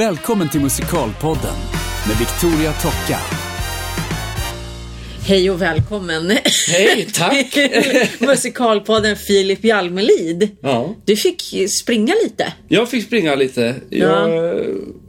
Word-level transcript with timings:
Välkommen 0.00 0.48
till 0.48 0.60
Musikalpodden 0.60 1.54
med 2.08 2.16
Victoria 2.18 2.72
Tocka. 2.72 3.18
Hej 5.26 5.50
och 5.50 5.62
välkommen. 5.62 6.30
Hej, 6.68 7.08
tack. 7.12 7.56
Musikalpodden 8.20 9.16
Filip 9.16 9.64
Jalmelid. 9.64 10.48
Ja. 10.62 10.94
Du 11.04 11.16
fick 11.16 11.70
springa 11.70 12.14
lite. 12.24 12.52
Jag 12.68 12.88
fick 12.90 13.04
springa 13.06 13.34
lite. 13.34 13.74
Jag 13.90 14.64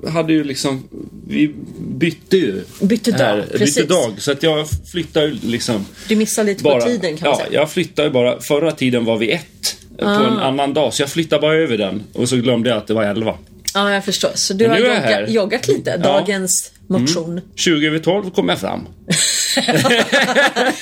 hade 0.07 0.33
ju 0.33 0.43
liksom... 0.43 0.88
Vi 1.27 1.53
bytte 1.79 2.37
ju. 2.37 2.61
Bytte 2.81 3.11
dag, 3.11 3.17
här, 3.19 3.45
precis. 3.51 3.75
Bytte 3.75 3.93
dag. 3.93 4.13
Så 4.17 4.31
att 4.31 4.43
jag 4.43 4.67
flyttade 4.91 5.25
ju 5.27 5.35
liksom... 5.43 5.85
Du 6.07 6.15
missade 6.15 6.49
lite 6.49 6.63
bara, 6.63 6.79
på 6.81 6.85
tiden 6.87 7.17
kan 7.17 7.29
man 7.29 7.39
Ja, 7.39 7.45
säga. 7.45 7.59
jag 7.61 7.71
flyttade 7.71 8.07
ju 8.07 8.13
bara... 8.13 8.41
Förra 8.41 8.71
tiden 8.71 9.05
var 9.05 9.17
vi 9.17 9.31
ett. 9.31 9.77
På 9.97 10.05
Ah. 10.07 10.27
en 10.27 10.37
annan 10.39 10.73
dag. 10.73 10.93
Så 10.93 11.01
jag 11.01 11.09
flyttade 11.09 11.41
bara 11.41 11.55
över 11.55 11.77
den. 11.77 12.03
Och 12.13 12.29
så 12.29 12.35
glömde 12.37 12.69
jag 12.69 12.77
att 12.77 12.87
det 12.87 12.93
var 12.93 13.03
elva. 13.03 13.37
Ja, 13.73 13.93
jag 13.93 14.05
förstår. 14.05 14.32
Så 14.36 14.54
du 14.54 14.68
Men 14.68 14.71
har 14.71 14.79
nu 14.79 14.86
är 14.86 14.89
jag 14.89 14.97
joggat, 14.97 15.11
här. 15.14 15.27
joggat 15.27 15.68
lite. 15.68 15.97
Dagens 15.97 16.71
motion. 16.87 17.41
20 17.55 17.87
över 17.87 18.00
12 18.00 18.32
kom 18.32 18.50
jag 18.50 18.59
fram. 18.59 18.79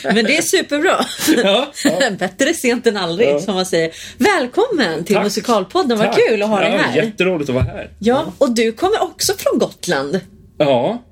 Men 0.03 0.25
det 0.25 0.37
är 0.37 0.41
superbra. 0.41 1.05
Ja, 1.43 1.67
Bättre 2.19 2.53
sent 2.53 2.87
än 2.87 2.97
aldrig, 2.97 3.29
Ja. 3.29 3.39
som 3.39 3.55
man 3.55 3.65
säger. 3.65 3.91
Välkommen 4.17 5.03
till 5.03 5.15
Tack. 5.15 5.23
Musikalpodden. 5.23 5.97
Vad 5.97 6.07
Tack. 6.07 6.19
kul 6.29 6.41
att 6.43 6.49
ha 6.49 6.59
dig 6.59 6.71
ja, 6.71 6.77
här. 6.77 6.95
Jätteroligt 7.05 7.49
att 7.49 7.55
vara 7.55 7.65
här. 7.65 7.89
Ja, 7.99 8.33
och 8.37 8.51
du 8.51 8.71
kommer 8.71 9.03
också 9.03 9.33
från 9.37 9.59
Gotland. 9.59 10.19
Ja. 10.57 11.03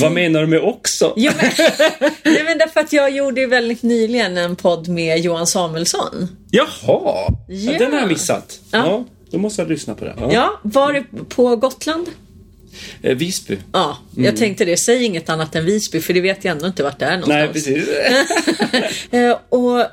Vad 0.00 0.12
menar 0.12 0.40
du 0.40 0.46
med 0.46 0.60
också? 0.60 1.12
Jo, 1.16 1.32
men, 1.40 1.50
nej, 2.24 2.42
men 2.44 2.58
därför 2.58 2.80
att 2.80 2.92
jag 2.92 3.10
gjorde 3.10 3.40
ju 3.40 3.46
väldigt 3.46 3.82
nyligen 3.82 4.38
en 4.38 4.56
podd 4.56 4.88
med 4.88 5.18
Johan 5.20 5.46
Samuelsson. 5.46 6.28
Jaha, 6.50 6.66
Ja. 6.82 7.34
ja. 7.48 7.78
den 7.78 7.92
har 7.92 8.00
jag 8.00 8.08
missat. 8.08 8.60
Ja. 8.70 9.04
Då 9.30 9.38
måste 9.38 9.62
jag 9.62 9.68
lyssna 9.68 9.94
på 9.94 10.04
det. 10.04 10.14
Ja. 10.18 10.32
Ja, 10.32 10.60
var 10.62 10.92
det 10.92 11.04
på 11.28 11.56
Gotland? 11.56 12.06
Eh, 13.02 13.16
Visby. 13.16 13.58
Ja, 13.72 13.98
jag 14.16 14.36
tänkte 14.36 14.64
det. 14.64 14.76
Säg 14.76 15.04
inget 15.04 15.28
annat 15.28 15.54
än 15.54 15.64
Visby, 15.64 16.00
för 16.00 16.14
det 16.14 16.20
vet 16.20 16.44
jag 16.44 16.52
ändå 16.52 16.66
inte 16.66 16.82
vart 16.82 16.98
det 16.98 17.04
är 17.04 17.18
någonstans. 17.18 17.36
Nej, 17.38 17.48
precis. 17.52 17.88
Eh, 19.10 19.36
och 19.48 19.84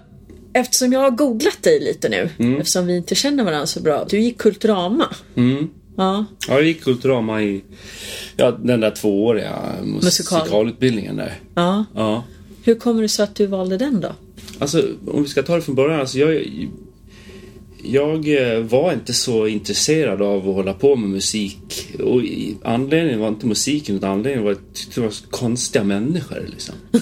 eftersom 0.53 0.93
jag 0.93 0.99
har 0.99 1.11
googlat 1.11 1.63
dig 1.63 1.79
lite 1.79 2.09
nu, 2.09 2.29
Mm. 2.39 2.57
eftersom 2.59 2.87
vi 2.87 2.97
inte 2.97 3.15
känner 3.15 3.43
varandra 3.43 3.65
så 3.67 3.79
bra. 3.79 4.05
Du 4.09 4.19
gick 4.19 4.37
Kulturama. 4.37 5.15
Mm. 5.35 5.69
Ja, 5.97 6.25
Ja, 6.47 6.53
jag 6.53 6.63
gick 6.63 6.83
Kulturama 6.83 7.41
i 7.41 7.63
ja, 8.37 8.51
den 8.51 8.79
där 8.79 8.91
tvååriga 8.91 9.59
Musikal. 9.83 10.39
musikalutbildningen 10.39 11.15
där. 11.15 11.39
ja. 11.55 11.85
Ja. 11.95 12.23
Hur 12.63 12.75
kommer 12.75 13.01
det 13.01 13.09
sig 13.09 13.23
att 13.23 13.35
du 13.35 13.45
valde 13.45 13.77
den 13.77 14.01
då? 14.01 14.11
Alltså, 14.59 14.83
om 15.07 15.23
vi 15.23 15.29
ska 15.29 15.43
ta 15.43 15.55
det 15.55 15.61
från 15.61 15.75
början. 15.75 15.99
Alltså, 15.99 16.17
jag, 16.17 16.29
jag 17.91 18.27
eh, 18.53 18.59
var 18.59 18.93
inte 18.93 19.13
så 19.13 19.47
intresserad 19.47 20.21
av 20.21 20.49
att 20.49 20.55
hålla 20.55 20.73
på 20.73 20.95
med 20.95 21.09
musik. 21.09 21.87
Och 21.99 22.21
anledningen 22.63 23.19
var 23.19 23.27
inte 23.27 23.45
musiken, 23.45 23.95
utan 23.95 24.09
anledningen 24.11 24.43
var 24.45 24.51
att 24.51 24.57
jag 24.67 24.75
tyckte 24.75 24.99
det 25.01 25.05
var 25.05 25.11
så 25.13 25.27
konstiga 25.27 25.83
människor. 25.83 26.47
Liksom. 26.51 26.75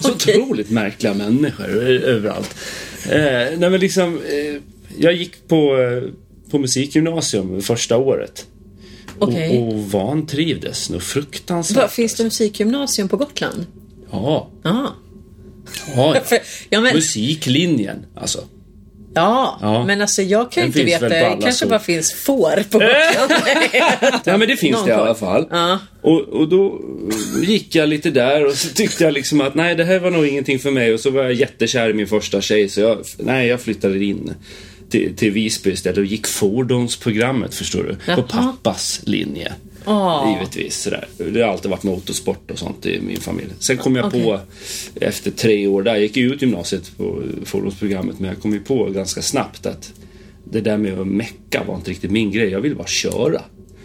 Så 0.00 0.12
Okej. 0.12 0.40
otroligt 0.40 0.70
märkliga 0.70 1.14
människor 1.14 1.64
ö- 1.68 2.00
överallt. 2.00 2.54
Eh, 3.10 3.58
nej, 3.58 3.70
men 3.70 3.80
liksom, 3.80 4.14
eh, 4.18 4.60
jag 4.98 5.14
gick 5.14 5.48
på, 5.48 5.76
eh, 5.78 6.02
på 6.50 6.58
musikgymnasium 6.58 7.62
första 7.62 7.96
året. 7.96 8.46
Okej. 9.18 9.58
Och, 9.58 9.68
och 9.68 9.90
vantrivdes 9.90 10.90
nog 10.90 11.02
fruktansvärt. 11.02 11.76
Vad, 11.82 11.90
finns 11.90 12.14
det 12.14 12.24
musikgymnasium 12.24 13.08
på 13.08 13.16
Gotland? 13.16 13.66
Ja, 14.10 14.50
Ja. 14.62 14.94
ja, 15.96 16.14
ja. 16.14 16.20
För, 16.24 16.38
ja, 16.70 16.80
men, 16.80 16.94
Musiklinjen, 16.94 18.06
alltså. 18.14 18.44
Ja, 19.14 19.58
Ja. 19.62 19.84
men 19.84 20.00
alltså 20.00 20.22
jag 20.22 20.52
kan 20.52 20.62
ju 20.62 20.66
inte 20.66 20.84
veta. 20.84 21.08
Det 21.08 21.38
kanske 21.40 21.52
så. 21.52 21.66
bara 21.68 21.78
finns 21.78 22.12
får 22.12 22.62
på. 22.70 22.82
Ja, 24.24 24.36
men 24.36 24.48
det 24.48 24.56
finns 24.56 24.76
Någon 24.76 24.86
det 24.86 24.92
i 24.92 24.94
alla 24.94 25.14
fall. 25.14 25.46
Ja. 25.50 25.78
Och, 26.00 26.20
och 26.20 26.48
då 26.48 26.80
gick 27.42 27.74
jag 27.74 27.88
lite 27.88 28.10
där 28.10 28.46
och 28.46 28.52
så 28.52 28.68
tyckte 28.68 29.04
jag 29.04 29.12
liksom 29.14 29.40
att 29.40 29.54
nej, 29.54 29.74
det 29.74 29.84
här 29.84 29.98
var 29.98 30.10
nog 30.10 30.26
ingenting 30.26 30.58
för 30.58 30.70
mig. 30.70 30.94
Och 30.94 31.00
så 31.00 31.10
var 31.10 31.22
jag 31.22 31.32
jättekär 31.32 31.90
i 31.90 31.94
min 31.94 32.06
första 32.06 32.40
tjej, 32.40 32.68
så 32.68 32.80
jag, 32.80 32.98
nej, 33.18 33.48
jag 33.48 33.60
flyttade 33.60 34.04
in 34.04 34.34
till, 34.90 35.16
till 35.16 35.30
Visby 35.30 35.70
istället 35.70 35.98
och 35.98 36.04
gick 36.04 36.26
fordonsprogrammet, 36.26 37.54
förstår 37.54 37.82
du. 37.82 37.96
Jaha. 38.06 38.16
På 38.16 38.22
pappas 38.22 39.00
linje. 39.04 39.52
Åh. 39.86 40.32
Givetvis. 40.34 40.82
Sådär. 40.82 41.08
Det 41.32 41.40
har 41.42 41.48
alltid 41.52 41.70
varit 41.70 41.82
motorsport 41.82 42.50
och 42.50 42.58
sånt 42.58 42.86
i 42.86 43.00
min 43.00 43.20
familj. 43.20 43.48
Sen 43.58 43.76
kom 43.76 43.96
jag 43.96 44.06
Okej. 44.06 44.22
på, 44.22 44.40
efter 44.94 45.30
tre 45.30 45.66
år 45.66 45.82
där, 45.82 45.92
jag 45.92 46.02
gick 46.02 46.16
ju 46.16 46.32
ut 46.34 46.42
gymnasiet 46.42 46.96
på 46.96 47.22
fordonsprogrammet, 47.44 48.18
men 48.20 48.28
jag 48.30 48.42
kom 48.42 48.52
ju 48.52 48.60
på 48.60 48.84
ganska 48.90 49.22
snabbt 49.22 49.66
att 49.66 49.92
det 50.44 50.60
där 50.60 50.76
med 50.78 50.98
att 51.00 51.06
mecka 51.06 51.62
var 51.66 51.74
inte 51.76 51.90
riktigt 51.90 52.10
min 52.10 52.30
grej. 52.30 52.48
Jag 52.50 52.60
ville 52.60 52.74
bara 52.74 52.86
köra. 52.86 53.42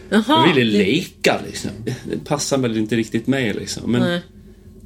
Jaha, 0.10 0.24
Jag 0.48 0.56
ville 0.56 0.78
det- 0.78 0.84
leka 0.84 1.40
liksom. 1.48 1.72
Det 1.86 2.26
passar 2.26 2.58
väl 2.58 2.78
inte 2.78 2.96
riktigt 2.96 3.28
mig 3.28 3.54
liksom. 3.54 3.92
Men 3.92 4.02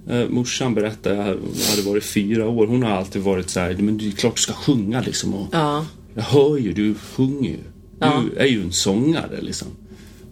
Nej. 0.07 0.21
eh, 0.21 0.29
morsan 0.29 0.73
berättade, 0.73 1.15
jag 1.15 1.23
hade 1.69 1.81
varit 1.85 2.03
fyra 2.03 2.47
år, 2.47 2.67
hon 2.67 2.83
har 2.83 2.89
alltid 2.91 3.21
varit 3.21 3.49
så 3.49 3.59
här, 3.59 3.75
men 3.79 3.97
det 3.97 4.07
är 4.07 4.11
klart 4.11 4.35
du 4.35 4.41
ska 4.41 4.53
sjunga 4.53 5.01
liksom. 5.01 5.33
Och 5.33 5.47
Ja. 5.51 5.85
Jag 6.15 6.23
hör 6.23 6.57
ju, 6.57 6.73
du 6.73 6.93
sjunger 6.95 7.49
ju. 7.49 7.57
Ja. 7.99 8.23
Du 8.33 8.39
är 8.39 8.45
ju 8.45 8.61
en 8.61 8.71
sångare 8.71 9.41
liksom. 9.41 9.67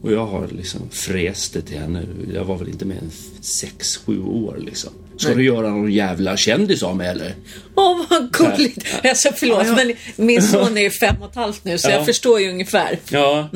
Och 0.05 0.11
jag 0.11 0.25
har 0.25 0.47
liksom 0.47 0.81
fräst 0.91 1.53
det 1.53 1.61
till 1.61 1.77
henne. 1.77 2.03
Jag 2.33 2.43
var 2.45 2.57
väl 2.57 2.67
inte 2.69 2.85
mer 2.85 2.95
än 2.95 3.11
sex, 3.41 3.97
sju 3.97 4.21
år 4.23 4.57
liksom. 4.65 4.89
Ska 5.17 5.33
du 5.33 5.43
göra 5.43 5.69
någon 5.69 5.91
jävla 5.91 6.37
kändis 6.37 6.83
av 6.83 6.97
mig 6.97 7.07
eller? 7.07 7.35
Åh, 7.75 8.01
vad 8.09 8.31
gulligt. 8.31 8.85
Alltså, 9.03 9.29
förlåt, 9.35 9.67
men 9.67 9.93
min 10.25 10.41
son 10.51 10.77
är 10.77 10.81
ju 10.81 10.89
fem 10.89 11.15
och 11.21 11.29
ett 11.29 11.35
halvt 11.35 11.65
nu, 11.65 11.77
så 11.77 11.89
Ja. 11.89 11.93
jag 11.93 12.05
förstår 12.05 12.39
ju 12.39 12.49
ungefär. 12.49 12.99
Ja. 13.09 13.49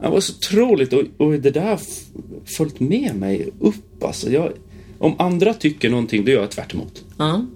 Det 0.00 0.08
var 0.08 0.20
så 0.20 0.32
otroligt 0.32 0.92
och, 0.92 1.04
och 1.16 1.32
det 1.32 1.50
där 1.50 1.60
har 1.60 1.80
följt 2.46 2.80
med 2.80 3.14
mig 3.16 3.48
upp 3.60 4.04
alltså. 4.04 4.30
Jag, 4.30 4.52
om 4.98 5.14
andra 5.18 5.54
tycker 5.54 5.90
någonting, 5.90 6.24
då 6.24 6.30
gör 6.30 6.40
jag 6.40 6.50
tvärt 6.50 6.74
emot. 6.74 7.04
Ja. 7.18 7.46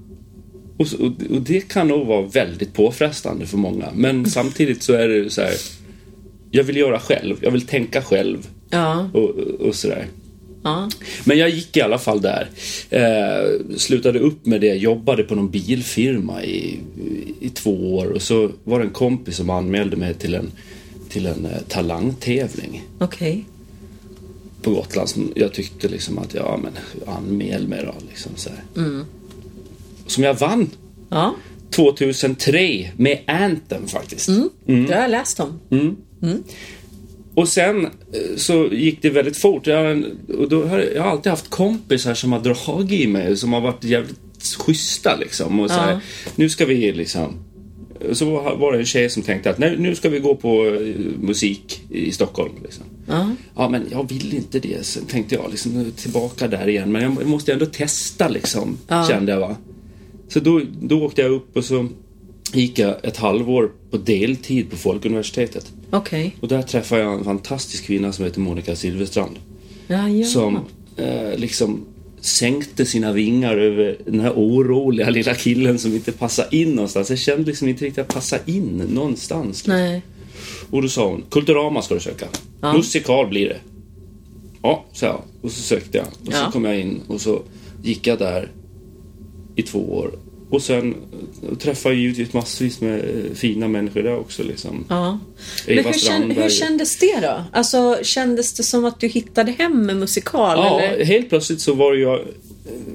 Och, 0.76 0.86
och, 1.00 1.06
och 1.06 1.42
det 1.42 1.60
kan 1.68 1.88
nog 1.88 2.06
vara 2.06 2.22
väldigt 2.22 2.74
påfrestande 2.74 3.46
för 3.46 3.56
många. 3.56 3.88
Men 3.94 4.30
samtidigt 4.30 4.82
så 4.82 4.92
är 4.92 5.08
det 5.08 5.30
så 5.30 5.42
här. 5.42 5.54
Jag 6.54 6.64
vill 6.64 6.76
göra 6.76 7.00
själv, 7.00 7.36
jag 7.40 7.50
vill 7.50 7.66
tänka 7.66 8.02
själv 8.02 8.48
Ja. 8.70 9.08
och, 9.14 9.30
och 9.38 9.74
sådär. 9.74 10.06
Ja. 10.64 10.90
Men 11.24 11.38
jag 11.38 11.50
gick 11.50 11.76
i 11.76 11.80
alla 11.80 11.98
fall 11.98 12.20
där. 12.20 12.48
Eh, 12.90 13.76
slutade 13.76 14.18
upp 14.18 14.46
med 14.46 14.60
det, 14.60 14.74
jobbade 14.74 15.22
på 15.22 15.34
någon 15.34 15.50
bilfirma 15.50 16.44
i, 16.44 16.78
i 17.40 17.48
två 17.48 17.94
år 17.96 18.06
och 18.06 18.22
så 18.22 18.50
var 18.64 18.78
det 18.78 18.84
en 18.84 18.90
kompis 18.90 19.36
som 19.36 19.50
anmälde 19.50 19.96
mig 19.96 20.14
till 20.14 20.34
en, 20.34 20.50
till 21.08 21.26
en 21.26 21.46
eh, 21.46 21.58
talangtävling 21.68 22.82
Okej. 22.98 23.44
på 24.62 24.70
Gotland. 24.70 25.08
Som 25.08 25.32
jag 25.36 25.52
tyckte 25.52 25.88
liksom 25.88 26.18
att, 26.18 26.34
ja 26.34 26.60
men 26.62 26.72
anmäl 27.14 27.68
mig 27.68 27.84
då. 27.86 27.94
Liksom 28.08 28.32
så 28.36 28.50
här. 28.50 29.04
Som 30.06 30.24
jag 30.24 30.34
vann 30.34 30.70
Ja. 31.08 31.34
2003 31.70 32.90
med 32.96 33.18
Anthem 33.26 33.86
faktiskt. 33.88 34.28
Det 34.66 34.94
har 34.94 35.02
jag 35.02 35.10
läst 35.10 35.40
om. 35.40 35.60
Och 37.34 37.48
sen 37.48 37.84
eh, 37.84 37.90
så 38.36 38.68
gick 38.72 39.02
det 39.02 39.10
väldigt 39.10 39.36
fort. 39.36 39.66
Jag 39.66 39.76
har, 39.84 40.04
och 40.38 40.48
då 40.48 40.64
har, 40.66 40.78
jag 40.94 41.02
har 41.02 41.10
alltid 41.10 41.30
haft 41.30 41.50
kompisar 41.50 42.14
som 42.14 42.32
har 42.32 42.40
dragit 42.40 43.00
i 43.00 43.06
mig, 43.06 43.36
som 43.36 43.52
har 43.52 43.60
varit 43.60 43.84
jävligt 43.84 44.18
schyssta 44.58 45.16
liksom. 45.16 45.60
Och 45.60 45.70
så 45.70 45.76
här, 45.76 45.92
Ja. 45.92 46.00
nu 46.36 46.48
ska 46.48 46.66
vi 46.66 46.92
liksom... 46.92 47.34
Så 48.12 48.30
var 48.58 48.72
det 48.72 48.78
en 48.78 48.84
tjej 48.86 49.10
som 49.10 49.22
tänkte 49.22 49.50
att 49.50 49.58
nej, 49.58 49.76
nu 49.78 49.94
ska 49.94 50.08
vi 50.08 50.18
gå 50.18 50.34
på 50.34 50.66
eh, 50.66 50.96
musik 51.20 51.82
i 51.90 52.12
Stockholm. 52.12 52.52
Liksom. 52.62 52.84
Ja. 53.08 53.30
Ja, 53.56 53.68
men 53.68 53.82
jag 53.90 54.08
vill 54.08 54.34
inte 54.34 54.58
det. 54.60 54.86
Sen 54.86 55.04
tänkte 55.06 55.34
jag 55.34 55.50
liksom 55.50 55.92
tillbaka 55.96 56.48
där 56.48 56.68
igen. 56.68 56.92
Men 56.92 57.02
jag 57.02 57.26
måste 57.26 57.52
ändå 57.52 57.66
testa 57.66 58.28
liksom, 58.28 58.78
Ja. 58.88 59.08
kände 59.08 59.32
jag 59.32 59.40
va. 59.40 59.56
Så 60.28 60.40
då, 60.40 60.60
då 60.82 61.02
åkte 61.04 61.22
jag 61.22 61.30
upp 61.32 61.56
och 61.56 61.64
så 61.64 61.88
gick 62.52 62.78
jag 62.78 62.96
ett 63.04 63.16
halvår 63.16 63.70
på 63.90 63.96
deltid 63.96 64.70
på 64.70 64.76
Folkuniversitetet. 64.76 65.72
Okej. 65.90 66.36
Och 66.40 66.48
där 66.48 66.62
träffade 66.62 67.00
jag 67.00 67.14
en 67.14 67.24
fantastisk 67.24 67.84
kvinna 67.84 68.12
som 68.12 68.24
heter 68.24 68.40
Monica 68.40 68.76
Silverstrand. 68.76 69.36
Ja, 69.86 70.08
ja. 70.08 70.26
Som 70.26 70.58
eh, 70.96 71.36
liksom 71.36 71.84
sänkte 72.20 72.86
sina 72.86 73.12
vingar 73.12 73.56
över 73.56 73.98
den 74.06 74.20
här 74.20 74.32
oroliga 74.36 75.10
lilla 75.10 75.34
killen 75.34 75.78
som 75.78 75.94
inte 75.94 76.12
passade 76.12 76.56
in 76.56 76.70
någonstans. 76.74 77.10
Jag 77.10 77.18
kände 77.18 77.44
liksom 77.44 77.68
inte 77.68 77.84
riktigt 77.84 77.98
att 78.04 78.06
jag 78.08 78.14
passade 78.14 78.42
in 78.52 78.76
någonstans. 78.94 79.66
Nej. 79.66 80.02
Och 80.70 80.82
då 80.82 80.88
sa 80.88 81.08
hon, 81.08 81.22
Kulturama 81.30 81.82
ska 81.82 81.94
du 81.94 82.00
söka. 82.00 82.26
Ja. 82.60 82.72
Musikal 82.76 83.26
blir 83.28 83.48
det. 83.48 83.56
Ja, 84.62 84.84
sa 84.92 85.06
jag. 85.06 85.20
Och 85.42 85.50
så 85.52 85.62
sökte 85.62 85.98
jag. 85.98 86.06
Och 86.06 86.12
Ja. 86.32 86.44
så 86.46 86.52
kom 86.52 86.64
jag 86.64 86.80
in 86.80 87.00
och 87.08 87.20
så 87.20 87.42
gick 87.82 88.06
jag 88.06 88.18
där 88.18 88.50
i 89.56 89.62
två 89.62 89.78
år. 89.78 90.10
Och 90.52 90.62
sen 90.62 90.94
eh, 91.50 91.56
träffade 91.58 91.94
jag 91.94 92.02
givetvis 92.02 92.32
massvis 92.32 92.80
med 92.80 92.98
eh, 92.98 93.34
fina 93.34 93.68
människor 93.68 94.02
där 94.02 94.16
också 94.18 94.42
liksom. 94.42 94.84
Ja. 94.88 95.18
Men 95.66 95.78
Eva 95.78 95.90
hur, 95.90 95.98
Strandberg. 95.98 96.42
hur 96.42 96.48
kändes 96.50 96.96
det 96.98 97.20
då? 97.22 97.44
Alltså, 97.52 97.98
kändes 98.02 98.52
det 98.54 98.62
som 98.62 98.84
att 98.84 99.00
du 99.00 99.06
hittade 99.08 99.52
hem 99.52 99.86
med 99.86 99.96
musikal? 99.96 100.58
Ja, 100.58 100.80
eller? 100.80 101.04
helt 101.04 101.28
plötsligt 101.28 101.60
så 101.60 101.74
var 101.74 101.94
jag... 101.94 102.20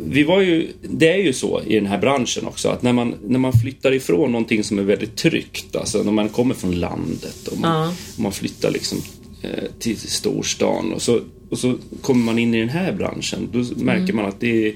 Vi 0.07 0.23
var 0.23 0.41
ju, 0.41 0.67
det 0.81 1.09
är 1.11 1.17
ju 1.17 1.33
så 1.33 1.61
i 1.67 1.75
den 1.75 1.85
här 1.85 1.97
branschen 1.97 2.47
också 2.47 2.69
att 2.69 2.81
när 2.83 2.93
man, 2.93 3.15
när 3.27 3.39
man 3.39 3.53
flyttar 3.53 3.91
ifrån 3.93 4.31
någonting 4.31 4.63
som 4.63 4.79
är 4.79 4.83
väldigt 4.83 5.15
tryggt, 5.15 5.75
alltså 5.75 6.03
när 6.03 6.11
man 6.11 6.29
kommer 6.29 6.55
från 6.55 6.79
landet 6.79 7.47
och 7.47 7.57
man, 7.59 7.71
Ja. 7.87 7.93
och 8.15 8.19
man 8.19 8.31
flyttar 8.31 8.71
liksom 8.71 8.97
eh, 9.41 9.63
till 9.79 9.97
storstan 9.97 10.93
och 10.93 11.01
så, 11.01 11.19
och 11.49 11.59
så 11.59 11.75
kommer 12.01 12.25
man 12.25 12.39
in 12.39 12.53
i 12.53 12.59
den 12.59 12.69
här 12.69 12.91
branschen. 12.93 13.49
Då 13.53 13.57
märker 13.83 14.03
Mm. 14.03 14.15
man 14.15 14.25
att 14.25 14.39
det 14.39 14.67
är, 14.67 14.73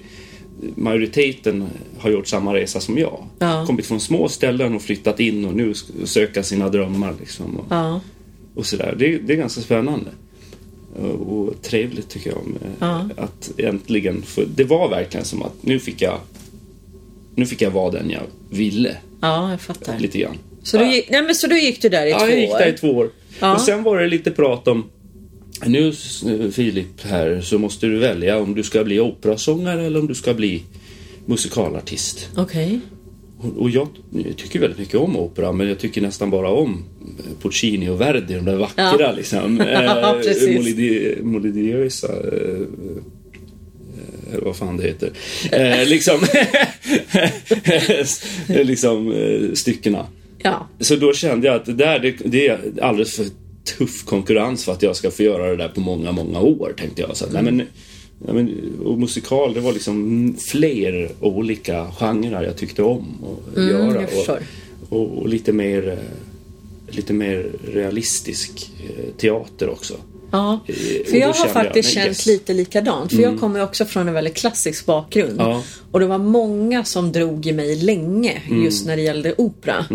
majoriteten 0.75 1.67
har 1.97 2.09
gjort 2.09 2.27
samma 2.27 2.53
resa 2.53 2.79
som 2.79 2.97
jag. 2.97 3.23
Ja. 3.39 3.65
Kommit 3.67 3.85
från 3.85 3.99
små 3.99 4.29
ställen 4.29 4.75
och 4.75 4.81
flyttat 4.81 5.19
in 5.19 5.45
och 5.45 5.55
nu 5.55 5.73
söka 6.03 6.43
sina 6.43 6.69
drömmar. 6.69 7.13
Liksom, 7.19 7.57
och, 7.57 7.65
Ja. 7.69 8.01
och 8.55 8.65
sådär. 8.65 8.95
Det, 8.99 9.17
det 9.17 9.33
är 9.33 9.37
ganska 9.37 9.61
spännande. 9.61 10.09
Och, 11.01 11.37
och 11.37 11.61
trevligt 11.61 12.09
tycker 12.09 12.29
jag. 12.29 12.47
Med, 12.47 12.71
Ja. 12.79 13.09
Att 13.17 13.51
äntligen 13.57 14.21
få, 14.21 14.41
Det 14.55 14.63
var 14.63 14.89
verkligen 14.89 15.25
som 15.25 15.41
att 15.43 15.53
nu 15.61 15.79
fick 15.79 16.01
jag 16.01 16.19
nu 17.35 17.45
fick 17.45 17.61
jag 17.61 17.71
vara 17.71 17.91
den 17.91 18.09
jag 18.09 18.21
ville. 18.49 18.97
ja, 19.21 19.51
jag 19.51 19.61
fattar. 19.61 19.99
Lite 19.99 20.17
grann. 20.19 20.37
Så 20.63 20.77
du, 20.77 20.85
gick, 20.93 21.09
nej, 21.09 21.21
men 21.21 21.35
så 21.35 21.47
du 21.47 21.61
gick 21.61 21.81
du 21.81 21.89
där 21.89 22.05
i 22.05 22.09
Ja, 22.09 22.19
två 22.19 22.25
jag 22.27 22.39
gick 22.39 22.49
år? 22.51 22.57
där 22.59 22.67
i 22.67 22.77
två 22.77 22.87
år. 22.91 23.09
Ja. 23.39 23.53
Och 23.55 23.61
sen 23.61 23.83
var 23.83 23.99
det 23.99 24.07
lite 24.07 24.31
prat 24.31 24.67
om 24.67 24.89
nu 25.65 25.87
eh, 25.87 26.49
Filip 26.51 27.01
här 27.03 27.41
så 27.41 27.57
måste 27.57 27.85
du 27.87 27.97
välja 27.99 28.37
om 28.37 28.55
du 28.55 28.63
ska 28.63 28.83
bli 28.83 28.99
operasångare 28.99 29.85
eller 29.85 29.99
om 29.99 30.07
du 30.07 30.15
ska 30.15 30.33
bli 30.33 30.63
musikalartist. 31.25 32.29
Okej. 32.35 32.79
Och- 33.39 33.57
Och 33.57 33.69
jag 33.69 33.87
tycker 34.37 34.59
väldigt 34.59 34.79
mycket 34.79 34.95
om 34.95 35.17
opera 35.17 35.51
men 35.51 35.67
jag 35.67 35.79
tycker 35.79 36.01
nästan 36.01 36.29
bara 36.29 36.49
om 36.49 36.83
Puccini 37.41 37.89
och 37.89 38.01
Verdi, 38.01 38.33
de 38.33 38.45
där 38.45 38.55
vackra 38.55 38.95
Ja. 38.99 39.11
liksom. 39.17 39.57
Ja, 39.71 40.15
eh, 40.15 40.21
precis. 40.21 40.49
molidi- 40.49 41.23
Molidiösa 41.23 42.07
eh, 42.07 42.61
eller 44.33 44.45
vad 44.45 44.55
fan 44.55 44.77
det 44.77 44.83
heter. 44.83 45.11
Eh, 45.51 45.87
liksom 45.87 46.19
liksom 48.65 49.11
eh, 49.11 49.53
styckena. 49.53 50.05
Ja. 50.43 50.67
Så 50.79 50.95
då 50.95 51.13
kände 51.13 51.47
jag 51.47 51.55
att 51.55 51.65
det 51.65 51.73
där 51.73 51.99
det, 51.99 52.15
det 52.25 52.47
är 52.47 52.59
alldeles 52.81 53.15
för 53.15 53.25
tuff 53.63 54.05
konkurrens 54.05 54.65
för 54.65 54.71
att 54.71 54.81
jag 54.83 54.95
ska 54.95 55.11
få 55.11 55.23
göra 55.23 55.49
det 55.49 55.55
där 55.57 55.67
på 55.67 55.79
många, 55.81 56.11
många 56.11 56.39
år 56.39 56.73
tänkte 56.77 57.01
jag. 57.01 57.17
Så, 57.17 57.25
att, 57.25 57.33
nej, 57.33 57.43
men, 57.43 57.57
nej, 57.57 58.33
men, 58.33 58.73
och 58.85 58.99
musikal, 58.99 59.53
det 59.53 59.59
var 59.59 59.73
liksom 59.73 60.35
fler 60.39 61.11
olika 61.19 61.87
genrer 61.99 62.43
jag 62.43 62.57
tyckte 62.57 62.83
om 62.83 63.05
att 63.23 63.57
Mm, 63.57 63.69
göra. 63.69 64.01
jag. 64.27 64.37
Och, 64.89 64.99
och, 65.01 65.17
och 65.17 65.29
lite 65.29 65.53
mer 65.53 65.99
lite 66.87 67.13
mer 67.13 67.51
realistisk 67.73 68.71
eh, 68.83 69.05
teater 69.17 69.69
också. 69.69 69.93
Ja, 70.31 70.59
Eh, 70.67 70.75
för 71.09 71.17
jag 71.17 71.27
har 71.27 71.47
faktiskt 71.47 71.95
nej, 71.95 72.03
känt 72.03 72.07
yes. 72.07 72.27
Mm. 72.27 72.33
lite 72.33 72.53
likadant. 72.53 73.11
För 73.11 73.21
jag 73.21 73.39
kommer 73.39 73.63
också 73.63 73.85
från 73.85 74.07
en 74.07 74.13
väldigt 74.13 74.35
klassisk 74.35 74.85
bakgrund. 74.85 75.35
Ja. 75.37 75.63
Och 75.91 75.99
det 75.99 76.05
var 76.05 76.17
många 76.17 76.83
som 76.83 77.11
drog 77.11 77.47
i 77.47 77.51
mig 77.51 77.75
länge 77.75 78.41
Mm. 78.49 78.63
just 78.63 78.85
när 78.85 78.95
det 78.95 79.01
gällde 79.01 79.33
opera. 79.37 79.85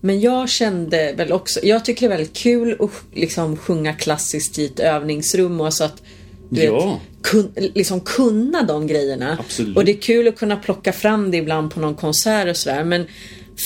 Men 0.00 0.20
jag 0.20 0.48
kände 0.48 1.12
väl 1.12 1.32
också, 1.32 1.60
jag 1.62 1.84
tycker 1.84 2.08
det 2.08 2.14
är 2.14 2.18
väldigt 2.18 2.36
kul 2.36 2.76
att 2.80 2.90
liksom 3.14 3.56
sjunga 3.56 3.92
klassiskt 3.92 4.58
i 4.58 4.64
ett 4.66 4.80
övningsrum 4.80 5.60
och 5.60 5.74
så 5.74 5.84
att 5.84 6.02
du 6.50 6.62
Ja. 6.62 6.86
vet, 6.86 7.22
kun, 7.22 7.52
liksom 7.56 8.00
kunna 8.00 8.62
de 8.62 8.86
grejerna. 8.86 9.36
Absolut. 9.40 9.76
Och 9.76 9.84
det 9.84 9.92
är 9.92 10.00
kul 10.00 10.28
att 10.28 10.38
kunna 10.38 10.56
plocka 10.56 10.92
fram 10.92 11.30
det 11.30 11.36
ibland 11.36 11.74
på 11.74 11.80
någon 11.80 11.94
konsert 11.94 12.48
och 12.48 12.56
sådär. 12.56 12.84
Men 12.84 13.06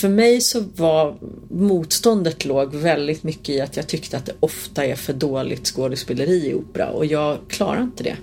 för 0.01 0.09
mig 0.09 0.41
så 0.41 0.65
var 0.77 1.17
motståndet 1.51 2.45
låg 2.45 2.75
väldigt 2.75 3.23
mycket 3.23 3.49
i 3.49 3.61
att 3.61 3.77
jag 3.77 3.87
tyckte 3.87 4.17
att 4.17 4.27
det 4.27 4.33
ofta 4.41 4.85
är 4.87 4.95
för 4.95 5.13
dåligt 5.13 5.67
skådespeleri 5.67 6.47
i 6.51 6.55
opera 6.55 6.89
och 6.91 7.07
jag 7.07 7.39
klarar 7.49 7.83
inte 7.83 8.05
det. 8.05 8.17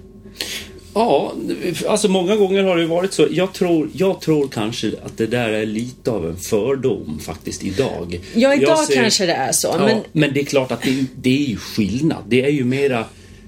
Ja, 0.94 1.34
alltså 1.88 2.08
många 2.08 2.36
gånger 2.36 2.64
har 2.64 2.78
det 2.78 2.86
varit 2.86 3.14
så. 3.14 3.28
Jag 3.32 3.54
tror, 3.54 3.90
jag 3.94 4.22
tror 4.22 4.48
kanske 4.48 4.92
att 5.06 5.18
det 5.18 5.28
där 5.28 5.50
är 5.50 5.66
lite 5.66 6.12
av 6.12 6.28
en 6.30 6.38
fördom 6.38 7.20
faktiskt 7.20 7.64
idag. 7.64 8.20
Ja, 8.34 8.56
idag 8.56 8.78
ser- 8.78 8.96
kanske 8.96 9.26
det 9.26 9.34
är 9.34 9.52
så. 9.52 9.68
Ja, 9.68 9.86
men 9.86 9.98
men... 10.12 10.34
det 10.34 10.40
är 10.40 10.46
klart 10.46 10.72
att 10.72 10.82
det, 10.82 11.06
det 11.16 11.30
är 11.30 11.50
ju 11.50 11.58
skillnad. 11.58 12.24
Det 12.28 12.46
är 12.46 12.50
ju 12.50 12.64
mera 12.64 13.06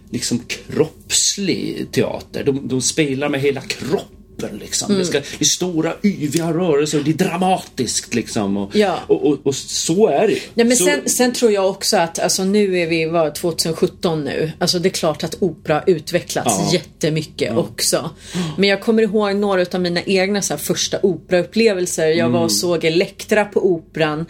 liksom 0.09 0.39
kroppslig 0.39 1.88
teater. 1.91 2.43
De, 2.43 2.67
de 2.67 2.81
spelar 2.81 3.29
med 3.29 3.41
hela 3.41 3.61
kroppen. 3.61 4.17
Liksom. 4.59 4.85
Mm. 4.91 4.99
Det, 4.99 5.05
ska, 5.05 5.19
det 5.19 5.25
är 5.39 5.45
stora 5.45 5.93
yviga 6.03 6.53
rörelser, 6.53 7.01
det 7.05 7.11
är 7.11 7.13
dramatiskt 7.13 8.13
liksom. 8.13 8.57
Och, 8.57 8.75
Ja. 8.75 8.99
och, 9.07 9.25
och, 9.27 9.38
och 9.43 9.55
så 9.55 10.07
är 10.07 10.27
det. 10.27 10.38
Nej, 10.53 10.65
men 10.65 10.77
så, 10.77 10.85
sen, 10.85 11.09
sen 11.09 11.33
tror 11.33 11.51
jag 11.51 11.69
också 11.69 11.97
att, 11.97 12.19
alltså 12.19 12.43
nu 12.43 12.77
är 12.79 12.88
vi, 12.88 13.05
vad, 13.05 13.35
2017 13.35 14.23
nu. 14.23 14.51
Alltså 14.59 14.79
det 14.79 14.88
är 14.88 14.91
klart 14.91 15.23
att 15.23 15.35
opera 15.39 15.73
har 15.73 15.83
utvecklats 15.88 16.55
Ja. 16.59 16.69
jättemycket 16.73 17.57
också. 17.57 18.09
Men 18.57 18.69
jag 18.69 18.81
kommer 18.81 19.03
ihåg 19.03 19.35
några 19.35 19.65
av 19.73 19.81
mina 19.81 20.01
egna 20.03 20.41
så 20.41 20.53
här, 20.53 20.59
första 20.61 20.97
operaupplevelser. 21.03 22.07
Jag 22.07 22.19
Mm. 22.19 22.31
var 22.31 22.43
och 22.43 22.51
såg 22.51 22.85
Elektra 22.85 23.45
på 23.45 23.65
Operan 23.71 24.25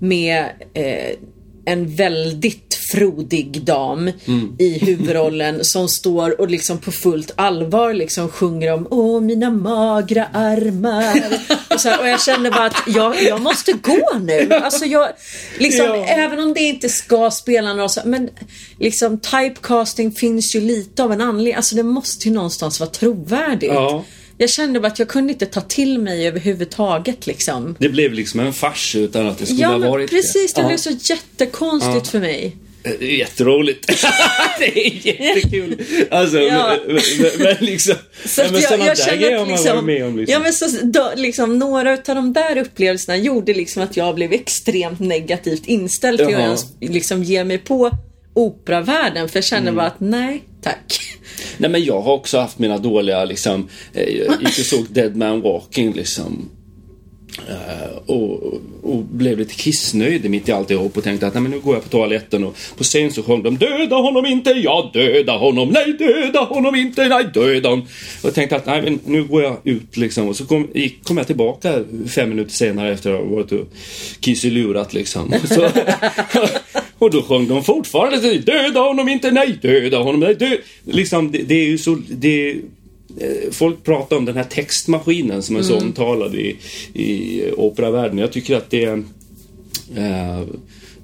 med 0.00 0.44
eh, 0.74 1.16
en 1.64 1.94
väldigt 1.96 2.71
frodig 2.92 3.62
dam 3.64 4.10
Mm. 4.26 4.56
i 4.58 4.78
huvudrollen 4.78 5.58
som 5.64 5.88
står 5.88 6.40
och 6.40 6.50
liksom 6.50 6.78
på 6.78 6.92
fullt 6.92 7.30
allvar 7.36 7.94
liksom 7.94 8.28
sjunger 8.28 8.72
om 8.72 8.86
Åh 8.90 9.20
mina 9.20 9.50
magra 9.50 10.26
armar. 10.32 11.22
och, 11.74 11.80
så 11.80 11.88
här, 11.88 12.00
och 12.00 12.08
jag 12.08 12.22
kände 12.22 12.50
bara 12.50 12.66
att 12.66 12.76
jag, 12.86 13.22
jag 13.22 13.40
måste 13.42 13.72
gå 13.72 14.18
nu. 14.20 14.52
Alltså 14.54 14.84
jag, 14.84 15.08
liksom, 15.58 15.86
Ja. 15.86 16.04
Även 16.06 16.38
om 16.38 16.54
det 16.54 16.60
inte 16.60 16.88
ska 16.88 17.30
spela 17.30 17.74
några 17.74 17.88
så, 17.88 18.00
men 18.04 18.28
liksom 18.78 19.20
typecasting 19.20 20.12
finns 20.12 20.54
ju 20.54 20.60
lite 20.60 21.02
av 21.02 21.12
en 21.12 21.20
anledning. 21.20 21.54
Alltså 21.54 21.74
det 21.76 21.82
måste 21.82 22.28
ju 22.28 22.34
någonstans 22.34 22.80
vara 22.80 22.90
trovärdigt. 22.90 23.72
Ja. 23.72 24.04
Jag 24.38 24.50
kände 24.50 24.80
bara 24.80 24.88
att 24.88 24.98
jag 24.98 25.08
kunde 25.08 25.32
inte 25.32 25.46
ta 25.46 25.60
till 25.60 25.98
mig 25.98 26.26
överhuvudtaget 26.28 27.26
liksom. 27.26 27.76
Det 27.78 27.88
blev 27.88 28.12
liksom 28.12 28.40
en 28.40 28.52
fars 28.52 28.94
utan 28.96 29.26
att 29.26 29.38
det 29.38 29.46
skulle 29.46 29.60
Ja 29.62 29.68
ha 29.68 29.78
varit 29.78 30.10
precis, 30.10 30.54
det 30.54 30.60
Ja. 30.60 30.66
blev 30.68 30.76
så 30.76 30.90
jättekonstigt 30.90 31.94
Ja. 31.94 32.10
för 32.10 32.20
mig. 32.20 32.56
Det 32.82 33.04
är 33.04 33.16
jätteroligt. 33.18 33.86
det 34.58 34.86
är 34.86 35.06
jättekul. 35.06 35.82
Alltså, 36.10 36.38
Ja. 36.38 36.76
men, 36.86 36.94
men, 36.94 37.30
men 37.38 37.56
liksom. 37.60 37.94
Så 38.24 38.42
men 38.42 38.54
jag, 38.54 38.62
sådana 38.62 38.86
jag 38.86 38.96
där 38.96 39.16
grejer 39.16 39.32
har 39.38 39.38
man 39.46 39.48
liksom, 39.48 39.74
varit 39.76 39.84
med 39.84 40.04
om. 40.06 40.16
Liksom. 40.18 40.32
ja, 40.32 40.38
men 40.40 40.52
så, 40.52 40.66
då, 40.82 41.12
liksom, 41.16 41.58
några 41.58 41.92
av 41.92 41.98
de 42.04 42.32
där 42.32 42.58
upplevelserna 42.58 43.16
gjorde 43.16 43.54
liksom 43.54 43.82
att 43.82 43.96
jag 43.96 44.14
blev 44.14 44.32
extremt 44.32 45.00
negativt 45.00 45.66
inställd 45.66 46.18
till 46.18 46.26
att 46.34 46.40
ens 46.40 46.66
liksom, 46.80 47.22
ge 47.22 47.44
mig 47.44 47.58
på 47.58 47.90
operavärlden. 48.34 49.28
För 49.28 49.36
jag 49.36 49.44
kände 49.44 49.68
Mm. 49.68 49.76
bara 49.76 49.86
att 49.86 50.00
nej, 50.00 50.42
tack. 50.62 51.00
Nej 51.56 51.70
men 51.70 51.84
jag 51.84 52.00
har 52.00 52.12
också 52.12 52.38
haft 52.38 52.58
mina 52.58 52.78
dåliga 52.78 53.24
liksom. 53.24 53.68
eh, 53.94 54.02
Jag 54.02 54.40
gick 54.40 54.58
och 54.58 54.64
såg 54.66 54.86
Dead 54.90 55.16
Man 55.16 55.40
Walking 55.40 55.92
liksom. 55.92 56.50
Eh, 57.48 57.96
och, 58.06 58.54
och 58.82 59.04
blev 59.04 59.38
lite 59.38 59.54
kissnöjd 59.54 60.30
mitt 60.30 60.48
i 60.48 60.52
alltihop 60.52 60.96
och 60.96 61.04
tänkte 61.04 61.26
att 61.26 61.34
nej, 61.34 61.42
men 61.42 61.52
nu 61.52 61.60
går 61.60 61.74
jag 61.74 61.82
på 61.82 61.88
toaletten 61.88 62.44
och 62.44 62.56
på 62.76 62.84
scen 62.84 63.12
så 63.12 63.22
sjöng 63.22 63.42
de 63.42 63.58
Döda 63.58 63.96
honom 63.96 64.26
inte, 64.26 64.50
ja 64.50 64.90
döda 64.94 65.32
honom, 65.32 65.68
nej 65.68 65.92
döda 65.98 66.40
honom 66.40 66.74
inte, 66.74 67.08
nej 67.08 67.24
döda 67.34 67.68
honom. 67.68 67.86
Och 68.22 68.24
jag 68.24 68.34
tänkte 68.34 68.56
att 68.56 68.66
nej 68.66 68.82
men 68.82 69.00
nu 69.04 69.24
går 69.24 69.42
jag 69.42 69.56
ut 69.64 69.96
liksom 69.96 70.28
och 70.28 70.36
så 70.36 70.46
kom, 70.46 70.68
gick, 70.74 71.04
kom 71.04 71.16
jag 71.16 71.26
tillbaka 71.26 71.84
fem 72.08 72.28
minuter 72.28 72.52
senare 72.52 72.92
efter 72.92 73.14
att 73.14 73.20
ha 73.20 73.26
varit 73.26 73.52
och 73.52 73.68
kissilurat 74.20 74.94
liksom. 74.94 75.32
Och, 75.42 75.48
så, 75.48 75.68
och 76.98 77.10
då 77.10 77.22
sjöng 77.22 77.48
de 77.48 77.64
fortfarande 77.64 78.38
Döda 78.38 78.80
honom 78.80 79.08
inte, 79.08 79.30
nej 79.30 79.58
döda 79.62 79.98
honom, 79.98 80.20
nej 80.20 80.34
döda. 80.34 80.56
Liksom 80.84 81.32
det, 81.32 81.38
det 81.38 81.54
är 81.54 81.66
ju 81.66 81.78
så, 81.78 81.98
det 82.08 82.50
är 82.50 82.56
Folk 83.50 83.84
pratar 83.84 84.16
om 84.16 84.24
den 84.24 84.36
här 84.36 84.44
textmaskinen 84.44 85.42
som 85.42 85.56
är 85.56 85.62
så 85.62 85.78
omtalad 85.78 86.34
i, 86.34 86.56
i 86.94 87.42
operavärlden. 87.56 88.18
Jag 88.18 88.32
tycker 88.32 88.56
att 88.56 88.70
det 88.70 88.84
eh, 89.96 90.42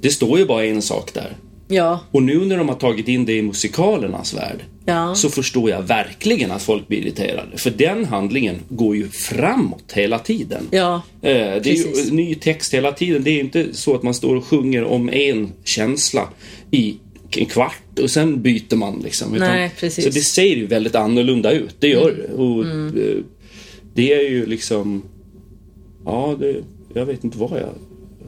Det 0.01 0.11
står 0.11 0.39
ju 0.39 0.47
bara 0.47 0.65
en 0.65 0.83
sak 0.83 1.15
där. 1.15 1.37
Ja, 1.71 2.01
Och 2.11 2.23
nu 2.23 2.39
när 2.47 2.57
de 2.57 2.69
har 2.69 2.77
tagit 2.77 3.09
in 3.09 3.25
det 3.25 3.33
i 3.37 3.43
musikalernas 3.43 4.35
värld 4.35 4.65
Ja. 4.85 5.15
så 5.15 5.29
förstår 5.31 5.71
jag 5.71 5.83
verkligen 5.83 6.51
att 6.51 6.63
folk 6.63 6.89
blir 6.89 6.99
irriterade. 6.99 7.57
För 7.59 7.71
den 7.71 8.05
handlingen 8.05 8.57
går 8.69 8.97
ju 8.97 9.09
framåt 9.09 9.93
hela 9.93 10.19
tiden. 10.19 10.63
ja. 10.71 10.95
Eh, 11.23 11.31
det 11.31 11.33
är 11.57 11.61
Precis. 11.61 12.07
ju 12.07 12.15
ny 12.15 12.35
text 12.35 12.75
hela 12.75 12.93
tiden. 12.93 13.23
Det 13.25 13.31
är 13.31 13.41
inte 13.41 13.67
så 13.73 13.95
att 13.95 14.03
man 14.03 14.15
står 14.15 14.37
och 14.37 14.45
sjunger 14.45 14.85
om 14.85 15.09
en 15.09 15.53
känsla 15.65 16.29
i 16.71 16.97
en 17.37 17.47
kvart 17.47 17.99
och 18.03 18.11
sen 18.11 18.43
byter 18.43 18.77
man 18.77 19.01
liksom. 19.05 19.33
Nej, 19.33 19.73
precis. 19.79 20.05
Så 20.05 20.11
det 20.11 20.21
ser 20.21 20.43
ju 20.57 20.67
väldigt 20.67 20.95
annorlunda 20.95 21.51
ut. 21.53 21.77
Det 21.79 21.89
gör 21.89 22.11
det. 22.13 22.35
Och, 22.35 22.65
eh, 22.67 23.17
Det 23.95 24.13
är 24.15 24.31
ju 24.31 24.47
liksom... 24.47 25.03
Ja, 26.05 26.37
det, 26.41 26.57
jag 26.95 27.07
vet 27.07 27.25
inte 27.25 27.39
vad 27.39 27.51
jag, 27.51 27.69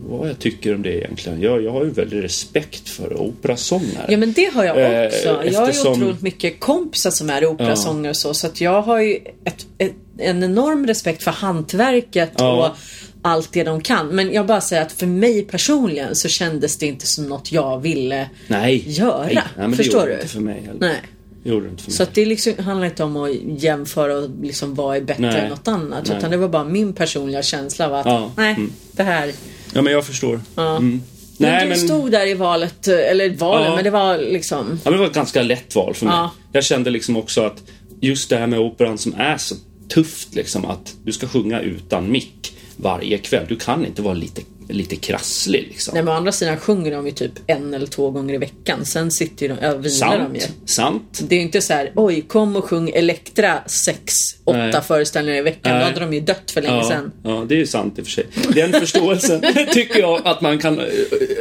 vad 0.09 0.29
jag 0.29 0.39
tycker 0.39 0.75
om 0.75 0.83
det 0.83 0.97
egentligen. 0.97 1.41
Jag, 1.41 1.63
jag 1.63 1.71
har 1.73 1.85
ju 1.85 1.91
väldigt 1.91 2.25
respekt 2.25 2.89
för 2.89 3.21
operasångare. 3.21 4.07
Ja 4.09 4.17
men 4.17 4.33
det 4.33 4.51
har 4.55 4.65
jag 4.65 4.77
Eh, 5.03 5.07
också. 5.07 5.27
Jag 5.29 5.35
har 5.37 5.45
ju 5.45 5.71
eftersom- 5.71 5.93
otroligt 5.93 6.23
mycket 6.23 6.61
kompisar 6.61 7.11
som 7.11 7.31
är 7.31 7.47
operasångare 7.47 8.11
och 8.11 8.17
så. 8.17 8.35
Så 8.35 8.47
att 8.47 8.61
jag 8.61 8.83
har 8.83 9.01
ju 9.01 9.15
ett, 9.45 9.67
ett, 9.79 9.93
en 10.19 10.43
enorm 10.45 10.87
respekt 10.87 11.23
för 11.23 11.31
hantverket 11.31 12.31
Ja. 12.39 12.69
och 12.71 12.77
allt 13.23 13.53
det 13.53 13.65
de 13.65 13.81
kan. 13.81 14.09
Men 14.09 14.33
jag 14.33 14.47
bara 14.47 14.61
säger 14.61 14.83
att 14.83 14.93
för 14.93 15.07
mig 15.07 15.43
personligen 15.43 16.17
så 16.17 16.29
kändes 16.29 16.79
det 16.79 16.87
inte 16.87 17.07
som 17.07 17.29
något 17.29 17.53
jag 17.53 17.81
ville 17.81 18.29
Nej. 18.47 18.85
göra. 18.87 19.23
Nej, 19.25 19.35
nej, 19.35 19.45
men 19.57 19.73
Förstår 19.77 19.93
det 19.99 20.01
gjorde 20.03 20.11
du? 20.13 20.15
inte 20.17 20.29
för 20.29 20.41
mig 20.41 20.61
heller. 20.67 20.81
Nej. 20.81 21.01
Det 21.43 21.49
gjorde 21.51 21.67
det 21.67 21.71
inte 21.71 21.83
för 21.83 21.91
mig. 21.91 21.97
Så 21.97 22.03
att 22.03 22.15
det 22.15 22.25
liksom, 22.27 22.53
handlar 22.59 22.87
inte 22.87 23.05
om 23.05 23.17
att 23.17 23.31
jämföra 23.63 24.19
och 24.19 24.31
liksom 24.43 24.75
vad 24.75 24.97
är 24.97 25.01
bättre 25.01 25.23
Nej. 25.23 25.41
än 25.41 25.49
något 25.49 25.69
annat. 25.69 26.09
Nej. 26.09 26.19
Utan 26.19 26.31
det 26.31 26.37
var 26.37 26.49
bara 26.49 26.65
min 26.65 26.93
personliga 26.93 27.43
känsla 27.43 27.87
av 27.87 27.95
att 27.95 28.07
Ja. 28.07 28.33
nej, 28.37 28.55
Mm. 28.55 28.73
det 28.93 29.03
här. 29.03 29.33
Ja, 29.75 29.83
men 29.83 29.93
jag 29.93 30.07
förstår. 30.07 30.41
Ja. 30.55 30.71
Mm. 30.77 31.03
Men 31.39 31.51
Nej, 31.51 31.63
du 31.63 31.69
men- 31.69 31.79
stod 31.79 32.11
där 32.11 32.27
i 32.27 32.35
valet, 32.35 32.89
eller 32.89 33.31
valen, 33.37 33.69
Ja. 33.69 33.75
men 33.75 33.85
det 33.85 33.91
var 33.91 34.19
liksom... 34.19 34.67
Ja, 34.71 34.91
men 34.91 34.93
det 34.93 34.99
var 34.99 35.07
ett 35.07 35.13
ganska 35.15 35.43
lätt 35.43 35.75
val 35.75 35.95
för 35.95 36.07
mig. 36.07 36.15
Ja. 36.15 36.31
Jag 36.53 36.65
kände 36.65 36.91
liksom 36.91 37.17
också 37.17 37.41
att 37.41 37.63
just 38.01 38.31
det 38.31 38.37
här 38.37 38.47
med 38.47 38.59
operan 38.59 38.99
som 38.99 39.15
är 39.19 39.37
så 39.37 39.55
tufft 39.89 40.35
liksom 40.35 40.65
att 40.65 40.95
du 41.05 41.13
ska 41.13 41.29
sjunga 41.29 41.61
utan 41.61 42.11
mick 42.13 42.57
varje 42.83 43.19
kväll. 43.19 43.47
Du 43.49 43.57
kan 43.57 43.87
inte 43.87 44.03
vara 44.03 44.15
lite, 44.15 44.43
lite 44.73 44.97
krasslig 44.97 45.67
liksom. 45.69 45.95
Nej 45.95 46.03
men 46.03 46.15
å 46.15 46.17
andra 46.17 46.33
sidan 46.33 46.57
sjunger 46.57 46.91
de 46.91 47.07
ju 47.07 47.13
typ 47.13 47.33
en 47.47 47.75
eller 47.75 47.87
två 47.87 48.11
gånger 48.11 48.35
i 48.35 48.39
veckan. 48.39 48.85
Sen 48.85 49.11
sitter 49.11 49.49
ju 49.49 49.55
de, 49.55 49.67
ja, 49.67 49.75
vilar 49.77 50.19
de 50.19 50.35
ju. 50.35 50.41
Sant. 50.41 50.53
Sant. 50.65 51.21
Det 51.29 51.35
är 51.35 51.37
ju 51.37 51.43
inte 51.45 51.61
så 51.61 51.73
här, 51.73 51.93
oj 51.97 52.21
kom 52.21 52.57
och 52.57 52.65
sjung 52.65 52.91
Elektra 52.95 53.59
sex, 53.67 54.13
åtta 54.45 54.59
Nej. 54.59 54.81
föreställningar 54.87 55.39
i 55.39 55.43
veckan. 55.43 55.73
Då 55.73 55.79
Nej. 55.79 55.85
hade 55.85 56.01
de 56.01 56.13
ju 56.13 56.21
dött 56.21 56.51
för 56.51 56.63
länge 56.63 56.77
Ja, 56.77 56.89
sedan. 56.89 57.13
ja, 57.25 57.45
det 57.49 57.55
är 57.55 57.59
ju 57.59 57.67
sant 57.67 57.99
i 57.99 58.03
och 58.03 58.07
för 58.07 58.13
sig. 58.13 58.27
Den 58.55 58.73
förståelsen 58.73 59.43
tycker 59.73 59.99
jag 59.99 60.21
att 60.25 60.41
man 60.41 60.59
kan 60.59 60.79
ö, 60.79 60.87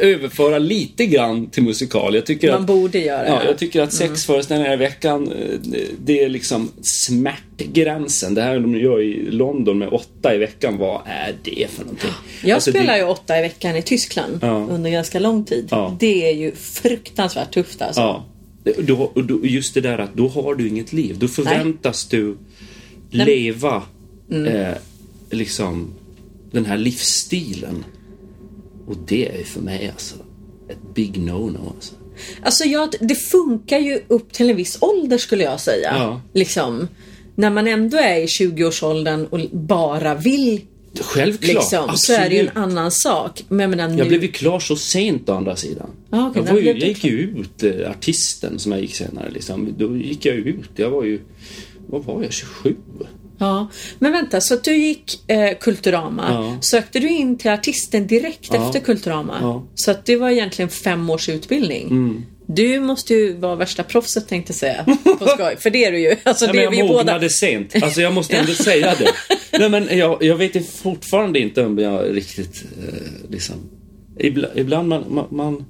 överföra 0.00 0.58
lite 0.58 1.06
grann 1.06 1.50
till 1.50 1.62
musikal. 1.62 2.14
Jag 2.14 2.26
tycker 2.26 2.50
Man 2.52 2.60
att, 2.60 2.66
borde 2.66 2.98
göra 2.98 3.26
Ja, 3.26 3.44
jag 3.44 3.58
tycker 3.58 3.82
att 3.82 3.92
sex 3.92 4.26
föreställningar 4.26 4.72
i 4.72 4.76
veckan, 4.76 5.32
eh, 5.32 5.58
det 6.04 6.24
är 6.24 6.28
liksom 6.28 6.70
smärtgränsen. 6.82 8.34
Det 8.34 8.42
här 8.42 8.58
de 8.58 8.76
gör 8.76 9.02
i 9.02 9.30
London 9.30 9.78
med 9.78 9.88
åtta 9.88 10.34
i 10.34 10.38
veckan, 10.38 10.78
vad 10.78 11.00
är 11.06 11.34
det 11.42 11.66
för 11.70 11.80
någonting? 11.84 12.10
Jag 12.44 12.54
Alltså, 12.54 12.70
spelar 12.70 12.92
det, 12.92 12.98
ju 12.98 13.04
åtta 13.04 13.19
i 13.28 13.40
veckan 13.42 13.76
i 13.76 13.82
Tyskland 13.82 14.38
Ja. 14.42 14.66
under 14.70 14.90
ganska 14.90 15.18
lång 15.18 15.44
tid. 15.44 15.68
Ja. 15.70 15.96
Det 16.00 16.28
är 16.30 16.34
ju 16.34 16.52
fruktansvärt 16.54 17.54
tufft 17.54 17.82
alltså. 17.82 18.00
Ja. 18.00 18.24
Då, 18.78 19.12
då, 19.14 19.46
just 19.46 19.74
det 19.74 19.80
där 19.80 19.98
att 19.98 20.14
då 20.14 20.28
har 20.28 20.54
du 20.54 20.68
inget 20.68 20.92
liv. 20.92 21.18
Då 21.18 21.28
förväntas 21.28 22.06
du 22.08 22.36
leva 23.10 23.82
Mm. 24.30 24.46
eh, 24.46 24.74
liksom 25.30 25.90
den 26.52 26.64
här 26.64 26.78
livsstilen. 26.78 27.84
Och 28.86 28.96
det 29.06 29.40
är 29.40 29.44
för 29.44 29.60
mig 29.60 29.88
alltså 29.92 30.14
ett 30.68 30.94
big 30.94 31.16
no-no. 31.16 31.72
Alltså. 31.74 31.94
Alltså 32.42 32.64
jag, 32.64 32.94
det 33.00 33.14
funkar 33.14 33.78
ju 33.78 34.00
upp 34.08 34.32
till 34.32 34.50
en 34.50 34.56
viss 34.56 34.78
ålder 34.80 35.18
skulle 35.18 35.44
jag 35.44 35.60
säga. 35.60 35.94
Ja. 35.98 36.20
Liksom. 36.32 36.88
När 37.34 37.50
man 37.50 37.66
ändå 37.66 37.96
är 37.96 38.16
i 38.20 38.26
20-årsåldern 38.26 39.26
och 39.26 39.40
bara 39.52 40.14
vill 40.14 40.60
Självklart, 41.00 41.54
liksom, 41.54 41.96
så 41.96 42.12
är 42.12 42.28
det 42.28 42.34
ju 42.34 42.40
en 42.40 42.56
annan 42.56 42.90
sak. 42.90 43.44
Men 43.48 43.60
jag 43.60 43.70
menar, 43.70 43.88
nu... 43.88 43.98
Jag 43.98 44.08
blev 44.08 44.22
ju 44.22 44.28
klar 44.28 44.60
så 44.60 44.76
sent 44.76 45.28
å 45.28 45.32
andra 45.34 45.56
sidan. 45.56 45.90
Ja, 46.10 46.28
okej, 46.28 46.42
jag, 46.46 46.60
ju, 46.60 46.66
jag 46.66 46.78
gick 46.78 47.04
ju 47.04 47.18
ut, 47.20 47.62
eh, 47.62 47.90
artisten 47.90 48.58
som 48.58 48.72
jag 48.72 48.80
gick 48.80 48.94
senare 48.94 49.30
liksom. 49.30 49.74
Då 49.78 49.96
gick 49.96 50.24
jag 50.24 50.36
ut. 50.36 50.70
Jag 50.76 50.90
var 50.90 51.04
ju, 51.04 51.20
vad 51.86 52.04
var 52.04 52.22
jag, 52.22 52.32
27? 52.32 52.76
Ja, 53.38 53.68
men 53.98 54.12
vänta, 54.12 54.40
så 54.40 54.54
att 54.54 54.64
du 54.64 54.76
gick 54.76 55.30
eh, 55.30 55.58
Kulturama. 55.60 56.24
Ja. 56.28 56.58
Sökte 56.60 56.98
du 56.98 57.08
in 57.08 57.38
till 57.38 57.50
artisten 57.50 58.06
direkt 58.06 58.48
Ja. 58.52 58.66
efter 58.66 58.80
Kulturama? 58.80 59.38
Ja. 59.40 59.54
Mm. 59.54 59.66
Så 59.74 59.90
att 59.90 60.06
det 60.06 60.16
var 60.16 60.30
egentligen 60.30 60.68
fem 60.68 61.10
års 61.10 61.28
utbildning. 61.28 62.26
Du 62.54 62.80
måste 62.80 63.14
ju 63.14 63.36
vara 63.36 63.56
värsta 63.56 63.82
proffset 63.82 64.28
tänkte 64.28 64.50
jag 64.50 64.56
säga. 64.56 64.84
På 65.18 65.26
skoj. 65.26 65.56
För 65.58 65.70
det 65.70 65.84
är 65.84 65.92
du 65.92 65.98
ju. 66.00 66.16
Alltså, 66.22 66.44
Ja, 66.46 66.52
det 66.52 66.58
men 66.58 66.60
är 66.60 66.64
jag 66.64 66.70
vi 66.70 66.82
mognade 66.82 67.18
båda. 67.18 67.28
sent. 67.28 67.74
Alltså 67.82 68.00
jag 68.00 68.14
måste 68.14 68.36
ändå 68.36 68.52
säga 68.52 68.94
det. 68.98 69.12
Nej, 69.58 69.68
men 69.68 69.98
jag, 69.98 70.22
jag 70.24 70.36
vet 70.36 70.66
fortfarande 70.70 71.38
inte 71.38 71.64
om 71.64 71.78
jag 71.78 72.16
riktigt 72.16 72.64
eh, 72.88 73.30
liksom... 73.30 73.56
Ibland, 74.18 74.52
ibland 74.58 74.88
man... 74.88 75.04
man, 75.10 75.26
man, 75.30 75.64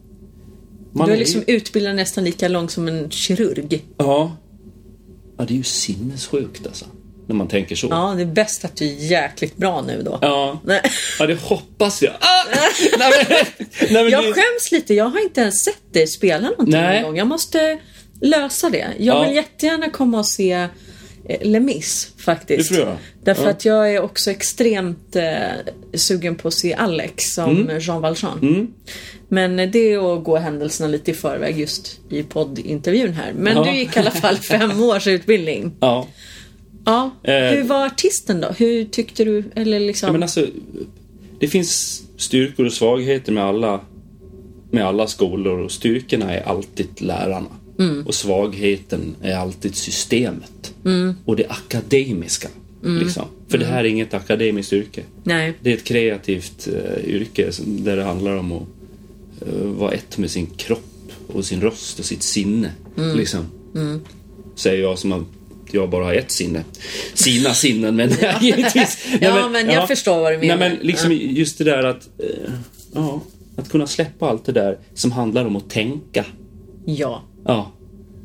man 0.93 1.07
Du 1.07 1.13
är 1.13 1.17
är 1.17 1.21
liksom 1.21 1.45
ju, 1.47 1.55
utbildad 1.57 1.97
nästan 1.97 2.25
lika 2.25 2.49
lång 2.49 2.69
som 2.69 2.89
en 2.89 3.11
kirurg. 3.11 3.83
ja. 3.97 4.37
ja, 5.39 5.45
det 5.45 5.55
är 5.55 5.57
ju 5.59 5.63
sinnessjukt 5.63 6.67
alltså. 6.67 6.85
När 7.31 7.37
man 7.37 7.49
tänker 7.49 7.77
så. 7.77 7.87
Ja, 7.91 8.15
det 8.17 8.23
är 8.23 8.27
bäst 8.27 8.65
att 8.65 8.77
du 8.77 8.85
är 8.85 8.95
jäkligt 8.95 9.57
bra 9.57 9.83
nu 9.83 10.03
då. 10.03 10.19
Ja, 10.23 10.61
Nej. 10.65 10.81
ja 11.19 11.27
det 11.27 11.35
hoppas 11.41 12.03
jag. 12.03 12.13
Ah! 12.21 12.45
nej, 12.99 13.13
men, 13.29 13.37
nej, 13.91 14.03
men 14.03 14.11
Jag 14.13 14.25
det, 14.25 14.33
skäms 14.33 14.73
lite. 14.73 14.95
Jag 14.95 15.05
har 15.05 15.23
inte 15.23 15.41
ens 15.41 15.65
sett 15.65 15.93
dig 15.93 16.07
spela 16.07 16.51
någonting 16.51 16.81
Nej. 16.81 16.95
någon 17.01 17.03
gång. 17.11 17.17
Jag 17.17 17.27
måste 17.27 17.79
lösa 18.21 18.71
det. 18.71 18.87
Jag 18.99 19.17
Ja. 19.17 19.25
vill 19.27 19.37
jättegärna 19.37 19.91
komma 19.91 20.19
och 20.19 20.27
se 20.27 20.53
eh, 20.53 20.69
Les 21.43 21.63
Mis 21.63 22.13
faktiskt. 22.19 22.73
Därför 23.25 23.45
Ja. 23.45 23.51
att 23.51 23.65
jag 23.65 23.95
är 23.95 24.01
också 24.01 24.31
extremt 24.31 25.17
eh, 25.17 25.25
sugen 25.95 26.35
på 26.37 26.49
att 26.49 26.55
se 26.55 26.75
Alex 26.75 27.25
som 27.35 27.51
Mm. 27.61 27.79
Jean 27.81 28.01
Valjean. 28.01 28.75
Men 29.29 29.59
eh, 29.59 29.69
det 29.71 29.93
är 29.93 30.17
att 30.19 30.25
gå 30.25 30.37
händelserna 30.37 30.89
lite 30.89 31.11
i 31.11 31.15
förväg 31.15 31.59
just 31.61 32.01
i 32.11 32.23
poddintervjun 32.23 33.13
här. 33.13 33.33
Men 33.33 33.57
Ja. 33.57 33.65
du 33.65 33.71
gick 33.79 33.97
i 33.97 33.99
alla 33.99 34.11
fall 34.11 34.37
fem 34.43 34.83
års 34.83 35.07
utbildning. 35.07 35.73
ja. 35.81 36.07
Ja. 36.91 37.11
Eh. 37.23 37.57
Hur 37.57 37.65
var 37.65 37.87
artisten 37.87 38.41
då? 38.41 38.49
Hur 38.49 38.85
tyckte 38.85 39.25
du? 39.25 39.45
Eller 39.55 39.81
liksom... 39.81 40.07
Ja, 40.07 40.13
men 40.13 40.23
alltså, 40.23 40.47
det 41.39 41.49
finns 41.49 42.03
styrkor 42.17 42.67
och 42.67 42.73
svagheter 42.73 43.33
med 43.33 43.45
alla, 43.45 43.81
med 44.71 44.87
alla 44.87 45.07
skolor 45.07 45.59
och 45.59 45.73
styrkorna 45.73 46.35
är 46.35 46.43
alltid 46.43 47.03
lärarna. 47.03 47.49
Och 48.07 48.15
svagheten 48.15 49.17
är 49.23 49.37
alltid 49.37 49.77
systemet. 49.77 50.75
Och 51.25 51.37
det 51.37 51.47
akademiska. 51.49 52.49
Liksom. 52.83 53.25
För 53.49 53.59
det 53.59 53.65
här 53.65 53.85
är 53.85 53.89
inget 53.89 54.15
akademiskt 54.15 54.73
yrke. 54.73 55.03
Nej. 55.25 55.55
Det 55.61 55.71
är 55.71 55.75
ett 55.75 55.85
kreativt 55.85 56.69
eh, 56.69 57.05
yrke 57.05 57.51
där 57.67 57.97
det 57.97 58.03
handlar 58.03 58.37
om 58.37 58.53
att 58.53 58.63
eh, 59.47 59.55
vara 59.55 59.93
ett 59.93 60.19
med 60.19 60.31
sin 60.31 60.47
kropp 60.47 61.13
och 61.27 61.45
sin 61.45 61.61
röst 61.61 61.99
och 61.99 62.05
sitt 62.05 62.23
sinne. 62.23 62.73
Liksom. 63.17 63.47
Säger 64.55 64.83
jag 64.83 64.99
som 64.99 65.13
att 65.13 65.25
jag 65.75 65.91
bara 65.91 66.05
har 66.05 66.15
ett 66.15 66.31
sinne. 66.33 66.65
Sina 67.15 67.55
sinnen, 67.55 67.97
men 67.97 68.11
givetvis. 68.41 68.99
Nej, 69.11 69.19
Ja, 69.23 69.49
men 69.49 69.71
jag 69.71 69.89
förstår 69.89 70.21
vad 70.21 70.33
du 70.33 70.39
menar. 70.39 70.57
Nej, 70.57 70.69
men 70.71 70.87
liksom 70.87 71.13
just 71.13 71.59
det 71.59 71.65
där 71.65 71.83
att... 71.85 72.09
eh, 72.19 72.51
ja, 72.95 73.21
att 73.57 73.69
kunna 73.69 73.87
släppa 73.87 74.29
allt 74.29 74.45
det 74.45 74.53
där 74.53 74.79
som 74.95 75.13
handlar 75.13 75.45
om 75.45 75.57
att 75.57 75.71
tänka. 75.71 76.25
Ja. 76.85 77.23
Ja. 77.45 77.73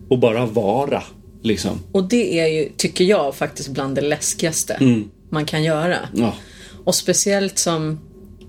Och 0.10 0.20
bara 0.20 0.46
vara, 0.46 1.04
liksom. 1.44 1.80
Och 1.92 2.04
det 2.04 2.40
är 2.40 2.48
ju, 2.48 2.70
tycker 2.78 3.04
jag, 3.06 3.36
faktiskt 3.36 3.70
bland 3.70 3.96
det 3.96 4.02
läskigaste 4.02 4.74
Mm. 4.74 5.10
man 5.30 5.46
kan 5.46 5.64
göra. 5.64 5.98
Ja. 6.14 6.34
Och 6.86 6.96
speciellt 6.96 7.60
som 7.60 8.00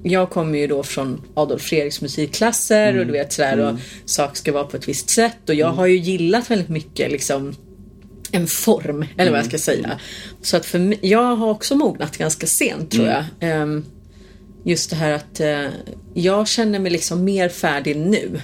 jag 0.02 0.30
kommer 0.30 0.58
ju 0.58 0.66
då 0.66 0.82
från 0.82 1.22
Adolf 1.34 1.62
Fredriks 1.62 2.00
musikklasser 2.00 2.88
Mm. 2.88 3.00
och 3.00 3.06
du 3.06 3.12
vet 3.12 3.32
sådär 3.32 3.58
och 3.58 3.78
saker 4.04 4.36
ska 4.36 4.52
vara 4.52 4.64
på 4.64 4.76
ett 4.76 4.88
visst 4.88 5.10
sätt 5.10 5.48
och 5.48 5.54
jag 5.54 5.68
har 5.72 5.86
ju 5.86 5.96
gillat 5.96 6.50
väldigt 6.50 6.68
mycket 6.68 7.10
liksom 7.12 7.54
en 8.32 8.46
form, 8.46 9.04
eller 9.16 9.30
vad 9.30 9.38
jag 9.40 9.46
ska 9.46 9.72
Mm. 9.72 9.82
säga. 9.84 10.00
Så 10.42 10.56
att 10.56 10.66
för 10.66 10.78
mig, 10.78 10.98
jag 11.02 11.36
har 11.36 11.50
också 11.50 11.74
mognat 11.74 12.16
ganska 12.18 12.46
sent 12.46 12.90
tror 12.90 13.04
Mm. 13.08 13.24
jag. 13.40 13.50
Ehm, 13.50 13.84
just 14.64 14.90
det 14.90 14.96
här 14.96 15.12
att 15.12 15.40
eh, 15.40 15.66
jag 16.14 16.48
känner 16.48 16.78
mig 16.78 16.90
liksom 16.92 17.24
mer 17.24 17.48
färdig 17.48 17.96
nu. 17.96 18.40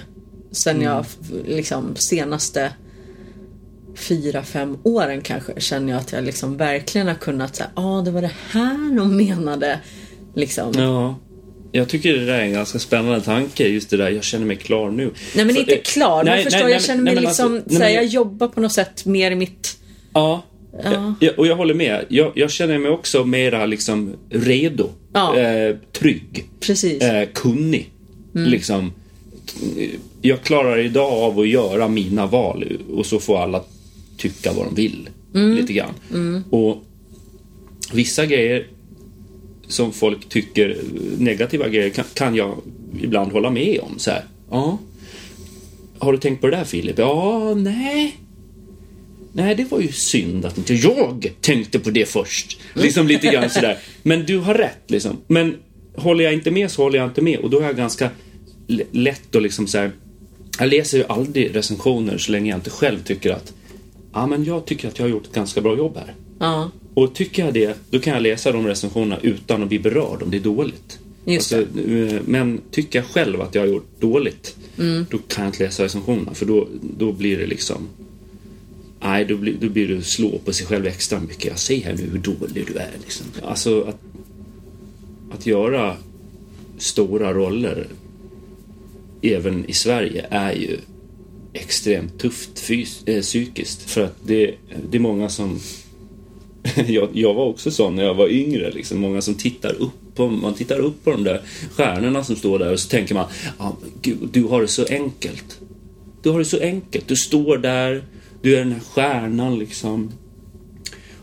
Sen 0.51 0.75
Mm. 0.75 0.87
jag 0.87 1.05
liksom 1.47 1.95
senaste 1.95 2.73
fyra, 3.95 4.43
fem 4.43 4.77
åren 4.83 5.21
kanske 5.21 5.61
känner 5.61 5.93
jag 5.93 5.99
att 5.99 6.11
jag 6.11 6.23
liksom 6.23 6.57
verkligen 6.57 7.07
har 7.07 7.15
kunnat 7.15 7.55
säga, 7.55 7.69
ja 7.75 7.99
ah, 7.99 8.01
det 8.01 8.11
var 8.11 8.21
det 8.21 8.31
här 8.49 8.95
de 8.97 9.17
menade. 9.17 9.79
Liksom. 10.35 10.71
Ja. 10.77 11.15
Jag 11.75 11.89
tycker 11.89 12.13
det 12.13 12.25
där 12.25 12.33
är 12.33 12.43
en 12.43 12.53
ganska 12.53 12.79
spännande 12.79 13.21
tanke, 13.21 13.67
just 13.67 13.89
det 13.89 13.97
där, 13.97 14.09
jag 14.09 14.23
känner 14.23 14.45
mig 14.45 14.55
klar 14.55 14.91
nu. 14.91 15.11
Nej 15.35 15.45
men 15.45 15.55
För- 15.55 15.61
inte 15.61 15.75
klar, 15.75 16.23
nej, 16.23 16.35
men 16.35 16.43
förstår 16.43 16.59
nej, 16.59 16.71
jag 16.71 16.77
nej, 16.77 16.87
känner 16.87 17.03
nej, 17.03 17.15
mig 17.15 17.23
liksom, 17.23 17.55
alltså, 17.55 17.75
såhär, 17.75 17.89
jag 17.89 18.05
jobbar 18.05 18.47
på 18.47 18.61
något 18.61 18.71
sätt 18.71 19.05
mer 19.05 19.31
i 19.31 19.35
mitt... 19.35 19.77
Ja. 20.13 20.43
Ja. 20.83 21.15
Ja, 21.19 21.31
och 21.37 21.47
jag 21.47 21.55
håller 21.55 21.73
med. 21.73 22.05
Jag, 22.09 22.31
jag 22.35 22.51
känner 22.51 22.77
mig 22.77 22.91
också 22.91 23.23
mera 23.23 23.65
liksom 23.65 24.13
redo. 24.29 24.89
Ja. 25.13 25.39
Eh, 25.39 25.75
trygg. 25.91 26.45
Precis. 26.59 27.01
Eh, 27.01 27.27
kunnig. 27.33 27.91
Mm. 28.35 28.49
Liksom. 28.49 28.93
Jag 30.21 30.41
klarar 30.41 30.79
idag 30.79 31.13
av 31.13 31.39
att 31.39 31.47
göra 31.47 31.87
mina 31.87 32.25
val 32.25 32.77
och 32.89 33.05
så 33.05 33.19
får 33.19 33.41
alla 33.41 33.63
tycka 34.17 34.53
vad 34.53 34.65
de 34.65 34.75
vill. 34.75 35.09
Mm. 35.35 35.55
Lite 35.55 35.73
grann. 35.73 36.43
Och 36.49 36.83
vissa 37.93 38.25
grejer 38.25 38.67
som 39.73 39.93
folk 39.93 40.29
tycker 40.29 40.77
negativa 41.17 41.69
grejer 41.69 41.89
kan, 41.89 42.05
kan 42.13 42.35
jag 42.35 42.57
ibland 43.01 43.31
hålla 43.31 43.49
med 43.49 43.79
om. 43.79 43.99
Så 43.99 44.11
här, 44.11 44.23
ja. 44.49 44.77
Har 45.97 46.11
du 46.11 46.17
tänkt 46.17 46.41
på 46.41 46.47
det 46.47 46.57
där 46.57 46.63
Filip? 46.63 46.99
Ja, 46.99 47.53
nej. 47.53 48.17
Nej, 49.33 49.55
det 49.55 49.71
var 49.71 49.79
ju 49.79 49.91
synd 49.91 50.45
att 50.45 50.57
inte 50.57 50.73
jag 50.73 51.31
tänkte 51.41 51.79
på 51.79 51.89
det 51.89 52.05
först. 52.05 52.59
Liksom 52.73 53.07
lite 53.07 53.27
grann 53.27 53.49
sådär. 53.49 53.77
Men 54.03 54.25
du 54.25 54.37
har 54.37 54.53
rätt 54.53 54.83
liksom. 54.91 55.17
Men 55.27 55.55
håller 55.95 56.23
jag 56.23 56.33
inte 56.33 56.51
med 56.51 56.71
så 56.71 56.83
håller 56.83 56.99
jag 56.99 57.07
inte 57.07 57.21
med. 57.21 57.39
Och 57.39 57.49
då 57.49 57.59
är 57.59 57.63
jag 57.63 57.77
ganska 57.77 58.09
lätt 58.91 59.35
att 59.35 59.43
liksom 59.43 59.67
såhär. 59.67 59.91
Jag 60.59 60.69
läser 60.69 60.97
ju 60.97 61.03
aldrig 61.07 61.55
recensioner 61.55 62.17
så 62.17 62.31
länge 62.31 62.49
jag 62.49 62.57
inte 62.57 62.69
själv 62.69 63.03
tycker 63.03 63.31
att 63.31 63.53
Ja, 64.13 64.27
men 64.27 64.43
jag 64.43 64.65
tycker 64.65 64.87
att 64.87 64.99
jag 64.99 65.05
har 65.05 65.09
gjort 65.09 65.25
ett 65.25 65.33
ganska 65.33 65.61
bra 65.61 65.77
jobb 65.77 65.97
här. 65.97 66.13
Ja. 66.39 66.71
Och 66.93 67.15
tycker 67.15 67.45
jag 67.45 67.53
det, 67.53 67.77
då 67.89 67.99
kan 67.99 68.13
jag 68.13 68.23
läsa 68.23 68.51
de 68.51 68.67
recensionerna 68.67 69.19
utan 69.21 69.63
att 69.63 69.69
bli 69.69 69.79
berörd 69.79 70.23
om 70.23 70.31
det 70.31 70.37
är 70.37 70.41
dåligt. 70.41 70.99
Just 71.25 71.53
Alltså, 71.53 71.79
eh, 71.79 72.21
men 72.25 72.61
tycker 72.71 72.99
jag 72.99 73.05
själv 73.05 73.41
att 73.41 73.55
jag 73.55 73.61
har 73.61 73.67
gjort 73.67 73.99
dåligt, 73.99 74.55
då 75.09 75.17
kan 75.17 75.43
jag 75.43 75.53
inte 75.53 75.63
läsa 75.63 75.83
recensionerna. 75.83 76.33
För 76.33 76.45
då, 76.45 76.67
då 76.97 77.11
blir 77.11 77.37
det 77.37 77.45
liksom... 77.45 77.87
Nej, 79.01 79.25
då 79.25 79.37
blir, 79.37 79.55
då 79.61 79.69
blir 79.69 79.87
det 79.87 80.01
slå 80.01 80.37
på 80.45 80.53
sig 80.53 80.67
själv 80.67 80.85
extra 80.85 81.19
mycket. 81.19 81.45
Jag 81.45 81.59
ser 81.59 81.81
här 81.81 81.95
nu 81.95 82.09
hur 82.11 82.19
dålig 82.19 82.65
du 82.67 82.73
är. 82.73 82.91
Liksom. 83.03 83.25
Alltså 83.43 83.81
att, 83.81 83.99
att 85.31 85.45
göra 85.45 85.97
stora 86.77 87.33
roller 87.33 87.87
även 89.21 89.65
i 89.69 89.73
Sverige 89.73 90.25
är 90.29 90.53
ju 90.53 90.77
extremt 91.53 92.19
tufft 92.19 92.59
fys- 92.59 93.03
äh, 93.05 93.21
psykiskt. 93.21 93.89
För 93.89 94.03
att 94.03 94.15
det, 94.25 94.55
det 94.89 94.97
är 94.97 95.01
många 95.01 95.29
som... 95.29 95.59
jag, 96.87 97.09
jag 97.13 97.33
var 97.33 97.45
också 97.45 97.71
sån 97.71 97.95
när 97.95 98.03
jag 98.03 98.13
var 98.13 98.27
yngre. 98.27 98.71
Liksom. 98.71 98.99
Många 98.99 99.21
som 99.21 99.35
tittar 99.35 99.73
upp 99.73 100.15
på, 100.15 100.27
man 100.27 100.53
tittar 100.53 100.79
upp 100.79 101.03
på 101.03 101.11
de 101.11 101.23
där 101.23 101.41
stjärnorna 101.71 102.23
som 102.23 102.35
står 102.35 102.59
där 102.59 102.71
och 102.71 102.79
så 102.79 102.89
tänker 102.89 103.15
man 103.15 103.25
ah, 103.57 103.71
Gud, 104.01 104.17
du 104.31 104.43
har 104.43 104.61
det 104.61 104.67
så 104.67 104.85
enkelt. 104.85 105.59
Du 106.21 106.29
har 106.29 106.39
det 106.39 106.45
så 106.45 106.59
enkelt. 106.59 107.07
Du 107.07 107.15
står 107.15 107.57
där, 107.57 108.03
du 108.41 108.55
är 108.55 108.59
den 108.59 108.71
här 108.71 108.79
stjärnan 108.79 109.59
liksom. 109.59 110.11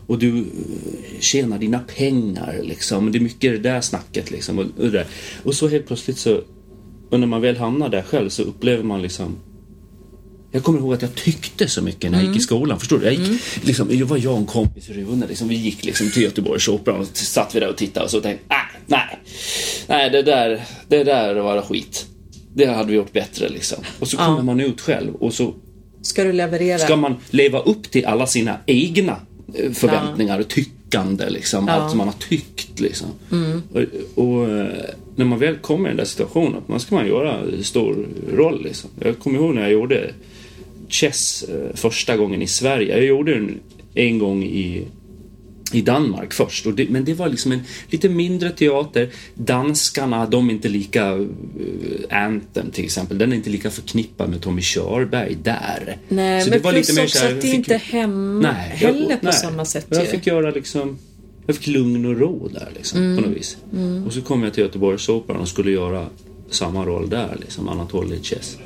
Och 0.07 0.19
du 0.19 0.37
eh, 0.37 0.43
tjänar 1.19 1.59
dina 1.59 1.79
pengar 1.79 2.59
liksom. 2.63 3.11
Det 3.11 3.17
är 3.17 3.21
mycket 3.21 3.51
det 3.51 3.69
där 3.69 3.81
snacket 3.81 4.31
liksom. 4.31 4.59
Och, 4.59 4.65
och, 4.77 4.91
där. 4.91 5.05
och 5.43 5.55
så 5.55 5.67
helt 5.67 5.87
plötsligt 5.87 6.17
så, 6.17 6.41
och 7.09 7.19
när 7.19 7.27
man 7.27 7.41
väl 7.41 7.57
hamnar 7.57 7.89
där 7.89 8.01
själv 8.01 8.29
så 8.29 8.43
upplever 8.43 8.83
man 8.83 9.01
liksom 9.01 9.35
jag 10.51 10.63
kommer 10.63 10.79
ihåg 10.79 10.93
att 10.93 11.01
jag 11.01 11.15
tyckte 11.15 11.67
så 11.67 11.81
mycket 11.81 12.11
när 12.11 12.19
jag 12.19 12.27
gick 12.27 12.37
i 12.37 12.39
skolan. 12.39 12.79
Förstår 12.79 12.99
du? 12.99 13.05
Jag, 13.05 13.13
gick, 13.13 13.41
liksom, 13.65 13.87
jag 13.91 14.05
var 14.05 14.17
jag 14.17 14.33
och 14.33 14.39
en 14.39 14.45
kompis 14.45 14.89
i 14.89 14.93
Rune. 14.93 15.27
Liksom, 15.27 15.47
vi 15.47 15.55
gick 15.55 15.85
liksom 15.85 16.11
till 16.11 16.23
Göteborgsoperan 16.23 16.99
och 16.99 17.07
satt 17.13 17.55
vi 17.55 17.59
där 17.59 17.69
och 17.69 17.77
tittade 17.77 18.03
och 18.03 18.11
så 18.11 18.21
tänkte 18.21 18.45
nej, 18.49 18.59
nej, 18.87 19.19
nej, 19.87 20.09
det 20.09 20.21
där, 20.21 20.61
det 20.87 21.03
där 21.03 21.35
var 21.35 21.61
skit. 21.61 22.05
Det 22.53 22.65
hade 22.65 22.89
vi 22.89 22.95
gjort 22.95 23.13
bättre 23.13 23.49
liksom. 23.49 23.77
Och 23.99 24.07
så 24.07 24.17
kommer 24.17 24.43
man 24.43 24.59
ut 24.59 24.81
själv 24.81 25.15
och 25.15 25.33
så 25.33 25.53
Ska 26.01 26.23
du 26.23 26.31
leverera? 26.33 26.79
ska 26.79 26.95
man 26.95 27.15
leva 27.29 27.59
upp 27.59 27.91
till 27.91 28.05
alla 28.05 28.27
sina 28.27 28.57
egna 28.65 29.19
eh, 29.53 29.71
förväntningar 29.71 30.39
och 30.39 30.47
tyckande 30.47 31.29
liksom. 31.29 31.67
Ja. 31.67 31.73
Allt 31.73 31.89
som 31.89 31.97
man 31.97 32.07
har 32.07 32.15
tyckt 32.29 32.79
liksom. 32.79 33.07
Och, 33.73 34.23
och 34.23 34.49
eh, 34.49 34.67
när 35.15 35.25
man 35.25 35.39
väl 35.39 35.57
kommer 35.57 35.89
i 35.89 35.91
den 35.91 35.97
där 35.97 36.05
situationen, 36.05 36.61
då 36.67 36.79
ska 36.79 36.95
man 36.95 37.07
göra 37.07 37.63
stor 37.63 38.07
roll 38.33 38.63
liksom. 38.63 38.89
Jag 38.99 39.19
kommer 39.19 39.39
ihåg 39.39 39.55
när 39.55 39.61
jag 39.61 39.71
gjorde 39.71 40.13
Chess 40.91 41.43
eh, 41.43 41.75
första 41.75 42.17
gången 42.17 42.41
i 42.41 42.47
Sverige. 42.47 42.97
Jag 42.97 43.05
gjorde 43.05 43.33
den 43.33 43.59
en 43.93 44.19
gång 44.19 44.43
i 44.43 44.87
i 45.73 45.81
Danmark 45.81 46.33
först. 46.33 46.65
Det, 46.75 46.89
men 46.89 47.05
det 47.05 47.13
var 47.13 47.29
liksom 47.29 47.51
en 47.51 47.61
lite 47.89 48.09
mindre 48.09 48.49
teater. 48.51 49.09
Danskarna, 49.35 50.25
de 50.25 50.49
är 50.49 50.53
inte 50.53 50.69
lika... 50.69 51.13
Uh, 51.13 51.27
Anthem 52.09 52.71
till 52.71 52.85
exempel, 52.85 53.17
den 53.17 53.31
är 53.31 53.35
inte 53.35 53.49
lika 53.49 53.69
förknippad 53.69 54.29
med 54.29 54.41
Tommy 54.41 54.61
Körberg 54.61 55.37
där. 55.43 55.97
Nej, 56.09 56.41
Så 56.41 56.49
men 56.49 56.57
det 56.59 56.63
var 56.63 56.71
plus 56.71 56.87
lite 56.89 57.01
mer 57.01 57.05
också 57.07 57.17
så 57.17 57.25
här, 57.25 57.31
att 57.33 57.41
det 57.41 57.47
fick- 57.47 57.55
inte 57.55 57.73
är 57.75 57.79
hemma 57.79 58.41
Nej, 58.51 58.69
heller 58.75 59.09
jag, 59.09 59.19
på 59.19 59.25
nej. 59.25 59.33
samma 59.33 59.65
sätt 59.65 59.85
Jag 59.89 60.01
ju. 60.01 60.07
fick 60.07 60.27
göra 60.27 60.51
liksom... 60.51 60.97
Jag 61.47 61.55
fick 61.55 61.67
lugn 61.67 62.05
och 62.05 62.19
ro 62.19 62.47
där 62.47 62.69
liksom, 62.75 62.99
Mm. 62.99 63.15
på 63.23 63.29
något 63.29 63.37
vis. 63.37 63.57
Och 64.07 64.13
så 64.13 64.21
kom 64.21 64.43
jag 64.43 64.53
till 64.53 64.63
Göteborgsoperan 64.63 65.41
och 65.41 65.47
skulle 65.47 65.71
göra 65.71 66.07
samma 66.49 66.85
roll 66.85 67.09
där, 67.09 67.37
liksom, 67.41 67.69
Anatolij 67.69 68.19
Chess. 68.23 68.57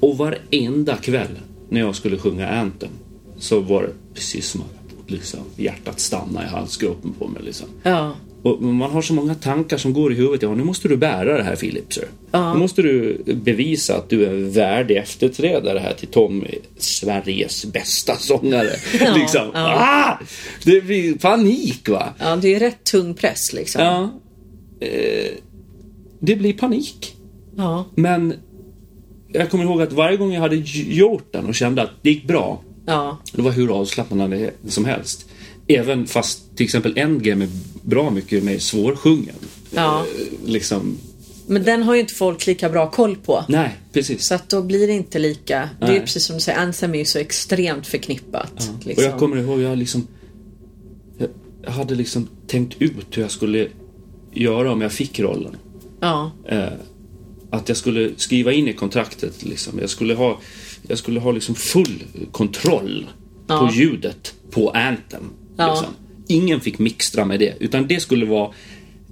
Och 0.00 0.18
varenda 0.18 0.96
kväll 0.96 1.38
när 1.68 1.80
jag 1.80 1.94
skulle 1.94 2.18
sjunga 2.18 2.48
Anthem 2.48 2.90
så 3.38 3.60
var 3.60 3.82
det 3.82 4.14
precis 4.14 4.48
som 4.48 4.60
att 4.60 5.10
liksom, 5.10 5.40
hjärtat 5.56 6.00
stannade 6.00 6.46
i 6.46 6.48
halsgropen 6.48 7.12
på 7.18 7.28
mig. 7.28 7.42
Liksom. 7.42 7.66
Ja. 7.82 8.14
Och 8.42 8.62
man 8.62 8.90
har 8.90 9.02
så 9.02 9.14
många 9.14 9.34
tankar 9.34 9.76
som 9.76 9.92
går 9.92 10.12
i 10.12 10.14
huvudet. 10.14 10.42
Ja, 10.42 10.54
nu 10.54 10.64
måste 10.64 10.88
du 10.88 10.96
bära 10.96 11.36
det 11.36 11.42
här 11.42 11.56
Philip, 11.56 11.92
sir. 11.92 12.08
Ja. 12.30 12.52
Nu 12.52 12.58
måste 12.58 12.82
du 12.82 13.22
bevisa 13.44 13.96
att 13.96 14.10
du 14.10 14.24
är 14.24 14.50
värdig 14.50 14.96
efterträdare 14.96 15.78
här 15.78 15.94
till 15.94 16.08
Tommy, 16.08 16.54
Sveriges 16.76 17.64
bästa 17.64 18.16
sångare. 18.16 18.70
Ja, 19.00 19.14
liksom. 19.14 19.50
ja. 19.54 19.74
Ah! 19.78 20.18
Det 20.64 20.80
blir 20.80 21.14
panik, 21.14 21.88
va? 21.88 22.14
ja, 22.18 22.36
det 22.36 22.54
är 22.54 22.60
rätt 22.60 22.84
tung 22.84 23.14
press 23.14 23.52
liksom. 23.52 23.82
Ja. 23.82 24.10
Eh, 24.86 25.32
det 26.20 26.36
blir 26.36 26.52
panik. 26.52 27.16
Ja. 27.56 27.84
Men 27.94 28.34
jag 29.32 29.50
kommer 29.50 29.64
ihåg 29.64 29.82
att 29.82 29.92
varje 29.92 30.16
gång 30.16 30.32
jag 30.32 30.40
hade 30.40 30.56
gjort 30.74 31.32
den 31.32 31.46
och 31.46 31.54
kände 31.54 31.82
att 31.82 31.90
det 32.02 32.10
gick 32.10 32.26
bra, 32.26 32.62
Ja. 32.86 33.18
det 33.32 33.42
var 33.42 33.50
hur 33.50 33.76
avslappnande 33.80 34.50
som 34.68 34.84
helst. 34.84 35.26
Även 35.66 36.06
fast 36.06 36.56
till 36.56 36.64
exempel 36.64 36.98
Endgame 36.98 37.44
är 37.44 37.48
bra 37.82 38.10
mycket 38.10 38.44
mer 38.44 38.58
svårsjungen. 38.58 39.34
Ja. 39.74 39.98
Eh, 40.00 40.50
liksom, 40.50 40.98
Men 41.46 41.62
den 41.64 41.82
har 41.82 41.94
ju 41.94 42.00
inte 42.00 42.14
folk 42.14 42.46
lika 42.46 42.68
bra 42.68 42.90
koll 42.90 43.16
på. 43.16 43.44
nej, 43.48 43.76
precis. 43.92 44.26
Så 44.26 44.34
att 44.34 44.48
då 44.48 44.62
blir 44.62 44.86
det 44.86 44.92
inte 44.92 45.18
lika. 45.18 45.68
Det 45.80 45.84
är 45.86 45.88
ju 45.88 45.92
Nej. 45.92 46.00
precis 46.00 46.24
som 46.24 46.34
du 46.36 46.40
säger, 46.40 46.58
Anthem 46.58 46.94
är 46.94 46.98
ju 46.98 47.04
så 47.04 47.18
extremt 47.18 47.86
förknippat. 47.86 48.70
Och 48.78 48.86
Liksom. 48.86 49.04
jag 49.04 49.18
kommer 49.18 49.36
ihåg, 49.36 49.60
jag 49.60 49.78
liksom... 49.78 50.06
Jag 51.18 51.28
jag 51.62 51.70
hade 51.70 51.94
liksom 51.94 52.28
tänkt 52.46 52.82
ut 52.82 53.06
hur 53.16 53.22
jag 53.22 53.30
skulle 53.30 53.68
göra 54.32 54.72
om 54.72 54.80
jag 54.80 54.92
fick 54.92 55.20
rollen. 55.20 55.56
Ja. 56.00 56.30
Att 57.50 57.68
jag 57.68 57.76
skulle 57.78 58.10
skriva 58.16 58.52
in 58.52 58.68
i 58.68 58.72
kontraktet 58.72 59.44
liksom. 59.44 59.78
Jag 59.80 59.90
skulle 59.90 60.14
ha, 60.14 60.40
jag 60.88 60.98
skulle 60.98 61.20
ha 61.20 61.32
liksom 61.32 61.54
full 61.54 62.02
kontroll 62.32 63.06
Ja. 63.50 63.58
på 63.68 63.74
ljudet 63.74 64.34
på 64.50 64.70
Anthem. 64.70 65.22
Ja. 65.56 65.70
Liksom. 65.70 65.94
Ingen 66.28 66.60
fick 66.60 66.78
mixtra 66.78 67.24
med 67.24 67.40
det. 67.40 67.54
Utan 67.60 67.86
det 67.86 68.00
skulle 68.00 68.26
vara... 68.26 68.50